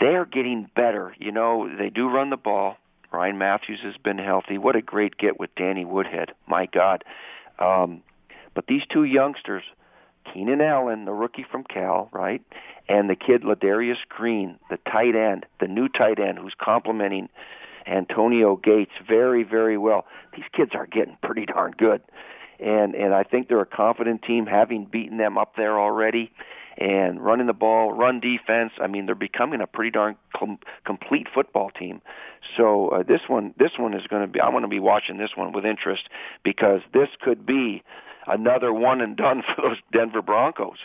They 0.00 0.14
are 0.14 0.26
getting 0.26 0.70
better. 0.74 1.14
You 1.18 1.32
know, 1.32 1.68
they 1.76 1.90
do 1.90 2.08
run 2.08 2.30
the 2.30 2.36
ball. 2.36 2.76
Ryan 3.12 3.38
Mathews 3.38 3.80
has 3.82 3.96
been 4.02 4.18
healthy. 4.18 4.58
What 4.58 4.76
a 4.76 4.82
great 4.82 5.18
get 5.18 5.38
with 5.38 5.54
Danny 5.54 5.84
Woodhead. 5.84 6.32
My 6.46 6.66
God. 6.66 7.04
Um, 7.58 8.02
but 8.54 8.66
these 8.66 8.82
two 8.90 9.04
youngsters, 9.04 9.64
Keenan 10.32 10.60
Allen, 10.60 11.04
the 11.04 11.12
rookie 11.12 11.44
from 11.50 11.64
Cal, 11.64 12.08
right, 12.12 12.42
and 12.88 13.08
the 13.10 13.16
kid 13.16 13.42
Ladarius 13.42 13.98
Green, 14.08 14.58
the 14.70 14.78
tight 14.90 15.14
end, 15.14 15.46
the 15.60 15.68
new 15.68 15.88
tight 15.88 16.18
end 16.18 16.38
who's 16.38 16.54
complementing 16.58 17.28
Antonio 17.86 18.56
Gates 18.56 18.92
very, 19.06 19.42
very 19.42 19.76
well. 19.76 20.06
These 20.34 20.46
kids 20.54 20.72
are 20.74 20.86
getting 20.86 21.16
pretty 21.22 21.46
darn 21.46 21.72
good. 21.76 22.02
And 22.60 22.94
and 22.94 23.12
I 23.12 23.24
think 23.24 23.48
they're 23.48 23.60
a 23.60 23.66
confident 23.66 24.22
team 24.22 24.46
having 24.46 24.84
beaten 24.84 25.18
them 25.18 25.36
up 25.36 25.56
there 25.56 25.80
already 25.80 26.30
and 26.78 27.20
running 27.20 27.46
the 27.46 27.52
ball, 27.52 27.92
run 27.92 28.20
defense. 28.20 28.72
I 28.80 28.86
mean, 28.86 29.06
they're 29.06 29.14
becoming 29.14 29.60
a 29.60 29.66
pretty 29.66 29.90
darn 29.90 30.16
com- 30.36 30.58
complete 30.84 31.26
football 31.32 31.70
team. 31.70 32.00
So 32.56 32.88
uh, 32.88 33.02
this 33.02 33.22
one, 33.28 33.54
this 33.58 33.72
one 33.78 33.94
is 33.94 34.06
going 34.06 34.22
to 34.22 34.28
be. 34.28 34.40
I'm 34.40 34.52
going 34.52 34.62
to 34.62 34.68
be 34.68 34.80
watching 34.80 35.18
this 35.18 35.30
one 35.36 35.52
with 35.52 35.64
interest 35.64 36.08
because 36.42 36.80
this 36.92 37.08
could 37.20 37.46
be 37.46 37.82
another 38.26 38.72
one 38.72 39.00
and 39.00 39.16
done 39.16 39.42
for 39.54 39.62
those 39.62 39.78
Denver 39.92 40.22
Broncos. 40.22 40.78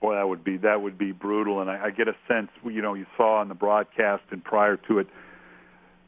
Boy, 0.00 0.14
that 0.14 0.28
would 0.28 0.44
be 0.44 0.56
that 0.58 0.80
would 0.80 0.96
be 0.96 1.12
brutal. 1.12 1.60
And 1.60 1.70
I, 1.70 1.86
I 1.86 1.90
get 1.90 2.08
a 2.08 2.14
sense, 2.28 2.50
you 2.64 2.82
know, 2.82 2.94
you 2.94 3.06
saw 3.16 3.40
on 3.40 3.48
the 3.48 3.54
broadcast 3.54 4.22
and 4.30 4.42
prior 4.42 4.76
to 4.88 5.00
it 5.00 5.08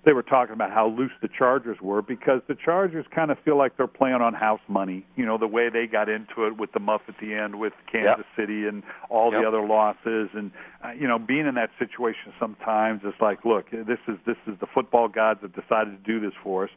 they 0.04 0.12
were 0.12 0.22
talking 0.22 0.54
about 0.54 0.70
how 0.70 0.88
loose 0.88 1.12
the 1.20 1.28
Chargers 1.28 1.76
were 1.82 2.00
because 2.00 2.40
the 2.48 2.54
Chargers 2.54 3.04
kind 3.14 3.30
of 3.30 3.38
feel 3.44 3.58
like 3.58 3.76
they're 3.76 3.86
playing 3.86 4.16
on 4.16 4.32
house 4.32 4.60
money. 4.66 5.04
You 5.16 5.26
know, 5.26 5.36
the 5.36 5.46
way 5.46 5.68
they 5.68 5.86
got 5.86 6.08
into 6.08 6.46
it 6.46 6.56
with 6.56 6.72
the 6.72 6.80
muff 6.80 7.02
at 7.08 7.14
the 7.20 7.34
end 7.34 7.58
with 7.58 7.74
Kansas 7.90 8.24
yep. 8.24 8.26
City 8.36 8.66
and 8.66 8.82
all 9.10 9.30
yep. 9.30 9.42
the 9.42 9.48
other 9.48 9.66
losses 9.66 10.30
and 10.34 10.50
uh, 10.82 10.92
you 10.92 11.06
know, 11.06 11.18
being 11.18 11.46
in 11.46 11.54
that 11.56 11.70
situation 11.78 12.32
sometimes 12.40 13.02
it's 13.04 13.20
like, 13.20 13.44
look, 13.44 13.70
this 13.70 13.98
is 14.08 14.16
this 14.26 14.36
is 14.46 14.54
the 14.60 14.66
football 14.72 15.08
gods 15.08 15.40
have 15.42 15.54
decided 15.54 15.90
to 15.90 16.12
do 16.12 16.18
this 16.18 16.34
for 16.42 16.64
us. 16.64 16.70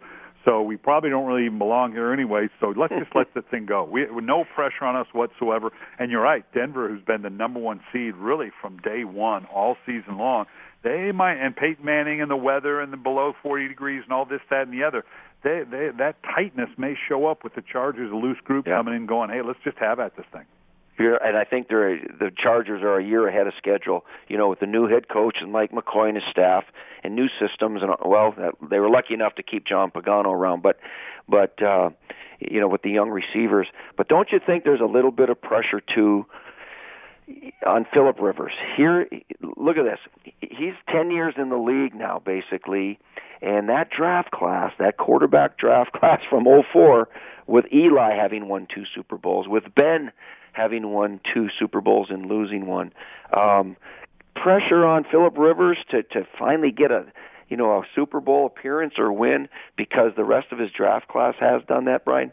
So 0.46 0.62
we 0.62 0.76
probably 0.76 1.10
don't 1.10 1.26
really 1.26 1.46
even 1.46 1.58
belong 1.58 1.94
here 1.94 2.12
anyway. 2.12 2.50
So 2.60 2.74
let's 2.76 2.94
just 2.94 3.16
let 3.16 3.28
the 3.34 3.42
thing 3.42 3.66
go. 3.66 3.86
We 3.86 4.10
with 4.12 4.26
no 4.26 4.44
pressure 4.56 4.86
on 4.86 4.96
us 4.96 5.08
whatsoever. 5.14 5.72
And 6.00 6.12
you're 6.12 6.22
right, 6.22 6.44
Denver, 6.54 6.90
who's 6.90 7.04
been 7.04 7.22
the 7.22 7.30
number 7.30 7.60
one 7.60 7.80
seed 7.94 8.16
really 8.16 8.52
from 8.62 8.78
day 8.80 9.06
one 9.06 9.46
all 9.46 9.78
season 9.86 10.18
long, 10.18 10.46
they 10.84 11.12
might, 11.12 11.36
and 11.36 11.56
Peyton 11.56 11.84
Manning 11.84 12.22
and 12.22 12.30
the 12.30 12.36
weather 12.36 12.82
and 12.82 12.92
the 12.92 12.98
below 12.98 13.34
40 13.42 13.68
degrees 13.68 14.04
and 14.04 14.12
all 14.14 14.26
this, 14.26 14.42
that, 14.50 14.68
and 14.68 14.74
the 14.74 14.84
other. 14.84 15.06
they, 15.44 15.64
they, 15.70 15.90
that 15.98 16.18
tightness 16.24 16.70
may 16.78 16.96
show 17.08 17.26
up 17.26 17.44
with 17.44 17.56
the 17.56 17.62
Chargers, 17.62 18.12
a 18.12 18.16
loose 18.16 18.40
group 18.44 18.68
Yeah. 18.68 18.78
coming 18.78 18.94
in, 18.96 19.06
going, 19.06 19.30
"Hey, 19.30 19.42
let's 19.42 19.60
just 19.64 19.78
have 19.78 20.00
at 20.00 20.16
this 20.16 20.26
thing." 20.32 20.46
Here, 20.98 21.16
and 21.16 21.36
I 21.36 21.44
think 21.44 21.70
they're 21.70 21.98
the 21.98 22.32
Chargers 22.36 22.84
are 22.84 23.00
a 23.00 23.04
year 23.04 23.28
ahead 23.28 23.48
of 23.48 23.54
schedule. 23.58 24.06
You 24.28 24.38
know, 24.38 24.48
with 24.50 24.60
the 24.60 24.68
new 24.68 24.88
head 24.88 25.08
coach 25.08 25.38
and 25.42 25.52
Mike 25.52 25.72
McCoy 25.72 26.10
and 26.10 26.18
his 26.18 26.26
staff, 26.30 26.66
and 27.04 27.16
new 27.16 27.30
systems, 27.40 27.82
and 27.82 27.92
well, 28.06 28.36
they 28.70 28.80
were 28.80 28.90
lucky 28.90 29.14
enough 29.16 29.36
to 29.36 29.44
keep 29.44 29.66
John 29.66 29.90
Pagano 29.90 30.28
around. 30.28 30.62
But, 30.62 30.78
but 31.28 31.62
uh, 31.64 31.90
you 32.40 32.60
know, 32.60 32.68
with 32.68 32.84
the 32.84 32.92
young 32.92 33.10
receivers. 33.10 33.68
But 33.98 34.08
don't 34.08 34.32
you 34.32 34.40
think 34.46 34.66
there's 34.66 34.82
a 34.82 34.86
little 34.86 35.12
bit 35.12 35.30
of 35.30 35.42
pressure 35.42 35.82
too 35.82 36.26
on 37.66 37.86
Philip 37.94 38.20
Rivers? 38.20 38.54
Here, 38.76 39.08
look 39.58 39.78
at 39.78 39.84
this. 39.84 40.00
He's 40.42 40.74
ten 40.90 41.12
years 41.12 41.36
in 41.38 41.50
the 41.50 41.58
league 41.58 41.96
now, 41.96 42.22
basically, 42.24 43.00
and 43.42 43.70
that 43.70 43.90
draft 43.90 44.32
class, 44.32 44.74
that 44.80 44.98
quarterback 44.98 45.58
draft 45.58 45.92
class 46.00 46.22
from 46.30 46.46
'04, 46.46 47.10
with 47.48 47.66
Eli 47.74 48.16
having 48.16 48.48
won 48.48 48.68
two 48.74 48.86
Super 48.94 49.18
Bowls, 49.18 49.48
with 49.48 49.64
Ben 49.76 50.12
having 50.54 50.92
won 50.92 51.20
two 51.34 51.50
Super 51.58 51.82
Bowls 51.82 52.08
and 52.10 52.28
losing 52.28 52.68
one. 52.68 52.94
Um, 53.36 53.76
pressure 54.36 54.86
on 54.86 55.06
Philip 55.10 55.38
Rivers 55.38 55.78
to 55.90 56.04
to 56.04 56.28
finally 56.38 56.72
get 56.72 56.92
a 56.92 57.06
you 57.50 57.58
know 57.58 57.72
a 57.72 57.84
Super 57.96 58.20
Bowl 58.20 58.46
appearance 58.46 58.96
or 58.98 59.12
win 59.12 59.48
because 59.76 60.12
the 60.16 60.24
rest 60.24 60.52
of 60.52 60.60
his 60.60 60.72
draft 60.72 61.08
class 61.08 61.36
has 61.40 61.62
done 61.68 61.86
that, 61.86 62.06
Brian. 62.06 62.32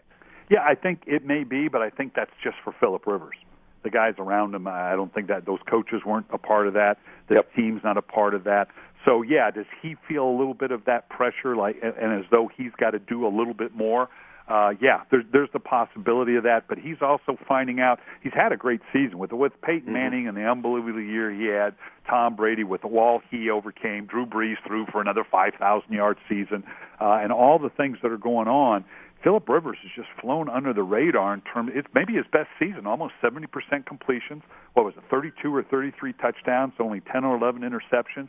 Yeah, 0.49 0.63
I 0.67 0.75
think 0.75 1.03
it 1.07 1.25
may 1.25 1.45
be, 1.45 1.69
but 1.69 1.81
I 1.81 1.91
think 1.91 2.15
that's 2.15 2.33
just 2.43 2.57
for 2.65 2.73
Philip 2.81 3.07
Rivers. 3.07 3.37
The 3.83 3.91
guys 3.91 4.15
around 4.19 4.55
him, 4.55 4.67
I 4.67 4.93
don't 4.95 5.13
think 5.13 5.29
that 5.29 5.47
those 5.47 5.61
coaches 5.69 6.03
weren't 6.05 6.27
a 6.31 6.39
part 6.39 6.67
of 6.67 6.75
that. 6.75 6.99
The 7.29 7.37
Yep. 7.37 7.55
team's 7.55 7.85
not 7.85 7.97
a 7.97 8.03
part 8.03 8.35
of 8.35 8.45
that. 8.45 8.69
So 9.05 9.23
yeah, 9.23 9.51
does 9.51 9.67
he 9.81 9.97
feel 10.07 10.25
a 10.29 10.37
little 10.37 10.55
bit 10.55 10.71
of 10.71 10.85
that 10.85 11.09
pressure, 11.09 11.57
like, 11.57 11.77
and 11.83 12.13
as 12.13 12.25
though 12.31 12.51
he's 12.55 12.73
got 12.77 12.91
to 12.91 12.99
do 12.99 13.27
a 13.27 13.33
little 13.33 13.55
bit 13.55 13.75
more? 13.75 14.09
Uh, 14.49 14.75
yeah, 14.81 15.03
there's 15.11 15.25
there's 15.33 15.49
the 15.53 15.61
possibility 15.61 16.35
of 16.35 16.43
that, 16.43 16.65
but 16.69 16.77
he's 16.77 17.01
also 17.01 17.39
finding 17.47 17.79
out 17.79 18.01
he's 18.21 18.33
had 18.33 18.51
a 18.51 18.57
great 18.57 18.81
season 18.93 19.17
with 19.17 19.33
with 19.33 19.53
Peyton 19.63 19.93
Manning 19.93 20.27
and 20.27 20.37
the 20.37 20.43
unbelievable 20.45 21.01
year 21.01 21.31
he 21.31 21.45
had. 21.47 21.75
Tom 22.09 22.35
Brady 22.35 22.65
with 22.65 22.81
the 22.81 22.89
wall 22.89 23.23
he 23.31 23.49
overcame. 23.49 24.07
Drew 24.07 24.27
Brees 24.27 24.57
threw 24.67 24.87
for 24.87 25.01
another 25.01 25.23
5,000 25.31 25.93
yard 25.93 26.19
season, 26.29 26.65
uh, 27.01 27.21
and 27.23 27.31
all 27.33 27.61
the 27.61 27.71
things 27.71 27.99
that 28.03 28.11
are 28.11 28.19
going 28.19 28.49
on. 28.49 28.85
Philip 29.23 29.49
Rivers 29.49 29.77
has 29.83 29.91
just 29.95 30.09
flown 30.21 30.49
under 30.49 30.73
the 30.73 30.83
radar 30.83 31.35
in 31.35 31.43
terms. 31.43 31.73
It's 31.75 31.89
maybe 31.95 32.15
his 32.15 32.25
best 32.33 32.49
season, 32.59 32.87
almost 32.87 33.15
70% 33.23 33.47
completions. 33.87 34.43
What 34.73 34.87
was 34.87 34.95
it, 34.97 35.03
32 35.11 35.55
or 35.55 35.63
33 35.63 36.15
touchdowns, 36.15 36.73
only 36.79 37.01
10 37.13 37.25
or 37.25 37.37
11 37.37 37.63
interceptions. 37.63 38.29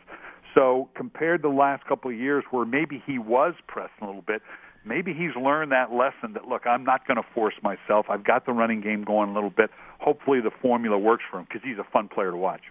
So 0.54 0.90
compared 0.96 1.44
to 1.44 1.48
the 1.48 1.54
last 1.54 1.86
couple 1.86 2.12
of 2.12 2.18
years, 2.18 2.44
where 2.52 2.66
maybe 2.66 3.02
he 3.06 3.18
was 3.18 3.54
pressing 3.68 4.02
a 4.02 4.06
little 4.06 4.22
bit, 4.22 4.42
maybe 4.86 5.14
he's 5.14 5.36
learned 5.42 5.72
that 5.72 5.94
lesson 5.94 6.34
that 6.34 6.48
look, 6.48 6.68
I'm 6.68 6.84
not 6.84 7.08
going 7.08 7.18
to 7.18 7.26
force 7.34 7.56
myself. 7.64 8.08
I've 8.10 8.26
got 8.26 8.46
the 8.46 8.52
running 8.52 8.82
game 8.82 9.04
going 9.04 9.30
a 9.30 9.34
little 9.34 9.50
bit. 9.50 9.70
Hopefully, 10.00 10.42
the 10.42 10.52
formula 10.62 10.98
works 10.98 11.24
for 11.32 11.40
him 11.40 11.46
because 11.46 11.62
he's 11.64 11.78
a 11.78 11.90
fun 11.92 12.10
player 12.10 12.32
to 12.32 12.38
watch. 12.38 12.62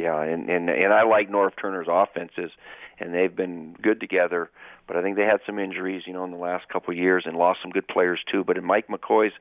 Yeah, 0.00 0.22
and 0.22 0.48
and 0.48 0.70
and 0.70 0.92
I 0.92 1.02
like 1.02 1.30
Norv 1.30 1.52
Turner's 1.60 1.88
offenses, 1.90 2.50
and 2.98 3.14
they've 3.14 3.34
been 3.34 3.74
good 3.80 4.00
together. 4.00 4.50
But 4.86 4.96
I 4.96 5.02
think 5.02 5.16
they 5.16 5.24
had 5.24 5.40
some 5.46 5.58
injuries, 5.58 6.04
you 6.06 6.12
know, 6.12 6.24
in 6.24 6.30
the 6.30 6.36
last 6.36 6.68
couple 6.68 6.92
of 6.92 6.98
years, 6.98 7.24
and 7.26 7.36
lost 7.36 7.60
some 7.62 7.70
good 7.70 7.86
players 7.86 8.20
too. 8.26 8.44
But 8.44 8.56
in 8.56 8.64
Mike 8.64 8.88
McCoy's 8.88 9.34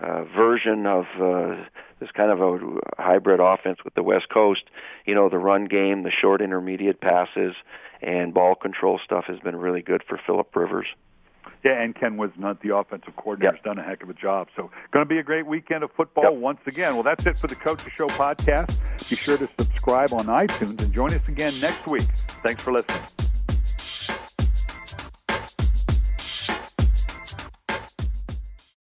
uh, 0.00 0.24
version 0.24 0.86
of 0.86 1.06
uh, 1.20 1.64
this 2.00 2.10
kind 2.12 2.30
of 2.30 2.40
a 2.40 3.02
hybrid 3.02 3.40
offense 3.40 3.78
with 3.84 3.94
the 3.94 4.02
West 4.02 4.28
Coast, 4.28 4.64
you 5.06 5.14
know, 5.14 5.28
the 5.28 5.38
run 5.38 5.64
game, 5.64 6.02
the 6.02 6.10
short 6.10 6.40
intermediate 6.40 7.00
passes, 7.00 7.54
and 8.02 8.34
ball 8.34 8.54
control 8.54 9.00
stuff 9.02 9.24
has 9.26 9.38
been 9.40 9.56
really 9.56 9.82
good 9.82 10.02
for 10.06 10.20
Philip 10.26 10.54
Rivers. 10.54 10.86
Yeah, 11.64 11.80
and 11.82 11.94
Ken 11.94 12.18
Whisenhunt, 12.18 12.60
the 12.60 12.76
offensive 12.76 13.16
coordinator, 13.16 13.56
has 13.56 13.64
done 13.64 13.78
a 13.78 13.82
heck 13.82 14.02
of 14.02 14.10
a 14.10 14.14
job. 14.14 14.48
So, 14.54 14.70
going 14.92 15.04
to 15.04 15.08
be 15.08 15.18
a 15.18 15.22
great 15.22 15.46
weekend 15.46 15.82
of 15.82 15.90
football 15.92 16.24
Yep. 16.24 16.34
once 16.34 16.60
again. 16.66 16.92
Well, 16.92 17.02
that's 17.02 17.24
it 17.24 17.38
for 17.38 17.46
the 17.46 17.54
Coach 17.54 17.82
Show 17.96 18.08
podcast. 18.08 18.80
Be 19.08 19.16
sure 19.16 19.38
to 19.38 19.48
subscribe 19.58 20.12
on 20.12 20.26
iTunes 20.26 20.82
and 20.82 20.92
join 20.92 21.12
us 21.14 21.26
again 21.26 21.52
next 21.62 21.86
week. 21.86 22.02
Thanks 22.44 22.62
for 22.62 22.72
listening. 22.72 23.23